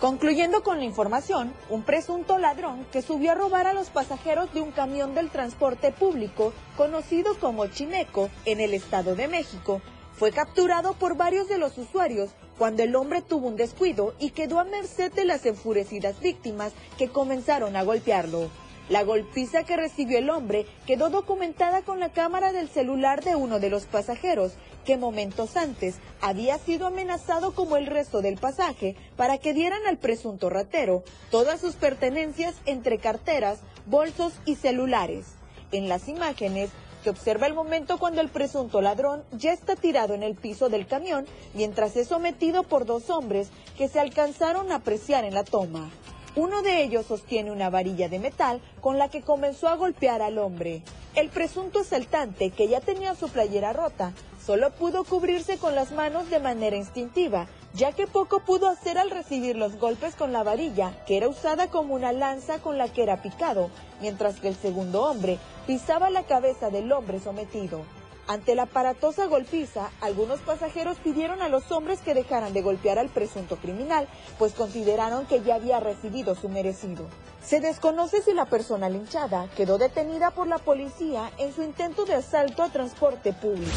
Concluyendo 0.00 0.62
con 0.62 0.78
la 0.78 0.86
información, 0.86 1.52
un 1.68 1.82
presunto 1.82 2.38
ladrón 2.38 2.86
que 2.90 3.02
subió 3.02 3.32
a 3.32 3.34
robar 3.34 3.66
a 3.66 3.74
los 3.74 3.90
pasajeros 3.90 4.50
de 4.54 4.62
un 4.62 4.70
camión 4.70 5.14
del 5.14 5.28
transporte 5.28 5.92
público 5.92 6.54
conocido 6.78 7.38
como 7.38 7.66
Chimeco 7.66 8.30
en 8.46 8.60
el 8.60 8.72
Estado 8.72 9.14
de 9.14 9.28
México 9.28 9.82
fue 10.14 10.32
capturado 10.32 10.94
por 10.94 11.16
varios 11.16 11.48
de 11.48 11.58
los 11.58 11.78
usuarios 11.78 12.30
cuando 12.58 12.82
el 12.82 12.94
hombre 12.94 13.22
tuvo 13.22 13.48
un 13.48 13.56
descuido 13.56 14.14
y 14.18 14.30
quedó 14.30 14.60
a 14.60 14.64
merced 14.64 15.12
de 15.12 15.24
las 15.24 15.46
enfurecidas 15.46 16.20
víctimas 16.20 16.72
que 16.98 17.08
comenzaron 17.08 17.74
a 17.74 17.82
golpearlo. 17.82 18.50
La 18.90 19.04
golpiza 19.04 19.62
que 19.62 19.76
recibió 19.76 20.18
el 20.18 20.28
hombre 20.30 20.66
quedó 20.84 21.10
documentada 21.10 21.82
con 21.82 22.00
la 22.00 22.10
cámara 22.10 22.52
del 22.52 22.68
celular 22.68 23.22
de 23.22 23.36
uno 23.36 23.60
de 23.60 23.70
los 23.70 23.86
pasajeros, 23.86 24.54
que 24.84 24.96
momentos 24.96 25.56
antes 25.56 25.94
había 26.20 26.58
sido 26.58 26.88
amenazado 26.88 27.54
como 27.54 27.76
el 27.76 27.86
resto 27.86 28.20
del 28.20 28.36
pasaje 28.36 28.96
para 29.16 29.38
que 29.38 29.54
dieran 29.54 29.86
al 29.86 29.98
presunto 29.98 30.50
ratero 30.50 31.04
todas 31.30 31.60
sus 31.60 31.76
pertenencias 31.76 32.56
entre 32.66 32.98
carteras, 32.98 33.60
bolsos 33.86 34.32
y 34.44 34.56
celulares. 34.56 35.26
En 35.70 35.88
las 35.88 36.08
imágenes 36.08 36.70
que 37.02 37.10
observa 37.10 37.46
el 37.46 37.54
momento 37.54 37.98
cuando 37.98 38.20
el 38.20 38.28
presunto 38.28 38.80
ladrón 38.80 39.24
ya 39.32 39.52
está 39.52 39.76
tirado 39.76 40.14
en 40.14 40.22
el 40.22 40.34
piso 40.34 40.68
del 40.68 40.86
camión 40.86 41.26
mientras 41.54 41.96
es 41.96 42.08
sometido 42.08 42.62
por 42.62 42.86
dos 42.86 43.10
hombres 43.10 43.50
que 43.76 43.88
se 43.88 44.00
alcanzaron 44.00 44.72
a 44.72 44.76
apreciar 44.76 45.24
en 45.24 45.34
la 45.34 45.44
toma. 45.44 45.90
Uno 46.36 46.62
de 46.62 46.84
ellos 46.84 47.06
sostiene 47.06 47.50
una 47.50 47.70
varilla 47.70 48.08
de 48.08 48.20
metal 48.20 48.60
con 48.80 48.98
la 48.98 49.08
que 49.08 49.22
comenzó 49.22 49.66
a 49.68 49.74
golpear 49.74 50.22
al 50.22 50.38
hombre. 50.38 50.82
El 51.16 51.28
presunto 51.28 51.80
asaltante, 51.80 52.50
que 52.50 52.68
ya 52.68 52.80
tenía 52.80 53.16
su 53.16 53.28
playera 53.28 53.72
rota, 53.72 54.12
solo 54.46 54.70
pudo 54.70 55.02
cubrirse 55.02 55.58
con 55.58 55.74
las 55.74 55.90
manos 55.90 56.30
de 56.30 56.38
manera 56.38 56.76
instintiva, 56.76 57.48
ya 57.74 57.90
que 57.92 58.06
poco 58.06 58.40
pudo 58.40 58.68
hacer 58.68 58.96
al 58.96 59.10
recibir 59.10 59.56
los 59.56 59.76
golpes 59.76 60.14
con 60.14 60.32
la 60.32 60.44
varilla, 60.44 60.92
que 61.04 61.16
era 61.16 61.28
usada 61.28 61.68
como 61.68 61.94
una 61.94 62.12
lanza 62.12 62.60
con 62.60 62.78
la 62.78 62.88
que 62.88 63.02
era 63.02 63.22
picado, 63.22 63.70
mientras 64.00 64.38
que 64.38 64.48
el 64.48 64.56
segundo 64.56 65.02
hombre 65.02 65.38
pisaba 65.70 66.10
la 66.10 66.24
cabeza 66.24 66.68
del 66.68 66.90
hombre 66.90 67.20
sometido. 67.20 67.82
Ante 68.26 68.56
la 68.56 68.62
aparatosa 68.62 69.26
golpiza, 69.26 69.88
algunos 70.00 70.40
pasajeros 70.40 70.96
pidieron 70.96 71.42
a 71.42 71.48
los 71.48 71.70
hombres 71.70 72.00
que 72.00 72.12
dejaran 72.12 72.52
de 72.52 72.60
golpear 72.60 72.98
al 72.98 73.08
presunto 73.08 73.54
criminal, 73.54 74.08
pues 74.36 74.52
consideraron 74.52 75.26
que 75.26 75.42
ya 75.42 75.54
había 75.54 75.78
recibido 75.78 76.34
su 76.34 76.48
merecido. 76.48 77.06
Se 77.40 77.60
desconoce 77.60 78.20
si 78.20 78.32
la 78.34 78.46
persona 78.46 78.88
linchada 78.88 79.46
quedó 79.56 79.78
detenida 79.78 80.32
por 80.32 80.48
la 80.48 80.58
policía 80.58 81.30
en 81.38 81.54
su 81.54 81.62
intento 81.62 82.04
de 82.04 82.14
asalto 82.14 82.64
a 82.64 82.70
transporte 82.70 83.32
público. 83.32 83.70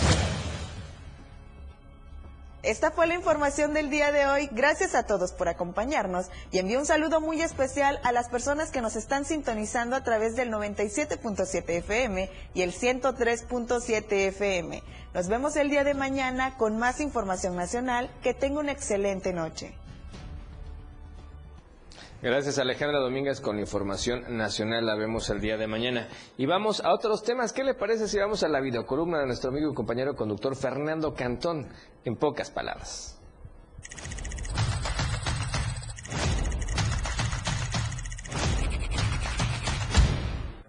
Esta 2.63 2.91
fue 2.91 3.07
la 3.07 3.15
información 3.15 3.73
del 3.73 3.89
día 3.89 4.13
de 4.13 4.25
hoy. 4.25 4.47
Gracias 4.53 4.95
a 4.95 5.03
todos 5.03 5.33
por 5.33 5.49
acompañarnos 5.49 6.27
y 6.49 6.59
envío 6.59 6.79
un 6.79 6.85
saludo 6.85 7.19
muy 7.19 7.41
especial 7.41 7.99
a 8.03 8.13
las 8.13 8.29
personas 8.29 8.71
que 8.71 8.79
nos 8.79 8.95
están 8.95 9.25
sintonizando 9.25 9.97
a 9.97 10.03
través 10.05 10.37
del 10.37 10.49
97.7 10.49 11.63
FM 11.67 12.29
y 12.53 12.61
el 12.61 12.71
103.7 12.71 14.05
FM. 14.29 14.81
Nos 15.13 15.27
vemos 15.27 15.57
el 15.57 15.69
día 15.69 15.83
de 15.83 15.93
mañana 15.93 16.55
con 16.55 16.77
más 16.77 17.01
información 17.01 17.57
nacional. 17.57 18.09
Que 18.23 18.33
tenga 18.33 18.61
una 18.61 18.71
excelente 18.71 19.33
noche. 19.33 19.75
Gracias 22.23 22.57
Alejandra 22.57 22.99
Domínguez 22.99 23.41
con 23.41 23.59
información 23.59 24.37
nacional. 24.37 24.85
La 24.85 24.95
vemos 24.95 25.29
el 25.29 25.41
día 25.41 25.57
de 25.57 25.67
mañana. 25.67 26.07
Y 26.37 26.45
vamos 26.45 26.79
a 26.79 26.93
otros 26.93 27.21
temas. 27.21 27.51
¿Qué 27.51 27.65
le 27.65 27.73
parece 27.73 28.07
si 28.07 28.17
vamos 28.17 28.43
a 28.43 28.47
la 28.47 28.61
videocolumna 28.61 29.19
de 29.19 29.25
nuestro 29.25 29.49
amigo 29.49 29.69
y 29.69 29.73
compañero 29.73 30.15
conductor 30.15 30.55
Fernando 30.55 31.13
Cantón? 31.13 31.67
En 32.05 32.15
pocas 32.15 32.49
palabras. 32.49 33.21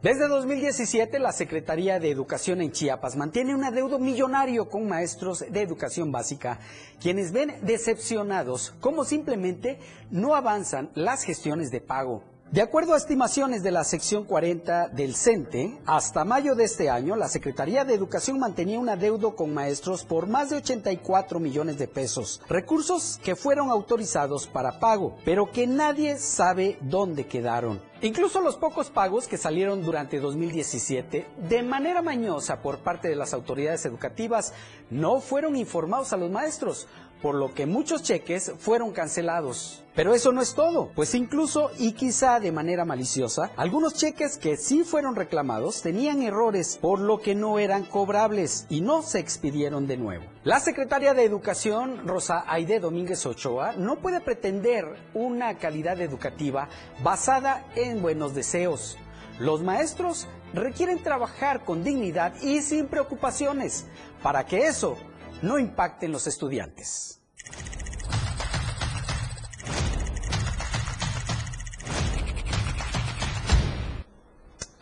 Desde 0.05 0.29
2017, 0.29 1.19
la 1.19 1.33
Secretaría 1.33 1.99
de 1.99 2.11
Educación 2.11 2.61
en 2.61 2.73
Chiapas 2.73 3.17
mantiene 3.17 3.55
un 3.55 3.65
adeudo 3.65 3.99
millonario 3.99 4.69
con 4.69 4.87
maestros 4.87 5.47
de 5.51 5.63
educación 5.63 6.13
básica, 6.13 6.61
quienes 7.01 7.33
ven 7.33 7.55
decepcionados 7.63 8.75
cómo 8.81 9.07
simplemente 9.07 9.79
no 10.11 10.35
avanzan 10.35 10.91
las 10.95 11.23
gestiones 11.23 11.71
de 11.71 11.81
pago. 11.81 12.23
De 12.55 12.63
acuerdo 12.63 12.95
a 12.95 12.99
estimaciones 12.99 13.65
de 13.65 13.73
la 13.73 13.83
sección 13.83 14.23
40 14.23 14.91
del 14.91 15.17
CENTE, 15.17 15.77
hasta 15.87 16.25
mayo 16.25 16.55
de 16.55 16.63
este 16.63 16.89
año, 16.89 17.17
la 17.17 17.29
Secretaría 17.29 17.85
de 17.85 17.95
Educación 17.95 18.39
mantenía 18.39 18.79
un 18.79 18.89
adeudo 18.89 19.35
con 19.35 19.53
maestros 19.53 20.05
por 20.05 20.29
más 20.29 20.51
de 20.51 20.59
84 20.59 21.41
millones 21.41 21.79
de 21.79 21.89
pesos, 21.89 22.41
recursos 22.49 23.19
que 23.25 23.35
fueron 23.35 23.71
autorizados 23.71 24.47
para 24.47 24.79
pago, 24.79 25.17
pero 25.25 25.51
que 25.51 25.67
nadie 25.67 26.17
sabe 26.17 26.79
dónde 26.81 27.27
quedaron. 27.27 27.83
Incluso 28.03 28.41
los 28.41 28.57
pocos 28.57 28.91
pagos 28.91 29.27
que 29.27 29.39
salieron 29.39 29.83
durante 29.83 30.21
2017 30.21 31.27
de 31.49 31.63
manera 31.63 32.03
mañosa 32.03 32.61
por 32.61 32.81
parte 32.81 33.09
de 33.09 33.17
las 33.17 33.33
autoridades 33.33 33.85
educativas 33.87 34.53
no 34.91 35.21
fueron 35.21 35.57
informados 35.57 36.13
a 36.13 36.19
los 36.19 36.31
maestros, 36.31 36.87
por 37.25 37.37
lo 37.37 37.55
que 37.55 37.65
muchos 37.65 38.03
cheques 38.03 38.53
fueron 38.59 38.93
cancelados. 38.93 39.83
Pero 39.95 40.13
eso 40.13 40.31
no 40.31 40.43
es 40.43 40.55
todo, 40.55 40.91
pues 40.95 41.15
incluso 41.15 41.71
y 41.79 41.93
quizá 41.93 42.39
de 42.39 42.53
manera 42.53 42.85
maliciosa, 42.85 43.51
algunos 43.57 43.95
cheques 43.95 44.37
que 44.37 44.59
sí 44.59 44.85
fueron 44.85 45.17
reclamados 45.17 45.81
tenían 45.81 46.21
errores 46.21 46.77
por 46.79 47.01
lo 47.01 47.23
que 47.23 47.35
no 47.35 47.59
eran 47.59 47.87
cobrables 47.87 48.67
y 48.69 48.83
no 48.83 49.01
se 49.01 49.21
expidieron 49.21 49.87
de 49.87 49.97
nuevo. 49.97 50.27
La 50.43 50.61
secretaria 50.61 51.15
de 51.15 51.25
Educación, 51.25 52.07
Rosa 52.07 52.45
Aide 52.47 52.79
Domínguez 52.79 53.25
Ochoa, 53.25 53.73
no 53.73 53.97
puede 54.01 54.21
pretender 54.21 54.85
una 55.15 55.57
calidad 55.57 56.03
educativa 56.03 56.69
basada 57.03 57.65
en 57.75 58.03
buenos 58.03 58.35
deseos. 58.35 58.99
Los 59.39 59.63
maestros 59.63 60.29
requieren 60.53 61.03
trabajar 61.03 61.65
con 61.65 61.85
dignidad 61.85 62.35
y 62.43 62.61
sin 62.61 62.87
preocupaciones 62.87 63.87
para 64.23 64.45
que 64.45 64.67
eso 64.67 64.99
no 65.45 65.59
impacte 65.59 66.07
en 66.07 66.13
los 66.13 66.27
estudiantes. 66.27 67.14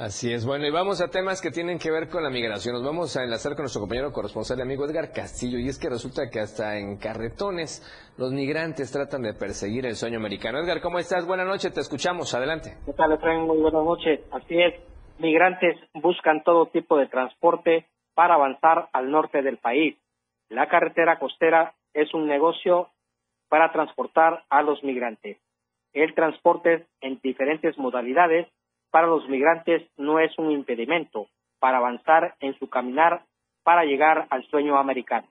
Así 0.02 0.32
es, 0.32 0.44
bueno, 0.44 0.66
y 0.66 0.70
vamos 0.72 1.00
a 1.00 1.06
temas 1.06 1.40
que 1.40 1.52
tienen 1.52 1.78
que 1.78 1.88
ver 1.88 2.08
con 2.08 2.24
la 2.24 2.28
migración. 2.28 2.74
Nos 2.74 2.84
vamos 2.84 3.16
a 3.16 3.22
enlazar 3.22 3.52
con 3.52 3.62
nuestro 3.62 3.82
compañero 3.82 4.12
corresponsal 4.12 4.60
amigo 4.60 4.84
Edgar 4.84 5.12
Castillo, 5.12 5.60
y 5.60 5.68
es 5.68 5.78
que 5.78 5.88
resulta 5.88 6.28
que 6.28 6.40
hasta 6.40 6.76
en 6.76 6.96
carretones 6.96 7.80
los 8.18 8.32
migrantes 8.32 8.90
tratan 8.90 9.22
de 9.22 9.32
perseguir 9.32 9.86
el 9.86 9.94
sueño 9.94 10.18
americano. 10.18 10.58
Edgar, 10.58 10.80
¿cómo 10.80 10.98
estás? 10.98 11.24
Buenas 11.24 11.46
noches, 11.46 11.72
te 11.72 11.78
escuchamos, 11.78 12.34
adelante. 12.34 12.78
¿Qué 12.84 12.92
tal, 12.94 13.12
Efraín? 13.12 13.42
Muy 13.42 13.58
buenas 13.58 13.84
noches. 13.84 14.18
Así 14.32 14.60
es, 14.60 14.74
migrantes 15.20 15.78
buscan 15.94 16.42
todo 16.42 16.66
tipo 16.66 16.98
de 16.98 17.06
transporte 17.06 17.86
para 18.14 18.34
avanzar 18.34 18.88
al 18.92 19.08
norte 19.08 19.40
del 19.40 19.58
país. 19.58 19.96
La 20.48 20.68
carretera 20.68 21.20
costera 21.20 21.74
es 21.94 22.12
un 22.12 22.26
negocio 22.26 22.88
para 23.48 23.70
transportar 23.70 24.42
a 24.50 24.62
los 24.62 24.82
migrantes. 24.82 25.38
El 25.92 26.12
transporte 26.16 26.86
en 27.00 27.20
diferentes 27.22 27.78
modalidades 27.78 28.48
para 28.92 29.06
los 29.06 29.26
migrantes 29.26 29.82
no 29.96 30.20
es 30.20 30.38
un 30.38 30.52
impedimento 30.52 31.26
para 31.58 31.78
avanzar 31.78 32.34
en 32.40 32.56
su 32.58 32.68
caminar 32.68 33.24
para 33.64 33.84
llegar 33.84 34.26
al 34.28 34.46
sueño 34.48 34.76
americano. 34.76 35.26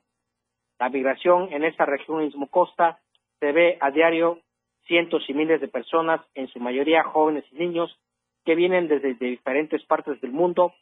La 0.79 0.89
migración 0.89 1.53
en 1.53 1.63
esta 1.63 1.85
región 1.85 2.29
Costa 2.49 2.99
se 3.39 3.51
ve 3.51 3.77
a 3.79 3.91
diario 3.91 4.39
cientos 4.87 5.23
y 5.29 5.35
miles 5.35 5.61
de 5.61 5.67
personas, 5.67 6.21
en 6.33 6.47
su 6.47 6.59
mayoría 6.59 7.03
jóvenes 7.03 7.45
y 7.51 7.57
niños, 7.57 7.95
que 8.45 8.55
vienen 8.55 8.87
desde 8.87 9.13
diferentes 9.13 9.85
partes 9.85 10.19
del 10.21 10.31
mundo, 10.31 10.73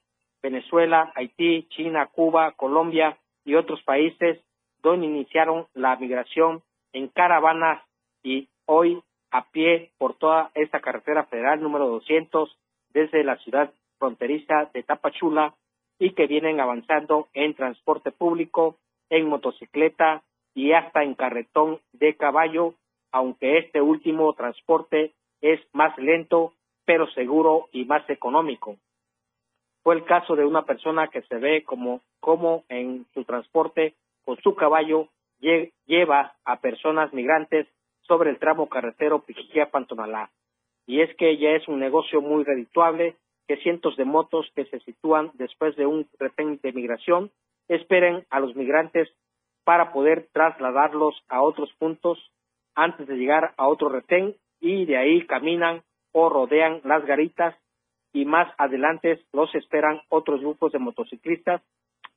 Venezuela, 0.42 1.12
Haití, 1.16 1.68
China, 1.72 2.08
Cuba, 2.08 2.54
Colombia 2.54 3.18
y 3.44 3.56
otros 3.56 3.84
países, 3.84 4.40
donde 4.82 5.06
iniciaron 5.06 5.68
la 5.74 5.98
migración 5.98 6.64
en 6.94 7.10
caravanas 7.10 7.84
y 8.24 8.48
hoy 8.66 9.02
a 9.32 9.50
pie 9.52 9.92
por 9.98 10.14
toda 10.14 10.52
esta 10.56 10.80
carretera 10.80 11.26
federal 11.26 11.62
número 11.62 11.88
200 11.88 12.58
desde 12.94 13.24
la 13.24 13.38
ciudad 13.38 13.72
fronteriza 13.98 14.70
de 14.74 14.84
Tapachula 14.84 15.54
y 16.00 16.12
que 16.12 16.28
vienen 16.28 16.60
avanzando 16.60 17.28
en 17.34 17.54
transporte 17.54 18.12
público, 18.12 18.78
en 19.10 19.28
motocicleta 19.28 20.24
y 20.56 20.72
hasta 20.72 21.04
en 21.04 21.14
carretón 21.14 21.80
de 21.94 22.16
caballo, 22.16 22.74
aunque 23.12 23.58
este 23.58 23.82
último 23.82 24.34
transporte 24.34 25.14
es 25.42 25.60
más 25.74 25.98
lento, 25.98 26.54
pero 26.86 27.08
seguro 27.12 27.70
y 27.72 27.86
más 27.86 28.10
económico. 28.10 28.78
Fue 29.84 29.96
el 29.96 30.06
caso 30.06 30.36
de 30.36 30.46
una 30.46 30.64
persona 30.64 31.08
que 31.08 31.22
se 31.24 31.36
ve 31.36 31.64
como, 31.64 32.02
como 32.20 32.64
en 32.70 33.06
su 33.14 33.24
transporte 33.24 33.96
con 34.24 34.38
su 34.42 34.56
caballo 34.56 35.10
lleva 35.40 36.36
a 36.44 36.60
personas 36.60 37.14
migrantes 37.14 37.68
sobre 38.02 38.30
el 38.30 38.40
tramo 38.40 38.68
carretero 38.68 39.24
Pijiquía-Pantonalá 39.24 40.30
y 40.90 41.02
es 41.02 41.16
que 41.18 41.38
ya 41.38 41.52
es 41.52 41.68
un 41.68 41.80
negocio 41.80 42.20
muy 42.20 42.44
redituable 42.44 43.16
que 43.48 43.58
cientos 43.58 43.96
de 43.96 44.06
motos 44.06 44.52
que 44.56 44.66
se 44.66 44.80
sitúan 44.80 45.30
después 45.36 45.76
de 45.76 45.86
un 45.86 46.08
retén 46.18 46.60
de 46.64 46.74
migración 46.74 47.30
esperen 47.68 48.26
a 48.32 48.40
los 48.40 48.56
migrantes 48.56 49.08
para 49.64 49.94
poder 49.94 50.30
trasladarlos 50.34 51.14
a 51.28 51.44
otros 51.44 51.72
puntos 51.78 52.18
antes 52.74 53.06
de 53.06 53.18
llegar 53.18 53.54
a 53.58 53.68
otro 53.68 53.90
retén 53.90 54.36
y 54.60 54.86
de 54.86 54.98
ahí 54.98 55.28
caminan 55.28 55.84
o 56.12 56.28
rodean 56.28 56.82
las 56.84 57.06
garitas 57.06 57.56
y 58.12 58.26
más 58.26 58.52
adelante 58.58 59.22
los 59.32 59.54
esperan 59.54 60.02
otros 60.10 60.42
grupos 60.42 60.72
de 60.72 60.80
motociclistas 60.80 61.62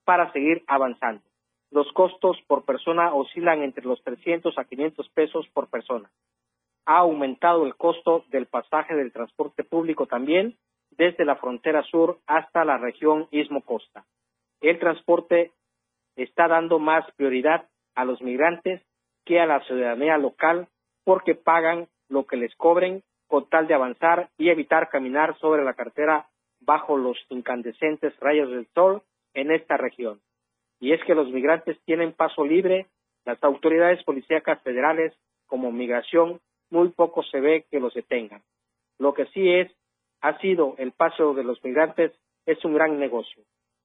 para 0.06 0.32
seguir 0.32 0.64
avanzando. 0.66 1.22
Los 1.70 1.92
costos 1.92 2.38
por 2.46 2.64
persona 2.64 3.12
oscilan 3.12 3.62
entre 3.62 3.84
los 3.84 4.02
300 4.02 4.56
a 4.56 4.64
500 4.64 5.10
pesos 5.10 5.46
por 5.52 5.68
persona 5.68 6.10
ha 6.86 6.98
aumentado 6.98 7.64
el 7.64 7.76
costo 7.76 8.24
del 8.30 8.46
pasaje 8.46 8.94
del 8.94 9.12
transporte 9.12 9.64
público 9.64 10.06
también 10.06 10.56
desde 10.90 11.24
la 11.24 11.36
frontera 11.36 11.82
sur 11.84 12.18
hasta 12.26 12.64
la 12.64 12.78
región 12.78 13.28
Istmo 13.30 13.62
Costa. 13.62 14.04
El 14.60 14.78
transporte 14.78 15.52
está 16.16 16.48
dando 16.48 16.78
más 16.78 17.04
prioridad 17.16 17.68
a 17.94 18.04
los 18.04 18.20
migrantes 18.22 18.82
que 19.24 19.40
a 19.40 19.46
la 19.46 19.60
ciudadanía 19.64 20.18
local 20.18 20.68
porque 21.04 21.34
pagan 21.34 21.88
lo 22.08 22.26
que 22.26 22.36
les 22.36 22.54
cobren 22.56 23.02
con 23.26 23.48
tal 23.48 23.66
de 23.66 23.74
avanzar 23.74 24.28
y 24.36 24.50
evitar 24.50 24.90
caminar 24.90 25.38
sobre 25.38 25.64
la 25.64 25.74
carretera 25.74 26.28
bajo 26.60 26.96
los 26.96 27.16
incandescentes 27.30 28.18
rayos 28.20 28.50
del 28.50 28.68
sol 28.74 29.02
en 29.34 29.50
esta 29.50 29.76
región. 29.76 30.20
Y 30.80 30.92
es 30.92 31.02
que 31.04 31.14
los 31.14 31.30
migrantes 31.30 31.78
tienen 31.84 32.12
paso 32.12 32.44
libre, 32.44 32.86
las 33.24 33.42
autoridades 33.42 34.02
policíacas 34.04 34.60
federales 34.62 35.14
como 35.46 35.72
migración 35.72 36.40
muy 36.72 36.88
poco 36.88 37.22
se 37.22 37.40
ve 37.40 37.66
que 37.70 37.78
los 37.78 37.94
detengan. 37.94 38.42
Lo 38.98 39.14
que 39.14 39.26
sí 39.26 39.48
es, 39.48 39.70
ha 40.22 40.38
sido 40.38 40.74
el 40.78 40.92
paso 40.92 41.34
de 41.34 41.44
los 41.44 41.62
migrantes, 41.62 42.12
es 42.46 42.64
un 42.64 42.74
gran 42.74 42.98
negocio. 42.98 43.42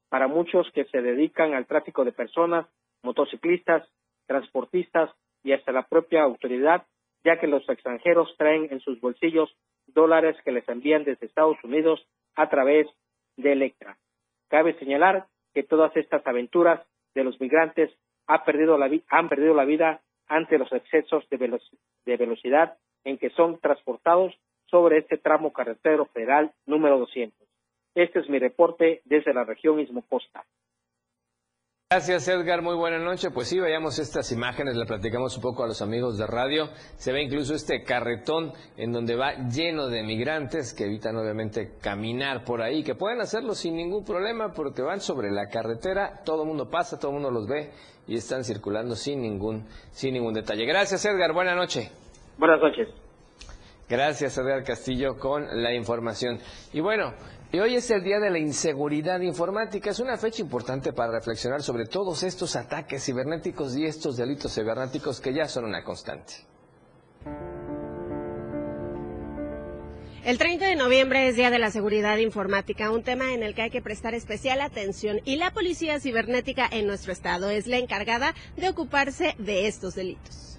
Para 0.09 0.27
muchos 0.27 0.71
que 0.71 0.85
se 0.85 1.01
dedican 1.01 1.53
al 1.53 1.67
tráfico 1.67 2.05
de 2.05 2.13
personas, 2.13 2.65
motociclistas, 3.03 3.87
transportistas 4.25 5.11
y 5.43 5.51
hasta 5.51 5.71
la 5.71 5.83
propia 5.83 6.23
autoridad, 6.23 6.85
ya 7.23 7.39
que 7.39 7.47
los 7.47 7.67
extranjeros 7.67 8.33
traen 8.37 8.67
en 8.71 8.79
sus 8.79 8.99
bolsillos 9.01 9.53
dólares 9.87 10.37
que 10.45 10.51
les 10.51 10.67
envían 10.69 11.03
desde 11.03 11.25
Estados 11.25 11.57
Unidos 11.63 12.07
a 12.35 12.49
través 12.49 12.87
de 13.35 13.51
Electra. 13.51 13.97
Cabe 14.49 14.77
señalar 14.79 15.27
que 15.53 15.63
todas 15.63 15.95
estas 15.97 16.25
aventuras 16.25 16.81
de 17.15 17.23
los 17.23 17.39
migrantes 17.41 17.91
han 18.27 18.43
perdido 18.45 18.77
la, 18.77 18.89
han 19.09 19.29
perdido 19.29 19.53
la 19.53 19.65
vida 19.65 20.01
ante 20.27 20.57
los 20.57 20.71
excesos 20.71 21.27
de, 21.29 21.59
de 22.05 22.17
velocidad 22.17 22.77
en 23.03 23.17
que 23.17 23.29
son 23.31 23.59
transportados 23.59 24.33
sobre 24.65 24.99
este 24.99 25.17
tramo 25.17 25.53
carretero 25.53 26.05
federal 26.07 26.51
número 26.65 26.99
200. 26.99 27.47
Este 27.95 28.19
es 28.19 28.29
mi 28.29 28.37
reporte 28.37 29.01
desde 29.05 29.33
la 29.33 29.43
región 29.43 29.79
Istmo 29.79 30.03
Costa. 30.07 30.45
Gracias 31.89 32.27
Edgar, 32.27 32.61
muy 32.61 32.75
buena 32.75 32.99
noche. 32.99 33.31
Pues 33.31 33.47
sí, 33.47 33.57
veamos 33.61 33.97
estas 33.97 34.29
imágenes, 34.33 34.75
le 34.75 34.85
platicamos 34.85 35.37
un 35.37 35.41
poco 35.41 35.63
a 35.63 35.67
los 35.67 35.81
amigos 35.81 36.17
de 36.17 36.27
radio. 36.27 36.67
Se 36.97 37.13
ve 37.13 37.23
incluso 37.23 37.55
este 37.55 37.81
carretón 37.83 38.51
en 38.75 38.91
donde 38.91 39.15
va 39.15 39.47
lleno 39.47 39.87
de 39.87 40.03
migrantes 40.03 40.73
que 40.73 40.83
evitan 40.83 41.15
obviamente 41.15 41.77
caminar 41.81 42.43
por 42.43 42.61
ahí, 42.61 42.83
que 42.83 42.95
pueden 42.95 43.21
hacerlo 43.21 43.53
sin 43.53 43.77
ningún 43.77 44.03
problema 44.03 44.51
porque 44.51 44.81
van 44.81 44.99
sobre 44.99 45.31
la 45.31 45.47
carretera, 45.47 46.23
todo 46.25 46.41
el 46.41 46.49
mundo 46.49 46.69
pasa, 46.69 46.99
todo 46.99 47.11
el 47.11 47.21
mundo 47.21 47.31
los 47.31 47.47
ve 47.47 47.71
y 48.05 48.17
están 48.17 48.43
circulando 48.43 48.93
sin 48.93 49.21
ningún, 49.21 49.65
sin 49.91 50.13
ningún 50.13 50.33
detalle. 50.33 50.65
Gracias 50.65 51.05
Edgar, 51.05 51.31
buena 51.31 51.55
noche. 51.55 51.89
Buenas 52.37 52.59
noches. 52.59 52.89
Gracias 53.87 54.37
Edgar 54.37 54.65
Castillo 54.65 55.17
con 55.17 55.63
la 55.63 55.73
información. 55.73 56.39
Y 56.73 56.81
bueno, 56.81 57.13
y 57.51 57.59
hoy 57.59 57.75
es 57.75 57.89
el 57.91 58.03
Día 58.03 58.19
de 58.19 58.29
la 58.29 58.39
Inseguridad 58.39 59.21
Informática. 59.21 59.91
Es 59.91 59.99
una 59.99 60.17
fecha 60.17 60.41
importante 60.41 60.91
para 60.91 61.13
reflexionar 61.13 61.61
sobre 61.61 61.85
todos 61.85 62.23
estos 62.23 62.55
ataques 62.55 63.05
cibernéticos 63.05 63.75
y 63.77 63.85
estos 63.85 64.17
delitos 64.17 64.53
cibernéticos 64.53 65.21
que 65.21 65.33
ya 65.33 65.47
son 65.47 65.65
una 65.65 65.83
constante. 65.83 66.33
El 70.25 70.37
30 70.37 70.67
de 70.67 70.75
noviembre 70.75 71.29
es 71.29 71.37
Día 71.37 71.49
de 71.49 71.57
la 71.57 71.71
Seguridad 71.71 72.17
Informática, 72.17 72.91
un 72.91 73.01
tema 73.01 73.33
en 73.33 73.43
el 73.43 73.55
que 73.55 73.61
hay 73.61 73.69
que 73.69 73.81
prestar 73.81 74.13
especial 74.13 74.59
atención 74.59 75.21
y 75.23 75.37
la 75.37 75.51
Policía 75.51 76.01
Cibernética 76.01 76.67
en 76.69 76.85
nuestro 76.85 77.13
estado 77.13 77.49
es 77.49 77.65
la 77.65 77.77
encargada 77.77 78.35
de 78.57 78.67
ocuparse 78.67 79.35
de 79.37 79.67
estos 79.67 79.95
delitos. 79.95 80.56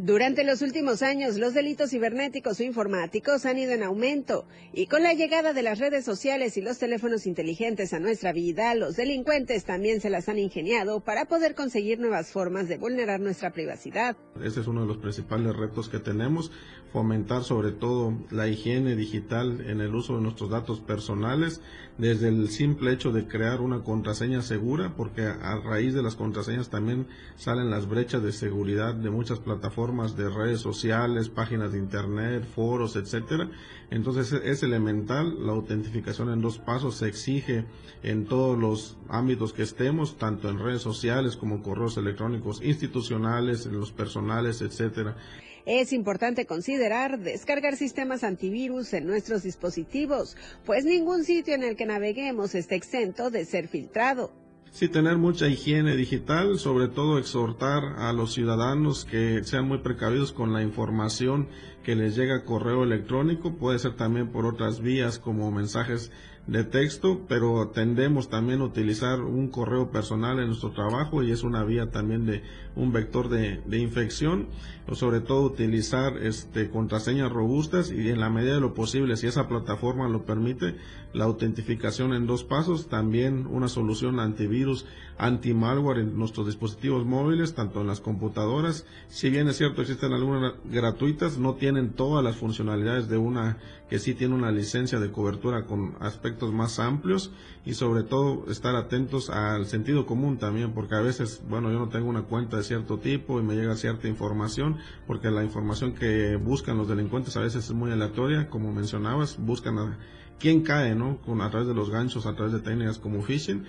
Durante 0.00 0.44
los 0.44 0.62
últimos 0.62 1.02
años, 1.02 1.38
los 1.38 1.54
delitos 1.54 1.90
cibernéticos 1.90 2.60
o 2.60 2.62
informáticos 2.62 3.44
han 3.46 3.58
ido 3.58 3.72
en 3.72 3.82
aumento 3.82 4.46
y 4.72 4.86
con 4.86 5.02
la 5.02 5.12
llegada 5.12 5.52
de 5.52 5.62
las 5.62 5.80
redes 5.80 6.04
sociales 6.04 6.56
y 6.56 6.60
los 6.60 6.78
teléfonos 6.78 7.26
inteligentes 7.26 7.92
a 7.92 7.98
nuestra 7.98 8.32
vida, 8.32 8.76
los 8.76 8.94
delincuentes 8.94 9.64
también 9.64 10.00
se 10.00 10.08
las 10.08 10.28
han 10.28 10.38
ingeniado 10.38 11.00
para 11.00 11.24
poder 11.24 11.56
conseguir 11.56 11.98
nuevas 11.98 12.30
formas 12.30 12.68
de 12.68 12.78
vulnerar 12.78 13.18
nuestra 13.18 13.52
privacidad. 13.52 14.16
Ese 14.40 14.60
es 14.60 14.68
uno 14.68 14.82
de 14.82 14.86
los 14.86 14.98
principales 14.98 15.56
retos 15.56 15.88
que 15.88 15.98
tenemos, 15.98 16.52
fomentar 16.92 17.42
sobre 17.42 17.72
todo 17.72 18.14
la 18.30 18.46
higiene 18.46 18.94
digital 18.94 19.68
en 19.68 19.80
el 19.80 19.92
uso 19.92 20.14
de 20.14 20.22
nuestros 20.22 20.48
datos 20.48 20.78
personales, 20.78 21.60
desde 21.98 22.28
el 22.28 22.50
simple 22.50 22.92
hecho 22.92 23.10
de 23.10 23.26
crear 23.26 23.60
una 23.60 23.82
contraseña 23.82 24.42
segura, 24.42 24.94
porque 24.96 25.22
a 25.22 25.56
raíz 25.56 25.92
de 25.92 26.04
las 26.04 26.14
contraseñas 26.14 26.70
también 26.70 27.08
salen 27.34 27.68
las 27.68 27.88
brechas 27.88 28.22
de 28.22 28.30
seguridad 28.30 28.94
de 28.94 29.10
muchas 29.10 29.40
plataformas 29.40 29.87
de 29.88 30.28
redes 30.28 30.60
sociales, 30.60 31.30
páginas 31.30 31.72
de 31.72 31.78
internet, 31.78 32.44
foros, 32.54 32.94
etcétera. 32.94 33.50
Entonces 33.90 34.32
es 34.32 34.62
elemental, 34.62 35.46
la 35.46 35.52
autentificación 35.52 36.30
en 36.30 36.42
dos 36.42 36.58
pasos 36.58 36.96
se 36.96 37.08
exige 37.08 37.64
en 38.02 38.26
todos 38.26 38.58
los 38.58 38.98
ámbitos 39.08 39.54
que 39.54 39.62
estemos, 39.62 40.18
tanto 40.18 40.50
en 40.50 40.58
redes 40.58 40.82
sociales 40.82 41.36
como 41.36 41.62
correos 41.62 41.96
electrónicos 41.96 42.60
institucionales, 42.62 43.64
en 43.64 43.80
los 43.80 43.90
personales, 43.90 44.60
etcétera. 44.60 45.16
Es 45.64 45.92
importante 45.94 46.44
considerar 46.44 47.18
descargar 47.18 47.76
sistemas 47.76 48.24
antivirus 48.24 48.92
en 48.92 49.06
nuestros 49.06 49.42
dispositivos, 49.42 50.36
pues 50.66 50.84
ningún 50.84 51.24
sitio 51.24 51.54
en 51.54 51.62
el 51.62 51.76
que 51.76 51.86
naveguemos 51.86 52.54
está 52.54 52.74
exento 52.74 53.30
de 53.30 53.46
ser 53.46 53.68
filtrado. 53.68 54.47
Sí, 54.78 54.88
tener 54.88 55.18
mucha 55.18 55.48
higiene 55.48 55.96
digital, 55.96 56.56
sobre 56.60 56.86
todo 56.86 57.18
exhortar 57.18 57.82
a 57.98 58.12
los 58.12 58.32
ciudadanos 58.32 59.04
que 59.04 59.42
sean 59.42 59.66
muy 59.66 59.78
precavidos 59.78 60.30
con 60.30 60.52
la 60.52 60.62
información 60.62 61.48
que 61.82 61.96
les 61.96 62.14
llega 62.14 62.36
a 62.36 62.44
correo 62.44 62.84
electrónico, 62.84 63.56
puede 63.56 63.80
ser 63.80 63.96
también 63.96 64.28
por 64.28 64.46
otras 64.46 64.80
vías 64.80 65.18
como 65.18 65.50
mensajes 65.50 66.12
de 66.46 66.62
texto, 66.62 67.26
pero 67.28 67.72
tendemos 67.74 68.28
también 68.28 68.60
a 68.60 68.66
utilizar 68.66 69.20
un 69.20 69.48
correo 69.48 69.90
personal 69.90 70.38
en 70.38 70.46
nuestro 70.46 70.70
trabajo 70.70 71.24
y 71.24 71.32
es 71.32 71.42
una 71.42 71.64
vía 71.64 71.90
también 71.90 72.24
de 72.24 72.44
un 72.78 72.92
vector 72.92 73.28
de, 73.28 73.60
infección, 73.78 74.46
o 74.86 74.94
sobre 74.94 75.20
todo 75.20 75.42
utilizar 75.42 76.16
este, 76.16 76.70
contraseñas 76.70 77.30
robustas 77.30 77.90
y 77.90 78.08
en 78.08 78.20
la 78.20 78.30
medida 78.30 78.54
de 78.54 78.60
lo 78.60 78.72
posible, 78.72 79.16
si 79.16 79.26
esa 79.26 79.48
plataforma 79.48 80.08
lo 80.08 80.24
permite, 80.24 80.76
la 81.12 81.24
autentificación 81.24 82.14
en 82.14 82.26
dos 82.26 82.44
pasos, 82.44 82.88
también 82.88 83.46
una 83.46 83.68
solución 83.68 84.20
antivirus, 84.20 84.86
anti-malware 85.18 85.98
en 85.98 86.16
nuestros 86.16 86.46
dispositivos 86.46 87.04
móviles, 87.04 87.54
tanto 87.54 87.80
en 87.80 87.86
las 87.86 88.00
computadoras, 88.00 88.86
si 89.08 89.28
bien 89.30 89.48
es 89.48 89.56
cierto 89.56 89.82
existen 89.82 90.12
algunas 90.12 90.54
gratuitas, 90.64 91.38
no 91.38 91.54
tienen 91.54 91.90
todas 91.90 92.24
las 92.24 92.36
funcionalidades 92.36 93.08
de 93.08 93.18
una 93.18 93.58
que 93.90 93.98
sí 93.98 94.14
tiene 94.14 94.34
una 94.34 94.52
licencia 94.52 95.00
de 95.00 95.10
cobertura 95.10 95.64
con 95.64 95.96
aspectos 96.00 96.52
más 96.52 96.78
amplios 96.78 97.32
y 97.64 97.74
sobre 97.74 98.02
todo 98.02 98.44
estar 98.50 98.76
atentos 98.76 99.30
al 99.30 99.66
sentido 99.66 100.06
común 100.06 100.38
también, 100.38 100.72
porque 100.72 100.94
a 100.94 101.00
veces, 101.00 101.42
bueno, 101.48 101.70
yo 101.72 101.78
no 101.78 101.88
tengo 101.88 102.08
una 102.08 102.22
cuenta 102.22 102.58
de 102.58 102.64
cierto 102.68 102.98
tipo 102.98 103.40
y 103.40 103.42
me 103.42 103.54
llega 103.56 103.74
cierta 103.74 104.06
información, 104.06 104.78
porque 105.06 105.30
la 105.30 105.42
información 105.42 105.94
que 105.94 106.36
buscan 106.36 106.78
los 106.78 106.88
delincuentes 106.88 107.36
a 107.36 107.40
veces 107.40 107.64
es 107.64 107.72
muy 107.72 107.90
aleatoria, 107.90 108.48
como 108.48 108.72
mencionabas, 108.72 109.36
buscan 109.38 109.78
a 109.78 109.98
quién 110.38 110.62
cae, 110.62 110.94
¿no? 110.94 111.20
Con, 111.22 111.40
a 111.40 111.50
través 111.50 111.66
de 111.66 111.74
los 111.74 111.90
ganchos, 111.90 112.26
a 112.26 112.34
través 112.34 112.52
de 112.52 112.60
técnicas 112.60 112.98
como 112.98 113.22
phishing. 113.22 113.64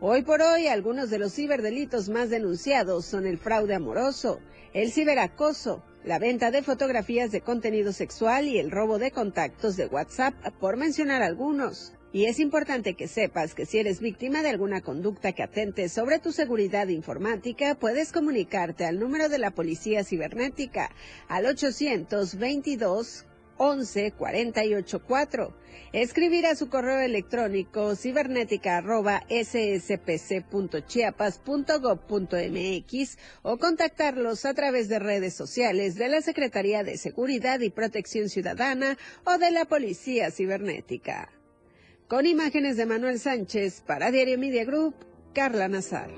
Hoy 0.00 0.22
por 0.22 0.42
hoy, 0.42 0.68
algunos 0.68 1.10
de 1.10 1.18
los 1.18 1.34
ciberdelitos 1.34 2.08
más 2.08 2.30
denunciados 2.30 3.04
son 3.04 3.26
el 3.26 3.38
fraude 3.38 3.74
amoroso, 3.74 4.40
el 4.72 4.92
ciberacoso, 4.92 5.82
la 6.04 6.18
venta 6.18 6.50
de 6.50 6.62
fotografías 6.62 7.30
de 7.32 7.40
contenido 7.40 7.92
sexual 7.92 8.46
y 8.46 8.58
el 8.58 8.70
robo 8.70 8.98
de 8.98 9.10
contactos 9.10 9.76
de 9.76 9.86
WhatsApp, 9.86 10.34
por 10.60 10.76
mencionar 10.76 11.22
algunos. 11.22 11.94
Y 12.10 12.24
es 12.24 12.40
importante 12.40 12.94
que 12.94 13.06
sepas 13.06 13.54
que 13.54 13.66
si 13.66 13.78
eres 13.78 14.00
víctima 14.00 14.42
de 14.42 14.48
alguna 14.48 14.80
conducta 14.80 15.32
que 15.32 15.42
atente 15.42 15.90
sobre 15.90 16.18
tu 16.18 16.32
seguridad 16.32 16.88
informática, 16.88 17.74
puedes 17.74 18.12
comunicarte 18.12 18.86
al 18.86 18.98
número 18.98 19.28
de 19.28 19.38
la 19.38 19.50
Policía 19.50 20.04
Cibernética 20.04 20.90
al 21.28 21.44
822 21.44 23.26
11 23.58 24.12
484. 24.12 25.54
Escribir 25.92 26.46
a 26.46 26.54
su 26.54 26.68
correo 26.68 27.00
electrónico 27.00 27.94
cibernética 27.96 28.82
o 33.42 33.58
contactarlos 33.58 34.44
a 34.44 34.54
través 34.54 34.88
de 34.88 34.98
redes 34.98 35.34
sociales 35.34 35.94
de 35.96 36.08
la 36.08 36.22
Secretaría 36.22 36.84
de 36.84 36.96
Seguridad 36.96 37.60
y 37.60 37.70
Protección 37.70 38.28
Ciudadana 38.28 38.96
o 39.24 39.38
de 39.38 39.50
la 39.50 39.64
Policía 39.64 40.30
Cibernética. 40.30 41.37
Con 42.08 42.24
imágenes 42.24 42.78
de 42.78 42.86
Manuel 42.86 43.18
Sánchez 43.18 43.82
para 43.86 44.10
Diario 44.10 44.38
Media 44.38 44.64
Group, 44.64 44.94
Carla 45.34 45.68
Nazar. 45.68 46.08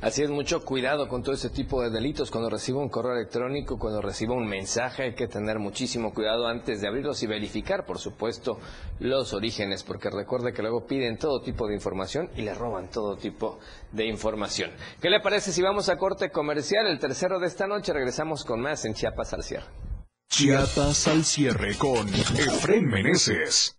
Así 0.00 0.22
es, 0.22 0.30
mucho 0.30 0.64
cuidado 0.64 1.06
con 1.06 1.22
todo 1.22 1.34
ese 1.34 1.50
tipo 1.50 1.82
de 1.82 1.90
delitos. 1.90 2.30
Cuando 2.30 2.48
reciba 2.48 2.80
un 2.80 2.88
correo 2.88 3.12
electrónico, 3.12 3.78
cuando 3.78 4.00
reciba 4.00 4.32
un 4.32 4.46
mensaje, 4.46 5.02
hay 5.02 5.14
que 5.14 5.28
tener 5.28 5.58
muchísimo 5.58 6.14
cuidado 6.14 6.46
antes 6.46 6.80
de 6.80 6.88
abrirlos 6.88 7.22
y 7.22 7.26
verificar, 7.26 7.84
por 7.84 7.98
supuesto, 7.98 8.58
los 9.00 9.34
orígenes, 9.34 9.82
porque 9.82 10.08
recuerde 10.08 10.54
que 10.54 10.62
luego 10.62 10.86
piden 10.86 11.18
todo 11.18 11.42
tipo 11.42 11.68
de 11.68 11.74
información 11.74 12.30
y 12.36 12.40
le 12.40 12.54
roban 12.54 12.88
todo 12.88 13.18
tipo 13.18 13.58
de 13.92 14.06
información. 14.06 14.70
¿Qué 14.98 15.10
le 15.10 15.20
parece 15.20 15.52
si 15.52 15.60
vamos 15.60 15.90
a 15.90 15.98
corte 15.98 16.30
comercial? 16.30 16.86
El 16.86 16.98
tercero 16.98 17.38
de 17.38 17.48
esta 17.48 17.66
noche 17.66 17.92
regresamos 17.92 18.46
con 18.46 18.62
más 18.62 18.86
en 18.86 18.94
Chiapas 18.94 19.34
al 19.34 19.42
cierre. 19.42 19.93
Chiapas 20.36 21.06
al 21.06 21.24
cierre 21.24 21.76
con 21.76 22.08
Efren 22.08 22.88
Meneses. 22.88 23.78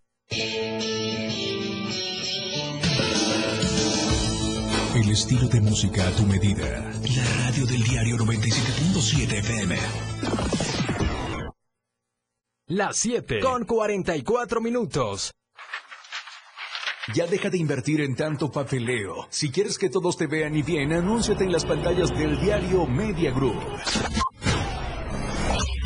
El 4.96 5.10
estilo 5.12 5.50
de 5.50 5.60
música 5.60 6.08
a 6.08 6.12
tu 6.12 6.24
medida. 6.24 6.94
La 7.14 7.26
radio 7.44 7.66
del 7.66 7.84
diario 7.84 8.16
97.7 8.16 9.34
FM. 9.40 9.78
Las 12.68 12.96
7 13.00 13.42
con 13.42 13.66
44 13.66 14.62
minutos. 14.62 15.34
Ya 17.14 17.28
deja 17.28 17.50
de 17.50 17.58
invertir 17.58 18.00
en 18.00 18.16
tanto 18.16 18.50
papeleo. 18.50 19.28
Si 19.30 19.52
quieres 19.52 19.78
que 19.78 19.90
todos 19.90 20.16
te 20.16 20.28
vean 20.28 20.56
y 20.56 20.64
bien, 20.64 20.94
anúnciate 20.94 21.44
en 21.44 21.52
las 21.52 21.66
pantallas 21.66 22.12
del 22.12 22.40
diario 22.40 22.88
Media 22.88 23.32
Group. 23.32 23.62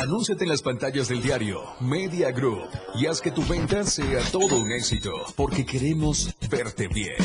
Anúnciate 0.00 0.44
en 0.44 0.48
las 0.48 0.62
pantallas 0.62 1.08
del 1.08 1.20
diario 1.20 1.60
Media 1.78 2.30
Group 2.30 2.70
y 2.94 3.04
haz 3.04 3.20
que 3.20 3.30
tu 3.30 3.44
venta 3.44 3.84
sea 3.84 4.22
todo 4.32 4.58
un 4.58 4.72
éxito, 4.72 5.12
porque 5.36 5.66
queremos 5.66 6.34
verte 6.48 6.88
bien. 6.88 7.16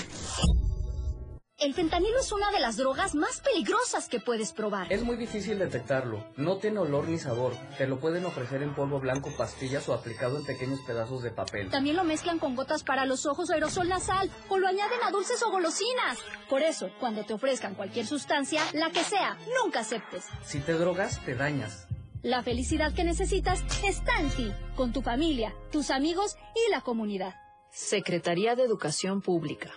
El 1.58 1.74
fentanilo 1.74 2.20
es 2.20 2.34
una 2.34 2.52
de 2.52 2.60
las 2.60 2.76
drogas 2.76 3.16
más 3.16 3.40
peligrosas 3.40 4.10
que 4.10 4.20
puedes 4.20 4.52
probar. 4.52 4.92
Es 4.92 5.04
muy 5.04 5.16
difícil 5.16 5.58
detectarlo. 5.58 6.26
No 6.36 6.58
tiene 6.58 6.80
olor 6.80 7.08
ni 7.08 7.18
sabor. 7.18 7.54
Te 7.78 7.88
lo 7.88 8.02
pueden 8.02 8.26
ofrecer 8.26 8.62
en 8.62 8.76
polvo 8.76 9.00
blanco, 9.00 9.32
pastillas 9.38 9.88
o 9.88 9.94
aplicado 9.94 10.40
en 10.40 10.44
pequeños 10.44 10.82
pedazos 10.86 11.24
de 11.24 11.32
papel. 11.32 11.70
También 11.70 11.96
lo 11.96 12.04
mezclan 12.04 12.40
con 12.40 12.58
gotas 12.58 12.84
para 12.84 13.06
los 13.06 13.26
ojos 13.26 13.50
o 13.50 13.54
aerosol 13.54 13.88
nasal 13.88 14.30
o 14.50 14.58
lo 14.58 14.68
añaden 14.68 15.00
a 15.02 15.12
dulces 15.12 15.42
o 15.44 15.50
golosinas. 15.50 16.18
Por 16.50 16.62
eso, 16.62 16.90
cuando 17.00 17.24
te 17.24 17.34
ofrezcan 17.34 17.74
cualquier 17.74 18.06
sustancia, 18.06 18.62
la 18.74 18.92
que 18.92 19.06
sea, 19.06 19.38
nunca 19.64 19.80
aceptes. 19.80 20.26
Si 20.44 20.60
te 20.60 20.74
drogas, 20.74 21.24
te 21.24 21.36
dañas. 21.36 21.88
La 22.26 22.42
felicidad 22.42 22.92
que 22.92 23.04
necesitas 23.04 23.64
está 23.88 24.20
en 24.20 24.30
ti, 24.32 24.52
con 24.76 24.92
tu 24.92 25.04
familia, 25.04 25.54
tus 25.72 25.92
amigos 25.92 26.38
y 26.56 26.72
la 26.72 26.82
comunidad. 26.82 27.36
Secretaría 27.70 28.56
de 28.56 28.64
Educación 28.64 29.22
Pública. 29.22 29.70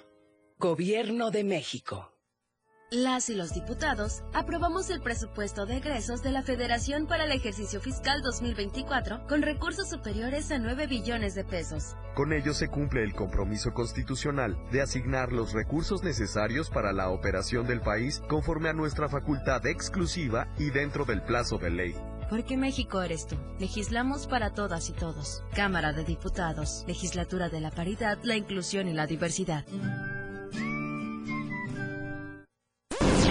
Gobierno 0.58 1.30
de 1.30 1.44
México. 1.44 2.14
Las 2.90 3.28
y 3.28 3.34
los 3.34 3.52
diputados 3.52 4.22
aprobamos 4.32 4.88
el 4.88 5.02
presupuesto 5.02 5.66
de 5.66 5.76
egresos 5.76 6.22
de 6.22 6.30
la 6.30 6.42
Federación 6.42 7.06
para 7.06 7.26
el 7.26 7.32
ejercicio 7.32 7.82
fiscal 7.82 8.22
2024 8.22 9.26
con 9.26 9.42
recursos 9.42 9.90
superiores 9.90 10.50
a 10.50 10.58
9 10.58 10.86
billones 10.86 11.34
de 11.34 11.44
pesos. 11.44 11.96
Con 12.14 12.32
ello 12.32 12.54
se 12.54 12.68
cumple 12.68 13.04
el 13.04 13.12
compromiso 13.12 13.74
constitucional 13.74 14.56
de 14.72 14.80
asignar 14.80 15.32
los 15.32 15.52
recursos 15.52 16.02
necesarios 16.02 16.70
para 16.70 16.94
la 16.94 17.10
operación 17.10 17.66
del 17.66 17.82
país 17.82 18.22
conforme 18.26 18.70
a 18.70 18.72
nuestra 18.72 19.10
facultad 19.10 19.66
exclusiva 19.66 20.48
y 20.56 20.70
dentro 20.70 21.04
del 21.04 21.22
plazo 21.22 21.58
de 21.58 21.68
ley. 21.68 21.94
Porque 22.28 22.56
México 22.56 23.02
eres 23.02 23.26
tú. 23.26 23.36
Legislamos 23.58 24.26
para 24.26 24.52
todas 24.52 24.90
y 24.90 24.92
todos. 24.92 25.42
Cámara 25.54 25.92
de 25.92 26.04
Diputados. 26.04 26.84
Legislatura 26.86 27.48
de 27.48 27.60
la 27.60 27.70
Paridad, 27.70 28.18
la 28.22 28.36
Inclusión 28.36 28.88
y 28.88 28.92
la 28.92 29.06
Diversidad. 29.06 29.64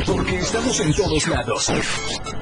Porque 0.06 0.38
estamos 0.38 0.80
en 0.80 0.94
todos 0.94 1.28
lados. 1.28 1.70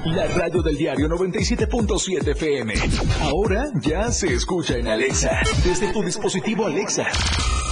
La 0.05 0.27
radio 0.27 0.61
del 0.61 0.77
diario 0.77 1.07
97.7 1.07 2.31
FM. 2.31 2.73
Ahora 3.21 3.65
ya 3.81 4.11
se 4.11 4.33
escucha 4.33 4.77
en 4.77 4.87
Alexa. 4.87 5.41
Desde 5.63 5.91
tu 5.91 6.03
dispositivo 6.03 6.67
Alexa. 6.67 7.07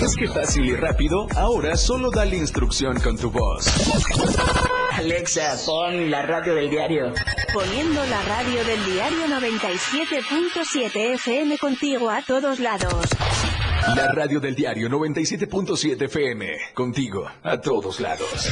¿Ves 0.00 0.14
qué 0.18 0.28
fácil 0.28 0.64
y 0.66 0.76
rápido? 0.76 1.26
Ahora 1.36 1.76
solo 1.76 2.10
dale 2.10 2.36
instrucción 2.36 3.00
con 3.00 3.16
tu 3.16 3.30
voz. 3.30 3.66
Alexa, 4.92 5.56
pon 5.66 6.10
la 6.10 6.22
radio 6.22 6.54
del 6.54 6.70
diario. 6.70 7.12
Poniendo 7.52 8.04
la 8.06 8.22
radio 8.22 8.64
del 8.64 8.84
diario 8.84 9.26
97.7 9.26 11.14
FM 11.14 11.58
contigo 11.58 12.10
a 12.10 12.22
todos 12.22 12.60
lados. 12.60 13.06
La 13.96 14.12
radio 14.12 14.40
del 14.40 14.54
diario 14.54 14.88
97.7 14.88 16.02
FM. 16.02 16.46
Contigo 16.74 17.30
a 17.42 17.60
todos 17.60 18.00
lados. 18.00 18.48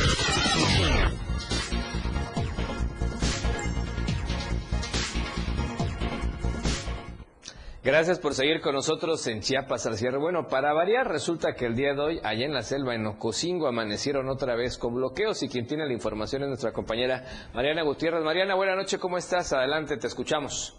Gracias 7.84 8.20
por 8.20 8.32
seguir 8.34 8.60
con 8.60 8.76
nosotros 8.76 9.26
en 9.26 9.40
Chiapas 9.40 9.88
al 9.88 9.94
cierre. 9.94 10.16
Bueno, 10.16 10.46
para 10.46 10.72
variar, 10.72 11.08
resulta 11.08 11.54
que 11.58 11.66
el 11.66 11.74
día 11.74 11.94
de 11.94 12.00
hoy, 12.00 12.20
allá 12.22 12.46
en 12.46 12.54
la 12.54 12.62
selva, 12.62 12.94
en 12.94 13.04
Ocosingo, 13.08 13.66
amanecieron 13.66 14.28
otra 14.28 14.54
vez 14.54 14.78
con 14.78 14.94
bloqueos 14.94 15.42
y 15.42 15.48
quien 15.48 15.66
tiene 15.66 15.84
la 15.86 15.92
información 15.92 16.42
es 16.42 16.48
nuestra 16.48 16.70
compañera 16.70 17.24
Mariana 17.52 17.82
Gutiérrez. 17.82 18.22
Mariana, 18.22 18.54
buena 18.54 18.76
noche, 18.76 19.00
¿cómo 19.00 19.18
estás? 19.18 19.52
Adelante, 19.52 19.96
te 19.96 20.06
escuchamos. 20.06 20.78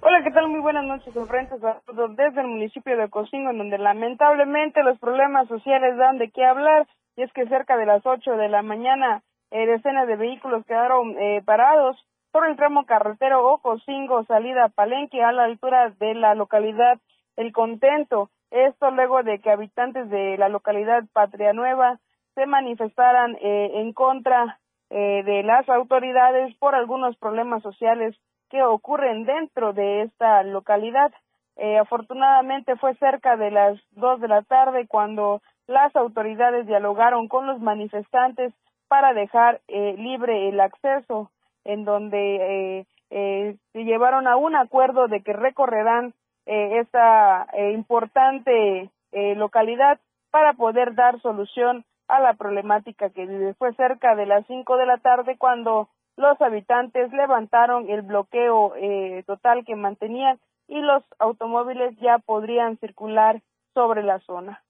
Hola, 0.00 0.22
¿qué 0.22 0.30
tal? 0.30 0.46
Muy 0.46 0.60
buenas 0.60 0.84
noches, 0.84 1.12
frente 1.26 1.56
desde 1.56 2.40
el 2.40 2.46
municipio 2.46 2.96
de 2.96 3.06
Ocosingo, 3.06 3.50
en 3.50 3.58
donde 3.58 3.78
lamentablemente 3.78 4.84
los 4.84 5.00
problemas 5.00 5.48
sociales 5.48 5.96
dan 5.96 6.18
de 6.18 6.30
qué 6.30 6.44
hablar, 6.44 6.86
y 7.16 7.22
es 7.22 7.32
que 7.32 7.48
cerca 7.48 7.76
de 7.76 7.86
las 7.86 8.06
8 8.06 8.30
de 8.36 8.48
la 8.48 8.62
mañana 8.62 9.24
eh, 9.50 9.66
decenas 9.66 10.06
de 10.06 10.14
vehículos 10.14 10.64
quedaron 10.66 11.18
eh, 11.18 11.42
parados 11.44 11.96
por 12.32 12.48
el 12.48 12.56
tramo 12.56 12.86
carretero 12.86 13.46
Ocosingo, 13.46 14.24
salida 14.24 14.70
Palenque, 14.70 15.22
a 15.22 15.32
la 15.32 15.44
altura 15.44 15.90
de 16.00 16.14
la 16.14 16.34
localidad 16.34 16.98
El 17.36 17.52
Contento. 17.52 18.30
Esto 18.50 18.90
luego 18.90 19.22
de 19.22 19.38
que 19.38 19.50
habitantes 19.50 20.08
de 20.08 20.36
la 20.38 20.48
localidad 20.48 21.04
Patria 21.12 21.52
Nueva 21.52 22.00
se 22.34 22.46
manifestaran 22.46 23.36
eh, 23.40 23.72
en 23.74 23.92
contra 23.92 24.58
eh, 24.88 25.22
de 25.24 25.42
las 25.42 25.68
autoridades 25.68 26.54
por 26.56 26.74
algunos 26.74 27.16
problemas 27.18 27.62
sociales 27.62 28.16
que 28.48 28.62
ocurren 28.62 29.24
dentro 29.24 29.74
de 29.74 30.02
esta 30.02 30.42
localidad. 30.42 31.12
Eh, 31.56 31.78
afortunadamente 31.78 32.76
fue 32.76 32.94
cerca 32.94 33.36
de 33.36 33.50
las 33.50 33.78
dos 33.90 34.20
de 34.22 34.28
la 34.28 34.40
tarde 34.42 34.86
cuando 34.86 35.42
las 35.66 35.94
autoridades 35.96 36.66
dialogaron 36.66 37.28
con 37.28 37.46
los 37.46 37.60
manifestantes 37.60 38.54
para 38.88 39.12
dejar 39.12 39.60
libre 39.68 40.48
el 40.48 40.60
acceso 40.60 41.30
en 41.64 41.84
donde 41.84 42.36
eh, 42.80 42.86
eh, 43.10 43.56
se 43.72 43.84
llevaron 43.84 44.26
a 44.26 44.36
un 44.36 44.56
acuerdo 44.56 45.08
de 45.08 45.22
que 45.22 45.32
recorrerán 45.32 46.14
eh, 46.46 46.78
esta 46.80 47.46
eh, 47.52 47.72
importante 47.72 48.90
eh, 49.12 49.34
localidad 49.36 50.00
para 50.30 50.54
poder 50.54 50.94
dar 50.94 51.20
solución 51.20 51.84
a 52.08 52.20
la 52.20 52.34
problemática 52.34 53.10
que 53.10 53.26
vive. 53.26 53.54
Fue 53.54 53.74
cerca 53.74 54.16
de 54.16 54.26
las 54.26 54.46
cinco 54.46 54.76
de 54.76 54.86
la 54.86 54.98
tarde 54.98 55.36
cuando 55.38 55.88
los 56.16 56.40
habitantes 56.40 57.12
levantaron 57.12 57.88
el 57.88 58.02
bloqueo 58.02 58.74
eh, 58.76 59.22
total 59.26 59.64
que 59.64 59.76
mantenían 59.76 60.38
y 60.68 60.80
los 60.80 61.02
automóviles 61.18 61.96
ya 62.00 62.18
podrían 62.18 62.76
circular 62.78 63.40
sobre 63.74 64.02
la 64.02 64.18
zona. 64.20 64.62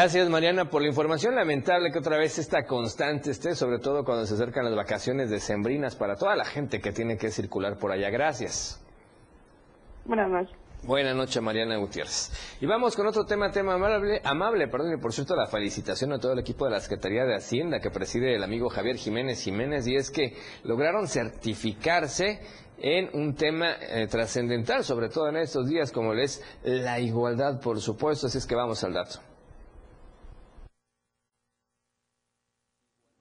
Gracias 0.00 0.30
Mariana 0.30 0.70
por 0.70 0.80
la 0.80 0.88
información. 0.88 1.34
Lamentable 1.34 1.92
que 1.92 1.98
otra 1.98 2.16
vez 2.16 2.38
esta 2.38 2.64
constante 2.64 3.32
esté, 3.32 3.54
sobre 3.54 3.80
todo 3.80 4.02
cuando 4.02 4.24
se 4.24 4.32
acercan 4.32 4.64
las 4.64 4.74
vacaciones 4.74 5.28
decembrinas 5.28 5.94
para 5.94 6.16
toda 6.16 6.34
la 6.36 6.46
gente 6.46 6.80
que 6.80 6.90
tiene 6.90 7.18
que 7.18 7.30
circular 7.30 7.76
por 7.76 7.92
allá. 7.92 8.08
Gracias. 8.08 8.82
Buenas 10.06 10.30
noches. 10.30 10.56
Buenas 10.84 11.14
noches, 11.14 11.42
Mariana 11.42 11.76
Gutiérrez. 11.76 12.32
Y 12.62 12.66
vamos 12.66 12.96
con 12.96 13.08
otro 13.08 13.26
tema, 13.26 13.50
tema 13.50 13.74
amable, 13.74 14.22
amable, 14.24 14.68
perdón, 14.68 14.94
y 14.94 14.96
por 14.96 15.12
cierto 15.12 15.36
la 15.36 15.48
felicitación 15.48 16.14
a 16.14 16.18
todo 16.18 16.32
el 16.32 16.38
equipo 16.38 16.64
de 16.64 16.70
la 16.70 16.80
Secretaría 16.80 17.26
de 17.26 17.36
Hacienda 17.36 17.80
que 17.80 17.90
preside 17.90 18.34
el 18.34 18.42
amigo 18.42 18.70
Javier 18.70 18.96
Jiménez 18.96 19.42
Jiménez, 19.44 19.86
y 19.86 19.96
es 19.96 20.10
que 20.10 20.34
lograron 20.64 21.08
certificarse 21.08 22.40
en 22.78 23.10
un 23.12 23.34
tema 23.34 23.72
eh, 23.78 24.06
trascendental, 24.06 24.82
sobre 24.82 25.10
todo 25.10 25.28
en 25.28 25.36
estos 25.36 25.68
días 25.68 25.92
como 25.92 26.14
es 26.14 26.42
la 26.62 26.98
igualdad, 27.00 27.60
por 27.60 27.78
supuesto, 27.82 28.28
así 28.28 28.38
es 28.38 28.46
que 28.46 28.54
vamos 28.54 28.82
al 28.82 28.94
dato. 28.94 29.29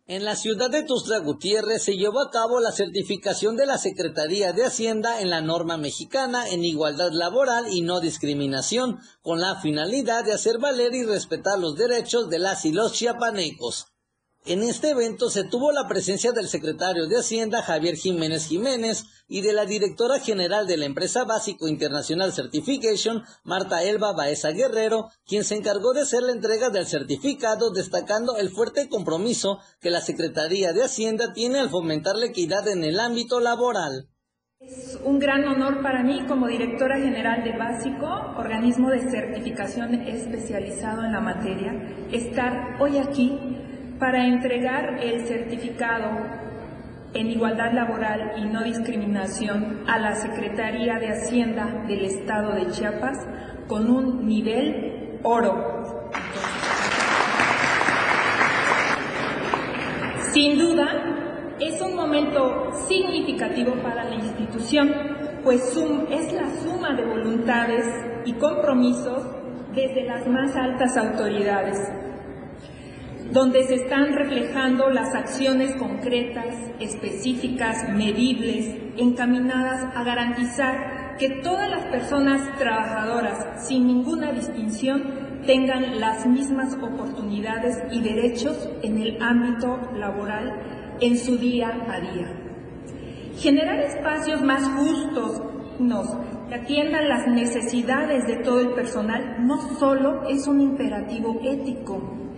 En 0.09 0.25
la 0.25 0.35
ciudad 0.35 0.71
de 0.71 0.81
Tuxtla 0.81 1.19
Gutiérrez 1.19 1.83
se 1.83 1.95
llevó 1.95 2.19
a 2.19 2.31
cabo 2.31 2.59
la 2.59 2.71
certificación 2.71 3.55
de 3.55 3.67
la 3.67 3.77
Secretaría 3.77 4.53
de 4.53 4.65
Hacienda 4.65 5.21
en 5.21 5.29
la 5.29 5.41
norma 5.41 5.77
mexicana 5.77 6.49
en 6.49 6.65
igualdad 6.65 7.11
laboral 7.11 7.71
y 7.71 7.81
no 7.81 7.99
discriminación, 7.99 8.97
con 9.21 9.39
la 9.39 9.61
finalidad 9.61 10.25
de 10.25 10.33
hacer 10.33 10.57
valer 10.57 10.95
y 10.95 11.03
respetar 11.03 11.59
los 11.59 11.75
derechos 11.75 12.27
de 12.27 12.39
las 12.39 12.65
y 12.65 12.71
los 12.71 12.93
chiapanecos. 12.93 13.85
En 14.45 14.63
este 14.63 14.91
evento 14.91 15.29
se 15.29 15.43
tuvo 15.43 15.71
la 15.73 15.87
presencia 15.87 16.31
del 16.31 16.47
secretario 16.47 17.07
de 17.07 17.17
Hacienda 17.17 17.61
Javier 17.61 17.95
Jiménez 17.95 18.47
Jiménez 18.47 19.03
y 19.27 19.41
de 19.41 19.51
la 19.51 19.65
directora 19.65 20.19
general 20.19 20.65
de 20.65 20.77
la 20.77 20.85
empresa 20.85 21.25
Básico 21.25 21.67
Internacional 21.67 22.31
Certification, 22.31 23.23
Marta 23.43 23.83
Elba 23.83 24.13
Baeza 24.13 24.51
Guerrero, 24.51 25.09
quien 25.27 25.43
se 25.43 25.55
encargó 25.55 25.93
de 25.93 26.01
hacer 26.01 26.23
la 26.23 26.31
entrega 26.31 26.69
del 26.69 26.87
certificado, 26.87 27.71
destacando 27.71 28.37
el 28.37 28.49
fuerte 28.49 28.87
compromiso 28.87 29.59
que 29.81 29.91
la 29.91 30.01
Secretaría 30.01 30.71
de 30.71 30.83
Hacienda 30.83 31.33
tiene 31.33 31.59
al 31.59 31.69
fomentar 31.69 32.15
la 32.15 32.27
equidad 32.27 32.67
en 32.69 32.85
el 32.85 32.99
ámbito 32.99 33.41
laboral. 33.41 34.07
Es 34.61 34.99
un 35.05 35.19
gran 35.19 35.45
honor 35.47 35.81
para 35.81 36.03
mí 36.03 36.25
como 36.27 36.47
directora 36.47 36.97
general 36.97 37.43
de 37.43 37.57
Básico, 37.57 38.07
organismo 38.37 38.89
de 38.89 39.09
certificación 39.09 39.93
especializado 40.01 41.03
en 41.05 41.11
la 41.11 41.21
materia, 41.21 41.71
estar 42.11 42.75
hoy 42.81 42.97
aquí 42.97 43.39
para 43.99 44.25
entregar 44.25 44.97
el 45.03 45.27
certificado 45.27 46.09
en 47.13 47.27
igualdad 47.27 47.73
laboral 47.73 48.33
y 48.37 48.45
no 48.45 48.63
discriminación 48.63 49.83
a 49.87 49.99
la 49.99 50.15
Secretaría 50.15 50.99
de 50.99 51.09
Hacienda 51.09 51.83
del 51.87 52.05
Estado 52.05 52.53
de 52.53 52.67
Chiapas 52.67 53.17
con 53.67 53.89
un 53.89 54.25
nivel 54.25 55.19
oro. 55.23 55.83
Sin 60.31 60.57
duda, 60.57 60.85
es 61.59 61.81
un 61.81 61.95
momento 61.95 62.71
significativo 62.87 63.73
para 63.83 64.05
la 64.05 64.15
institución, 64.15 64.93
pues 65.43 65.75
es 66.09 66.31
la 66.31 66.49
suma 66.61 66.95
de 66.95 67.05
voluntades 67.05 67.85
y 68.25 68.33
compromisos 68.33 69.25
desde 69.73 70.05
las 70.05 70.25
más 70.27 70.55
altas 70.55 70.95
autoridades 70.95 71.77
donde 73.31 73.63
se 73.63 73.75
están 73.75 74.13
reflejando 74.13 74.89
las 74.89 75.13
acciones 75.13 75.75
concretas, 75.75 76.55
específicas, 76.79 77.87
medibles, 77.89 78.75
encaminadas 78.97 79.95
a 79.95 80.03
garantizar 80.03 81.15
que 81.17 81.41
todas 81.43 81.69
las 81.69 81.85
personas 81.85 82.57
trabajadoras, 82.57 83.67
sin 83.67 83.87
ninguna 83.87 84.31
distinción, 84.31 85.29
tengan 85.45 85.99
las 85.99 86.25
mismas 86.25 86.73
oportunidades 86.75 87.77
y 87.91 88.01
derechos 88.01 88.69
en 88.81 89.01
el 89.01 89.21
ámbito 89.21 89.79
laboral 89.95 90.97
en 90.99 91.17
su 91.17 91.37
día 91.37 91.69
a 91.87 91.99
día. 91.99 92.33
Generar 93.37 93.79
espacios 93.79 94.41
más 94.41 94.67
justos, 94.69 95.41
que 96.49 96.55
atiendan 96.55 97.07
las 97.07 97.27
necesidades 97.27 98.27
de 98.27 98.37
todo 98.37 98.59
el 98.59 98.73
personal, 98.73 99.45
no 99.45 99.61
solo 99.77 100.27
es 100.27 100.45
un 100.47 100.59
imperativo 100.59 101.39
ético, 101.43 102.28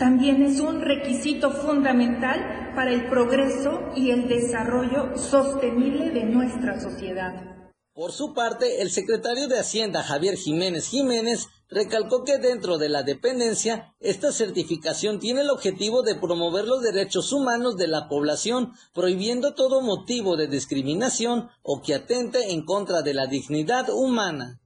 también 0.00 0.42
es 0.42 0.60
un 0.60 0.80
requisito 0.80 1.50
fundamental 1.50 2.72
para 2.74 2.90
el 2.90 3.06
progreso 3.10 3.90
y 3.94 4.10
el 4.10 4.28
desarrollo 4.28 5.16
sostenible 5.18 6.08
de 6.10 6.24
nuestra 6.24 6.80
sociedad. 6.80 7.68
Por 7.92 8.10
su 8.10 8.32
parte, 8.32 8.80
el 8.80 8.90
secretario 8.90 9.46
de 9.46 9.58
Hacienda, 9.58 10.02
Javier 10.02 10.36
Jiménez 10.36 10.88
Jiménez, 10.88 11.48
recalcó 11.68 12.24
que 12.24 12.38
dentro 12.38 12.78
de 12.78 12.88
la 12.88 13.02
dependencia, 13.02 13.94
esta 14.00 14.32
certificación 14.32 15.18
tiene 15.18 15.42
el 15.42 15.50
objetivo 15.50 16.02
de 16.02 16.14
promover 16.14 16.64
los 16.64 16.80
derechos 16.80 17.30
humanos 17.30 17.76
de 17.76 17.88
la 17.88 18.08
población, 18.08 18.72
prohibiendo 18.94 19.52
todo 19.52 19.82
motivo 19.82 20.38
de 20.38 20.46
discriminación 20.46 21.50
o 21.62 21.82
que 21.82 21.94
atente 21.94 22.52
en 22.52 22.64
contra 22.64 23.02
de 23.02 23.12
la 23.12 23.26
dignidad 23.26 23.90
humana. 23.90 24.60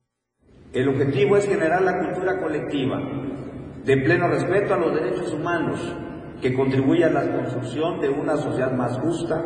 El 0.72 0.88
objetivo 0.90 1.36
es 1.36 1.46
generar 1.46 1.82
la 1.82 1.98
cultura 1.98 2.40
colectiva 2.40 3.00
de 3.84 3.96
pleno 3.98 4.28
respeto 4.28 4.74
a 4.74 4.78
los 4.78 4.94
derechos 4.94 5.32
humanos, 5.32 5.80
que 6.40 6.54
contribuya 6.54 7.08
a 7.08 7.10
la 7.10 7.28
construcción 7.30 8.00
de 8.00 8.08
una 8.08 8.36
sociedad 8.36 8.72
más 8.72 8.98
justa, 8.98 9.44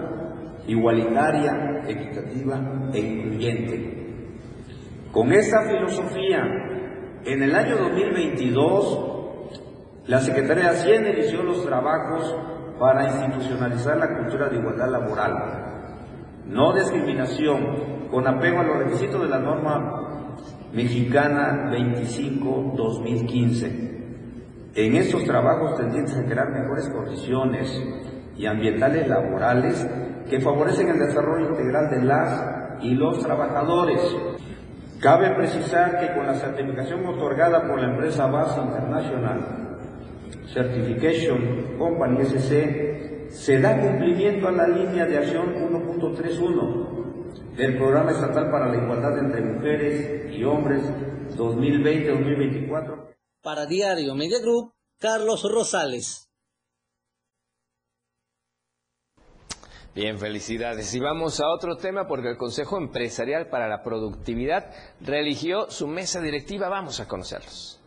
igualitaria, 0.67 1.83
equitativa 1.89 2.91
e 2.93 2.99
incluyente. 2.99 4.07
Con 5.11 5.33
esta 5.33 5.63
filosofía, 5.69 6.45
en 7.25 7.43
el 7.43 7.55
año 7.55 7.79
2022, 7.79 10.05
la 10.07 10.21
Secretaría 10.21 10.65
de 10.65 10.71
Hacienda 10.71 11.09
inició 11.11 11.43
los 11.43 11.65
trabajos 11.65 12.37
para 12.79 13.09
institucionalizar 13.09 13.97
la 13.97 14.19
cultura 14.19 14.49
de 14.49 14.59
igualdad 14.59 14.91
laboral, 14.91 15.65
no 16.47 16.75
discriminación, 16.75 18.07
con 18.09 18.25
apego 18.27 18.59
a 18.61 18.65
los 18.65 18.79
requisitos 18.79 19.21
de 19.21 19.29
la 19.29 19.41
norma 19.41 20.37
mexicana 20.73 21.71
25-2015 21.73 23.98
en 24.79 24.95
estos 24.95 25.25
trabajos 25.25 25.77
tendientes 25.77 26.17
a 26.17 26.25
crear 26.25 26.51
mejores 26.51 26.89
condiciones 26.91 27.83
y 28.37 28.47
ambientales 28.47 29.09
laborales 29.09 29.85
que 30.31 30.41
favorecen 30.41 30.91
el 30.91 31.01
desarrollo 31.01 31.51
integral 31.51 31.91
de 31.91 32.05
las 32.05 32.45
y 32.81 32.95
los 32.95 33.19
trabajadores. 33.19 34.01
Cabe 35.01 35.35
precisar 35.35 35.99
que 35.99 36.15
con 36.15 36.27
la 36.27 36.35
certificación 36.35 37.05
otorgada 37.07 37.67
por 37.67 37.81
la 37.81 37.91
empresa 37.91 38.27
Base 38.27 38.61
International 38.61 39.79
Certification 40.47 41.77
Company 41.77 42.23
SC, 42.23 43.31
se 43.31 43.61
da 43.61 43.81
cumplimiento 43.81 44.47
a 44.47 44.53
la 44.53 44.69
línea 44.69 45.07
de 45.07 45.19
acción 45.19 45.57
1.31 45.57 47.57
del 47.57 47.79
Programa 47.79 48.13
Estatal 48.13 48.49
para 48.49 48.69
la 48.69 48.77
Igualdad 48.77 49.19
entre 49.19 49.43
Mujeres 49.43 50.33
y 50.33 50.45
Hombres 50.45 50.85
2020-2024 51.37 53.18
para 53.43 53.67
Diario 53.67 54.15
Media 54.15 54.41
Group, 54.41 54.73
Carlos 54.99 55.43
Rosales. 55.43 56.29
Bien, 59.95 60.19
felicidades. 60.19 60.95
Y 60.95 61.01
vamos 61.01 61.41
a 61.41 61.49
otro 61.49 61.77
tema 61.77 62.07
porque 62.07 62.29
el 62.31 62.37
Consejo 62.37 62.79
Empresarial 62.79 63.49
para 63.49 63.69
la 63.69 63.83
Productividad 63.83 64.73
religió 65.01 65.71
su 65.71 65.89
mesa 65.89 66.21
directiva. 66.21 66.69
Vamos 66.69 67.01
a 67.01 67.09
conocerlos. 67.09 67.78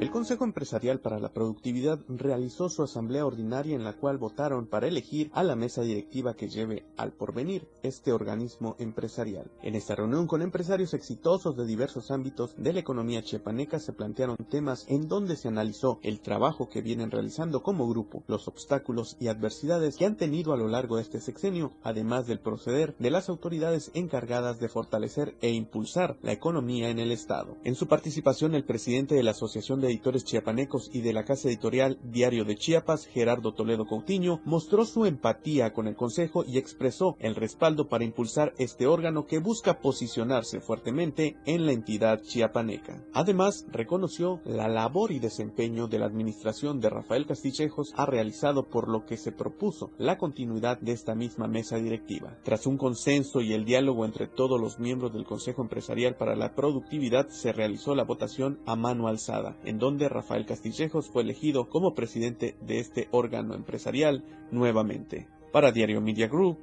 El 0.00 0.12
Consejo 0.12 0.44
Empresarial 0.44 1.00
para 1.00 1.18
la 1.18 1.32
Productividad 1.32 1.98
realizó 2.06 2.68
su 2.68 2.84
asamblea 2.84 3.26
ordinaria 3.26 3.74
en 3.74 3.82
la 3.82 3.94
cual 3.94 4.16
votaron 4.16 4.68
para 4.68 4.86
elegir 4.86 5.28
a 5.34 5.42
la 5.42 5.56
mesa 5.56 5.82
directiva 5.82 6.34
que 6.34 6.48
lleve 6.48 6.86
al 6.96 7.10
porvenir 7.10 7.66
este 7.82 8.12
organismo 8.12 8.76
empresarial. 8.78 9.50
En 9.60 9.74
esta 9.74 9.96
reunión 9.96 10.28
con 10.28 10.42
empresarios 10.42 10.94
exitosos 10.94 11.56
de 11.56 11.66
diversos 11.66 12.12
ámbitos 12.12 12.54
de 12.56 12.72
la 12.72 12.78
economía 12.78 13.24
chiapaneca 13.24 13.80
se 13.80 13.92
plantearon 13.92 14.36
temas 14.48 14.84
en 14.86 15.08
donde 15.08 15.34
se 15.34 15.48
analizó 15.48 15.98
el 16.04 16.20
trabajo 16.20 16.68
que 16.68 16.80
vienen 16.80 17.10
realizando 17.10 17.64
como 17.64 17.88
grupo, 17.88 18.22
los 18.28 18.46
obstáculos 18.46 19.16
y 19.18 19.26
adversidades 19.26 19.96
que 19.96 20.06
han 20.06 20.16
tenido 20.16 20.52
a 20.52 20.56
lo 20.56 20.68
largo 20.68 20.94
de 20.94 21.02
este 21.02 21.20
sexenio, 21.20 21.72
además 21.82 22.28
del 22.28 22.38
proceder 22.38 22.94
de 23.00 23.10
las 23.10 23.28
autoridades 23.28 23.90
encargadas 23.94 24.60
de 24.60 24.68
fortalecer 24.68 25.34
e 25.40 25.50
impulsar 25.50 26.18
la 26.22 26.30
economía 26.30 26.88
en 26.88 27.00
el 27.00 27.10
Estado. 27.10 27.56
En 27.64 27.74
su 27.74 27.88
participación, 27.88 28.54
el 28.54 28.64
presidente 28.64 29.16
de 29.16 29.24
la 29.24 29.32
Asociación 29.32 29.80
de 29.80 29.87
editores 29.88 30.24
chiapanecos 30.24 30.90
y 30.92 31.00
de 31.00 31.12
la 31.12 31.24
casa 31.24 31.48
editorial 31.48 31.98
Diario 32.02 32.44
de 32.44 32.56
Chiapas, 32.56 33.06
Gerardo 33.06 33.52
Toledo 33.52 33.86
Coutinho, 33.86 34.40
mostró 34.44 34.84
su 34.84 35.06
empatía 35.06 35.72
con 35.72 35.86
el 35.86 35.96
Consejo 35.96 36.44
y 36.44 36.58
expresó 36.58 37.16
el 37.18 37.34
respaldo 37.34 37.88
para 37.88 38.04
impulsar 38.04 38.52
este 38.58 38.86
órgano 38.86 39.26
que 39.26 39.38
busca 39.38 39.80
posicionarse 39.80 40.60
fuertemente 40.60 41.36
en 41.46 41.66
la 41.66 41.72
entidad 41.72 42.22
chiapaneca. 42.22 43.02
Además, 43.12 43.66
reconoció 43.70 44.40
la 44.44 44.68
labor 44.68 45.12
y 45.12 45.18
desempeño 45.18 45.88
de 45.88 45.98
la 45.98 46.06
administración 46.06 46.80
de 46.80 46.90
Rafael 46.90 47.26
Castillejos 47.26 47.92
ha 47.96 48.06
realizado 48.06 48.68
por 48.68 48.88
lo 48.88 49.06
que 49.06 49.16
se 49.16 49.32
propuso 49.32 49.90
la 49.98 50.18
continuidad 50.18 50.78
de 50.80 50.92
esta 50.92 51.14
misma 51.14 51.48
mesa 51.48 51.76
directiva. 51.76 52.36
Tras 52.42 52.66
un 52.66 52.76
consenso 52.76 53.40
y 53.40 53.52
el 53.52 53.64
diálogo 53.64 54.04
entre 54.04 54.26
todos 54.26 54.60
los 54.60 54.78
miembros 54.78 55.12
del 55.12 55.24
Consejo 55.24 55.62
Empresarial 55.62 56.16
para 56.16 56.36
la 56.36 56.54
Productividad, 56.54 57.28
se 57.28 57.52
realizó 57.52 57.94
la 57.94 58.04
votación 58.04 58.60
a 58.66 58.76
mano 58.76 59.08
alzada, 59.08 59.56
donde 59.78 60.08
Rafael 60.08 60.46
Castillejos 60.46 61.08
fue 61.08 61.22
elegido 61.22 61.68
como 61.68 61.94
presidente 61.94 62.56
de 62.60 62.80
este 62.80 63.08
órgano 63.10 63.54
empresarial 63.54 64.24
nuevamente. 64.50 65.26
Para 65.52 65.72
Diario 65.72 66.00
Media 66.00 66.28
Group, 66.28 66.58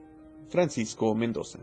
Francisco 0.50 1.14
Mendoza. 1.16 1.60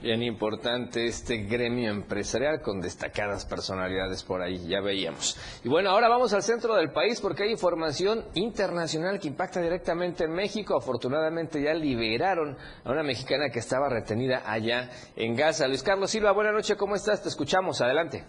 Bien 0.00 0.22
importante 0.22 1.06
este 1.06 1.38
gremio 1.38 1.90
empresarial 1.90 2.60
con 2.62 2.80
destacadas 2.80 3.44
personalidades 3.44 4.22
por 4.22 4.40
ahí, 4.40 4.58
ya 4.68 4.80
veíamos. 4.80 5.34
Y 5.64 5.68
bueno, 5.68 5.90
ahora 5.90 6.08
vamos 6.08 6.32
al 6.32 6.42
centro 6.42 6.76
del 6.76 6.92
país 6.92 7.20
porque 7.20 7.42
hay 7.42 7.50
información 7.50 8.20
internacional 8.34 9.18
que 9.18 9.26
impacta 9.26 9.60
directamente 9.60 10.22
en 10.22 10.30
México. 10.30 10.76
Afortunadamente 10.76 11.60
ya 11.60 11.74
liberaron 11.74 12.56
a 12.84 12.92
una 12.92 13.02
mexicana 13.02 13.50
que 13.52 13.58
estaba 13.58 13.88
retenida 13.88 14.42
allá 14.46 14.88
en 15.16 15.34
Gaza. 15.34 15.66
Luis 15.66 15.82
Carlos 15.82 16.12
Silva, 16.12 16.30
buenas 16.30 16.54
noches, 16.54 16.76
¿cómo 16.76 16.94
estás? 16.94 17.20
Te 17.20 17.28
escuchamos, 17.28 17.82
adelante. 17.82 18.22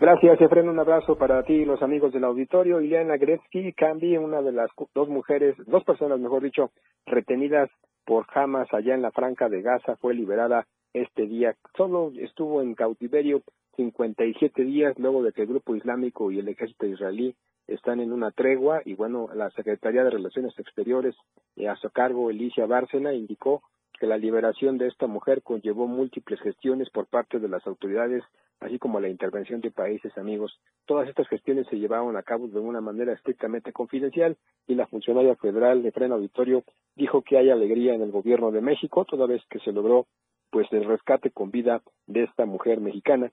Gracias, 0.00 0.40
Efren. 0.40 0.68
Un 0.68 0.80
abrazo 0.80 1.16
para 1.16 1.44
ti 1.44 1.52
y 1.52 1.64
los 1.64 1.80
amigos 1.80 2.12
del 2.12 2.24
auditorio. 2.24 2.80
Ileana 2.80 3.18
Gretzky, 3.18 3.72
Cambi, 3.72 4.16
una 4.16 4.42
de 4.42 4.50
las 4.50 4.70
dos 4.94 5.08
mujeres, 5.08 5.54
dos 5.68 5.84
personas, 5.84 6.18
mejor 6.18 6.42
dicho, 6.42 6.70
retenidas 7.06 7.70
por 8.04 8.26
Hamas 8.34 8.66
allá 8.72 8.94
en 8.94 9.02
la 9.02 9.12
Franca 9.12 9.48
de 9.48 9.62
Gaza, 9.62 9.94
fue 10.00 10.14
liberada 10.14 10.66
este 10.92 11.26
día. 11.26 11.56
Solo 11.76 12.12
estuvo 12.16 12.62
en 12.62 12.74
cautiverio 12.74 13.42
57 13.76 14.64
días 14.64 14.98
luego 14.98 15.22
de 15.22 15.32
que 15.32 15.42
el 15.42 15.48
grupo 15.48 15.76
islámico 15.76 16.30
y 16.30 16.38
el 16.38 16.48
ejército 16.48 16.86
israelí 16.86 17.34
están 17.68 18.00
en 18.00 18.12
una 18.12 18.30
tregua 18.30 18.82
y 18.84 18.94
bueno, 18.94 19.28
la 19.34 19.50
Secretaría 19.50 20.02
de 20.02 20.10
Relaciones 20.10 20.58
Exteriores 20.58 21.14
a 21.68 21.76
su 21.76 21.90
cargo, 21.90 22.30
Elicia 22.30 22.66
Bárcena, 22.66 23.12
indicó 23.12 23.62
que 23.98 24.06
la 24.06 24.16
liberación 24.16 24.78
de 24.78 24.86
esta 24.86 25.06
mujer 25.06 25.42
conllevó 25.42 25.86
múltiples 25.86 26.40
gestiones 26.40 26.88
por 26.90 27.06
parte 27.06 27.40
de 27.40 27.48
las 27.48 27.66
autoridades, 27.66 28.22
así 28.60 28.78
como 28.78 29.00
la 29.00 29.08
intervención 29.08 29.60
de 29.60 29.70
países 29.70 30.16
amigos. 30.16 30.58
Todas 30.86 31.08
estas 31.08 31.28
gestiones 31.28 31.66
se 31.68 31.78
llevaron 31.78 32.16
a 32.16 32.22
cabo 32.22 32.46
de 32.46 32.60
una 32.60 32.80
manera 32.80 33.12
estrictamente 33.12 33.72
confidencial 33.72 34.36
y 34.66 34.74
la 34.74 34.86
funcionaria 34.86 35.34
federal 35.36 35.82
de 35.82 35.92
Freno 35.92 36.14
Auditorio 36.14 36.62
dijo 36.94 37.22
que 37.22 37.38
hay 37.38 37.50
alegría 37.50 37.94
en 37.94 38.02
el 38.02 38.12
gobierno 38.12 38.50
de 38.52 38.60
México 38.60 39.04
toda 39.04 39.26
vez 39.26 39.42
que 39.50 39.58
se 39.60 39.72
logró 39.72 40.06
pues 40.50 40.66
el 40.72 40.84
rescate 40.84 41.30
con 41.30 41.50
vida 41.50 41.82
de 42.06 42.24
esta 42.24 42.46
mujer 42.46 42.80
mexicana. 42.80 43.32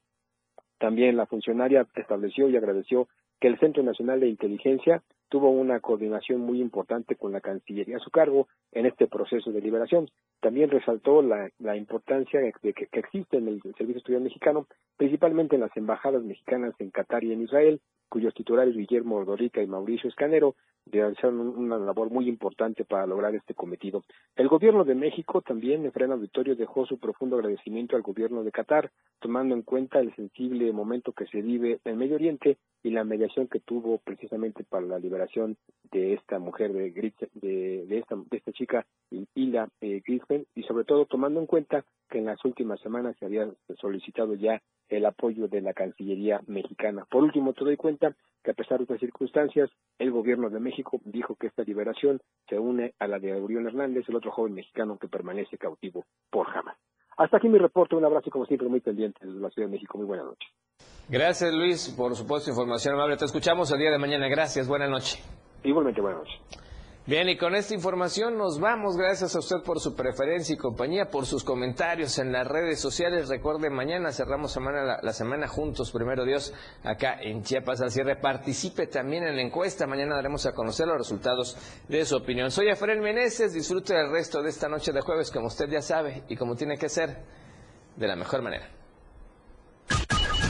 También 0.77 1.17
la 1.17 1.25
funcionaria 1.25 1.87
estableció 1.95 2.49
y 2.49 2.57
agradeció 2.57 3.07
que 3.39 3.47
el 3.47 3.59
Centro 3.59 3.83
Nacional 3.83 4.19
de 4.19 4.27
Inteligencia 4.27 5.01
tuvo 5.35 5.49
una 5.49 5.81
coordinación 5.81 6.39
muy 6.39 6.61
importante 6.61 7.17
con 7.17 7.33
la 7.33 7.41
Cancillería 7.41 7.97
a 7.97 7.99
su 7.99 8.09
cargo 8.09 8.47
en 8.71 8.85
este 8.85 9.05
proceso 9.05 9.51
de 9.51 9.59
liberación. 9.59 10.09
También 10.39 10.69
resaltó 10.69 11.21
la, 11.21 11.75
importancia 11.75 12.39
de 12.39 12.53
que, 12.71 12.87
existe 12.93 13.35
en 13.35 13.49
el 13.49 13.61
Servicio 13.61 13.97
Estudiantil 13.97 14.29
Mexicano, 14.29 14.65
principalmente 14.95 15.55
en 15.55 15.61
las 15.61 15.75
embajadas 15.75 16.23
mexicanas 16.23 16.73
en 16.79 16.89
Qatar 16.89 17.25
y 17.25 17.33
en 17.33 17.41
Israel, 17.41 17.81
cuyos 18.07 18.33
titulares 18.33 18.77
Guillermo 18.77 19.17
Ordorica 19.17 19.61
y 19.61 19.67
Mauricio 19.67 20.09
Escanero 20.09 20.55
realizaron 20.85 21.39
una 21.39 21.77
labor 21.77 22.11
muy 22.11 22.29
importante 22.29 22.85
para 22.85 23.07
lograr 23.07 23.35
este 23.35 23.53
cometido. 23.53 24.03
El 24.35 24.47
gobierno 24.47 24.83
de 24.83 24.95
México 24.95 25.41
también, 25.41 25.83
en 25.83 25.91
Freno 25.91 26.13
Auditorio, 26.13 26.55
dejó 26.55 26.85
su 26.85 26.97
profundo 26.99 27.37
agradecimiento 27.37 27.95
al 27.95 28.03
gobierno 28.03 28.43
de 28.43 28.51
Qatar, 28.51 28.91
tomando 29.19 29.55
en 29.55 29.63
cuenta 29.63 29.99
el 29.99 30.15
sensible 30.15 30.71
momento 30.71 31.11
que 31.11 31.25
se 31.25 31.41
vive 31.41 31.79
en 31.83 31.97
Medio 31.97 32.15
Oriente 32.15 32.57
y 32.83 32.91
la 32.91 33.03
mediación 33.03 33.47
que 33.47 33.59
tuvo 33.59 33.97
precisamente 33.97 34.63
para 34.63 34.85
la 34.85 34.99
liberación 34.99 35.24
de 35.91 36.13
esta 36.13 36.39
mujer, 36.39 36.73
de, 36.73 36.91
de, 36.91 37.85
de, 37.85 37.97
esta, 37.97 38.15
de 38.15 38.37
esta 38.37 38.51
chica, 38.51 38.85
Ila 39.35 39.69
eh, 39.81 40.01
y 40.55 40.63
sobre 40.63 40.83
todo 40.83 41.05
tomando 41.05 41.39
en 41.39 41.45
cuenta 41.45 41.85
que 42.09 42.19
en 42.19 42.25
las 42.25 42.43
últimas 42.43 42.79
semanas 42.81 43.15
se 43.19 43.25
había 43.25 43.49
solicitado 43.79 44.35
ya 44.35 44.61
el 44.89 45.05
apoyo 45.05 45.47
de 45.47 45.61
la 45.61 45.73
Cancillería 45.73 46.41
mexicana. 46.47 47.05
Por 47.09 47.23
último, 47.23 47.53
te 47.53 47.63
doy 47.63 47.77
cuenta 47.77 48.15
que 48.43 48.51
a 48.51 48.53
pesar 48.53 48.77
de 48.77 48.83
estas 48.83 48.99
circunstancias, 48.99 49.69
el 49.97 50.11
gobierno 50.11 50.49
de 50.49 50.59
México 50.59 50.99
dijo 51.05 51.35
que 51.35 51.47
esta 51.47 51.63
liberación 51.63 52.21
se 52.47 52.59
une 52.59 52.93
a 52.99 53.07
la 53.07 53.19
de 53.19 53.33
Aurión 53.33 53.65
Hernández, 53.65 54.07
el 54.07 54.15
otro 54.15 54.31
joven 54.31 54.53
mexicano 54.53 54.97
que 54.99 55.07
permanece 55.07 55.57
cautivo 55.57 56.05
por 56.29 56.47
jamás. 56.47 56.77
Hasta 57.17 57.37
aquí 57.37 57.47
mi 57.47 57.57
reporte, 57.57 57.95
un 57.95 58.05
abrazo 58.05 58.29
como 58.29 58.45
siempre 58.45 58.67
muy 58.67 58.81
pendiente 58.81 59.25
desde 59.25 59.39
la 59.39 59.49
Ciudad 59.49 59.67
de 59.67 59.73
México. 59.73 59.97
Muy 59.97 60.05
buena 60.05 60.23
noche. 60.23 60.47
Gracias 61.07 61.53
Luis, 61.53 61.89
por 61.89 62.15
supuesto 62.15 62.49
información 62.49 62.95
amable. 62.95 63.15
Te 63.15 63.25
escuchamos 63.25 63.69
el 63.71 63.77
día 63.77 63.91
de 63.91 63.99
mañana. 63.99 64.27
Gracias, 64.27 64.67
buena 64.67 64.87
noche. 64.87 65.19
Igualmente, 65.63 66.01
buena 66.01 66.17
noche. 66.17 66.33
Bien, 67.05 67.29
y 67.29 67.37
con 67.37 67.53
esta 67.53 67.75
información 67.75 68.35
nos 68.35 68.59
vamos. 68.59 68.97
Gracias 68.97 69.35
a 69.35 69.39
usted 69.39 69.57
por 69.63 69.79
su 69.79 69.95
preferencia 69.95 70.55
y 70.55 70.57
compañía, 70.57 71.11
por 71.11 71.27
sus 71.27 71.43
comentarios 71.43 72.17
en 72.17 72.31
las 72.31 72.47
redes 72.47 72.79
sociales. 72.79 73.29
Recuerde, 73.29 73.69
mañana 73.69 74.11
cerramos 74.11 74.51
semana, 74.51 74.97
la, 74.99 75.13
semana 75.13 75.47
juntos, 75.47 75.91
primero 75.91 76.25
Dios, 76.25 76.51
acá 76.83 77.19
en 77.21 77.43
Chiapas 77.43 77.81
al 77.81 77.91
cierre. 77.91 78.15
Participe 78.15 78.87
también 78.87 79.23
en 79.25 79.35
la 79.35 79.43
encuesta. 79.43 79.85
Mañana 79.85 80.15
daremos 80.15 80.47
a 80.47 80.53
conocer 80.53 80.87
los 80.87 80.97
resultados 80.97 81.55
de 81.87 82.03
su 82.05 82.15
opinión. 82.15 82.49
Soy 82.49 82.69
Efraín 82.69 83.01
Meneses. 83.01 83.53
Disfrute 83.53 83.93
del 83.93 84.09
resto 84.09 84.41
de 84.41 84.49
esta 84.49 84.67
noche 84.67 84.91
de 84.91 85.01
jueves, 85.01 85.29
como 85.29 85.45
usted 85.45 85.69
ya 85.69 85.83
sabe 85.83 86.23
y 86.27 86.35
como 86.35 86.55
tiene 86.55 86.79
que 86.79 86.89
ser, 86.89 87.19
de 87.95 88.07
la 88.07 88.15
mejor 88.15 88.41
manera. 88.41 88.74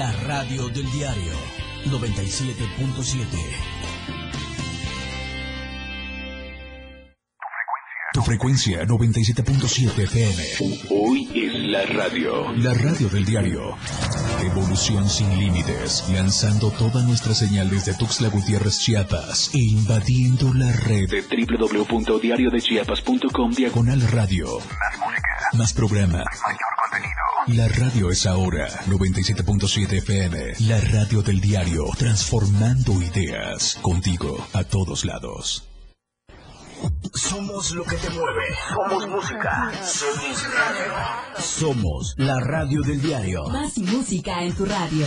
La 0.00 0.12
radio 0.12 0.68
del 0.70 0.90
diario 0.92 1.34
97.7. 1.84 3.26
Tu 8.14 8.22
frecuencia 8.22 8.84
97.7 8.84 10.04
FM. 10.04 10.42
Hoy 10.88 11.28
es 11.34 11.52
la 11.68 11.84
radio. 11.84 12.50
La 12.52 12.72
radio 12.72 13.10
del 13.10 13.26
diario. 13.26 13.76
Evolución 14.42 15.06
sin 15.06 15.38
límites. 15.38 16.08
Lanzando 16.10 16.70
toda 16.70 17.02
nuestra 17.02 17.34
señal 17.34 17.68
desde 17.68 17.92
Tuxtla 17.92 18.30
Gutiérrez, 18.30 18.78
Chiapas. 18.78 19.50
E 19.52 19.58
invadiendo 19.58 20.54
la 20.54 20.72
red 20.72 21.10
de 21.10 21.20
www.diariodechiapas.com 21.20 23.50
diagonal 23.50 24.00
radio. 24.00 24.60
Más 24.60 24.98
música. 24.98 25.50
Más 25.52 25.74
programa. 25.74 26.24
Mayor 26.24 26.74
contenido. 26.82 27.29
La 27.48 27.68
radio 27.68 28.10
es 28.10 28.26
ahora 28.26 28.68
97.7 28.86 29.98
FM, 29.98 30.54
la 30.68 30.80
radio 30.80 31.22
del 31.22 31.40
diario, 31.40 31.84
transformando 31.96 32.92
ideas 33.00 33.78
contigo 33.80 34.46
a 34.52 34.62
todos 34.64 35.04
lados. 35.04 35.64
Somos 37.14 37.72
lo 37.72 37.84
que 37.84 37.96
te 37.96 38.10
mueve. 38.10 38.42
Somos 38.68 39.08
música. 39.08 39.72
Somos 39.84 40.54
radio. 40.54 40.92
Somos 41.38 42.14
la 42.18 42.40
radio 42.40 42.82
del 42.82 43.00
diario. 43.00 43.44
Más 43.48 43.78
música 43.78 44.42
en 44.42 44.54
tu 44.54 44.64
radio. 44.64 45.06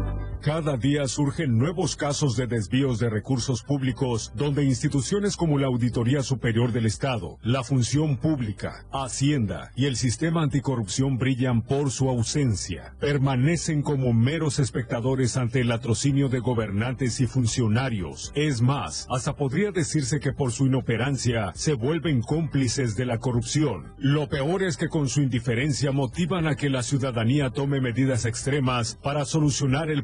Cada 0.41 0.75
día 0.75 1.07
surgen 1.07 1.59
nuevos 1.59 1.95
casos 1.95 2.35
de 2.35 2.47
desvíos 2.47 2.97
de 2.97 3.11
recursos 3.11 3.61
públicos 3.61 4.31
donde 4.35 4.63
instituciones 4.63 5.37
como 5.37 5.59
la 5.59 5.67
Auditoría 5.67 6.23
Superior 6.23 6.71
del 6.71 6.87
Estado, 6.87 7.37
la 7.43 7.63
Función 7.63 8.17
Pública, 8.17 8.83
Hacienda 8.91 9.71
y 9.75 9.85
el 9.85 9.97
sistema 9.97 10.41
anticorrupción 10.41 11.19
brillan 11.19 11.61
por 11.61 11.91
su 11.91 12.09
ausencia. 12.09 12.95
Permanecen 12.99 13.83
como 13.83 14.13
meros 14.13 14.57
espectadores 14.57 15.37
ante 15.37 15.61
el 15.61 15.67
latrocinio 15.67 16.27
de 16.27 16.39
gobernantes 16.39 17.21
y 17.21 17.27
funcionarios. 17.27 18.31
Es 18.33 18.63
más, 18.63 19.05
hasta 19.11 19.35
podría 19.35 19.69
decirse 19.69 20.19
que 20.19 20.33
por 20.33 20.51
su 20.51 20.65
inoperancia 20.65 21.51
se 21.53 21.75
vuelven 21.75 22.23
cómplices 22.23 22.95
de 22.95 23.05
la 23.05 23.19
corrupción. 23.19 23.93
Lo 23.99 24.27
peor 24.27 24.63
es 24.63 24.77
que 24.77 24.89
con 24.89 25.07
su 25.07 25.21
indiferencia 25.21 25.91
motivan 25.91 26.47
a 26.47 26.55
que 26.55 26.71
la 26.71 26.81
ciudadanía 26.81 27.51
tome 27.51 27.79
medidas 27.79 28.25
extremas 28.25 28.97
para 29.03 29.25
solucionar 29.25 29.91
el 29.91 30.03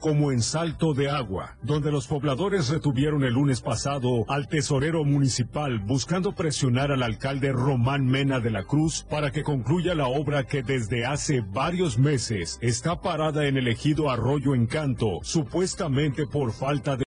como 0.00 0.32
en 0.32 0.42
Salto 0.42 0.92
de 0.92 1.08
Agua, 1.08 1.56
donde 1.62 1.90
los 1.90 2.06
pobladores 2.06 2.68
retuvieron 2.68 3.24
el 3.24 3.34
lunes 3.34 3.62
pasado 3.62 4.26
al 4.28 4.48
tesorero 4.48 5.02
municipal 5.02 5.78
buscando 5.78 6.32
presionar 6.32 6.92
al 6.92 7.02
alcalde 7.02 7.52
Román 7.52 8.06
Mena 8.06 8.40
de 8.40 8.50
la 8.50 8.64
Cruz 8.64 9.06
para 9.08 9.30
que 9.30 9.42
concluya 9.42 9.94
la 9.94 10.08
obra 10.08 10.44
que 10.44 10.62
desde 10.62 11.06
hace 11.06 11.40
varios 11.40 11.98
meses 11.98 12.58
está 12.60 13.00
parada 13.00 13.46
en 13.46 13.56
el 13.56 13.68
ejido 13.68 14.10
Arroyo 14.10 14.54
Encanto, 14.54 15.20
supuestamente 15.22 16.26
por 16.26 16.52
falta 16.52 16.96
de 16.96 17.04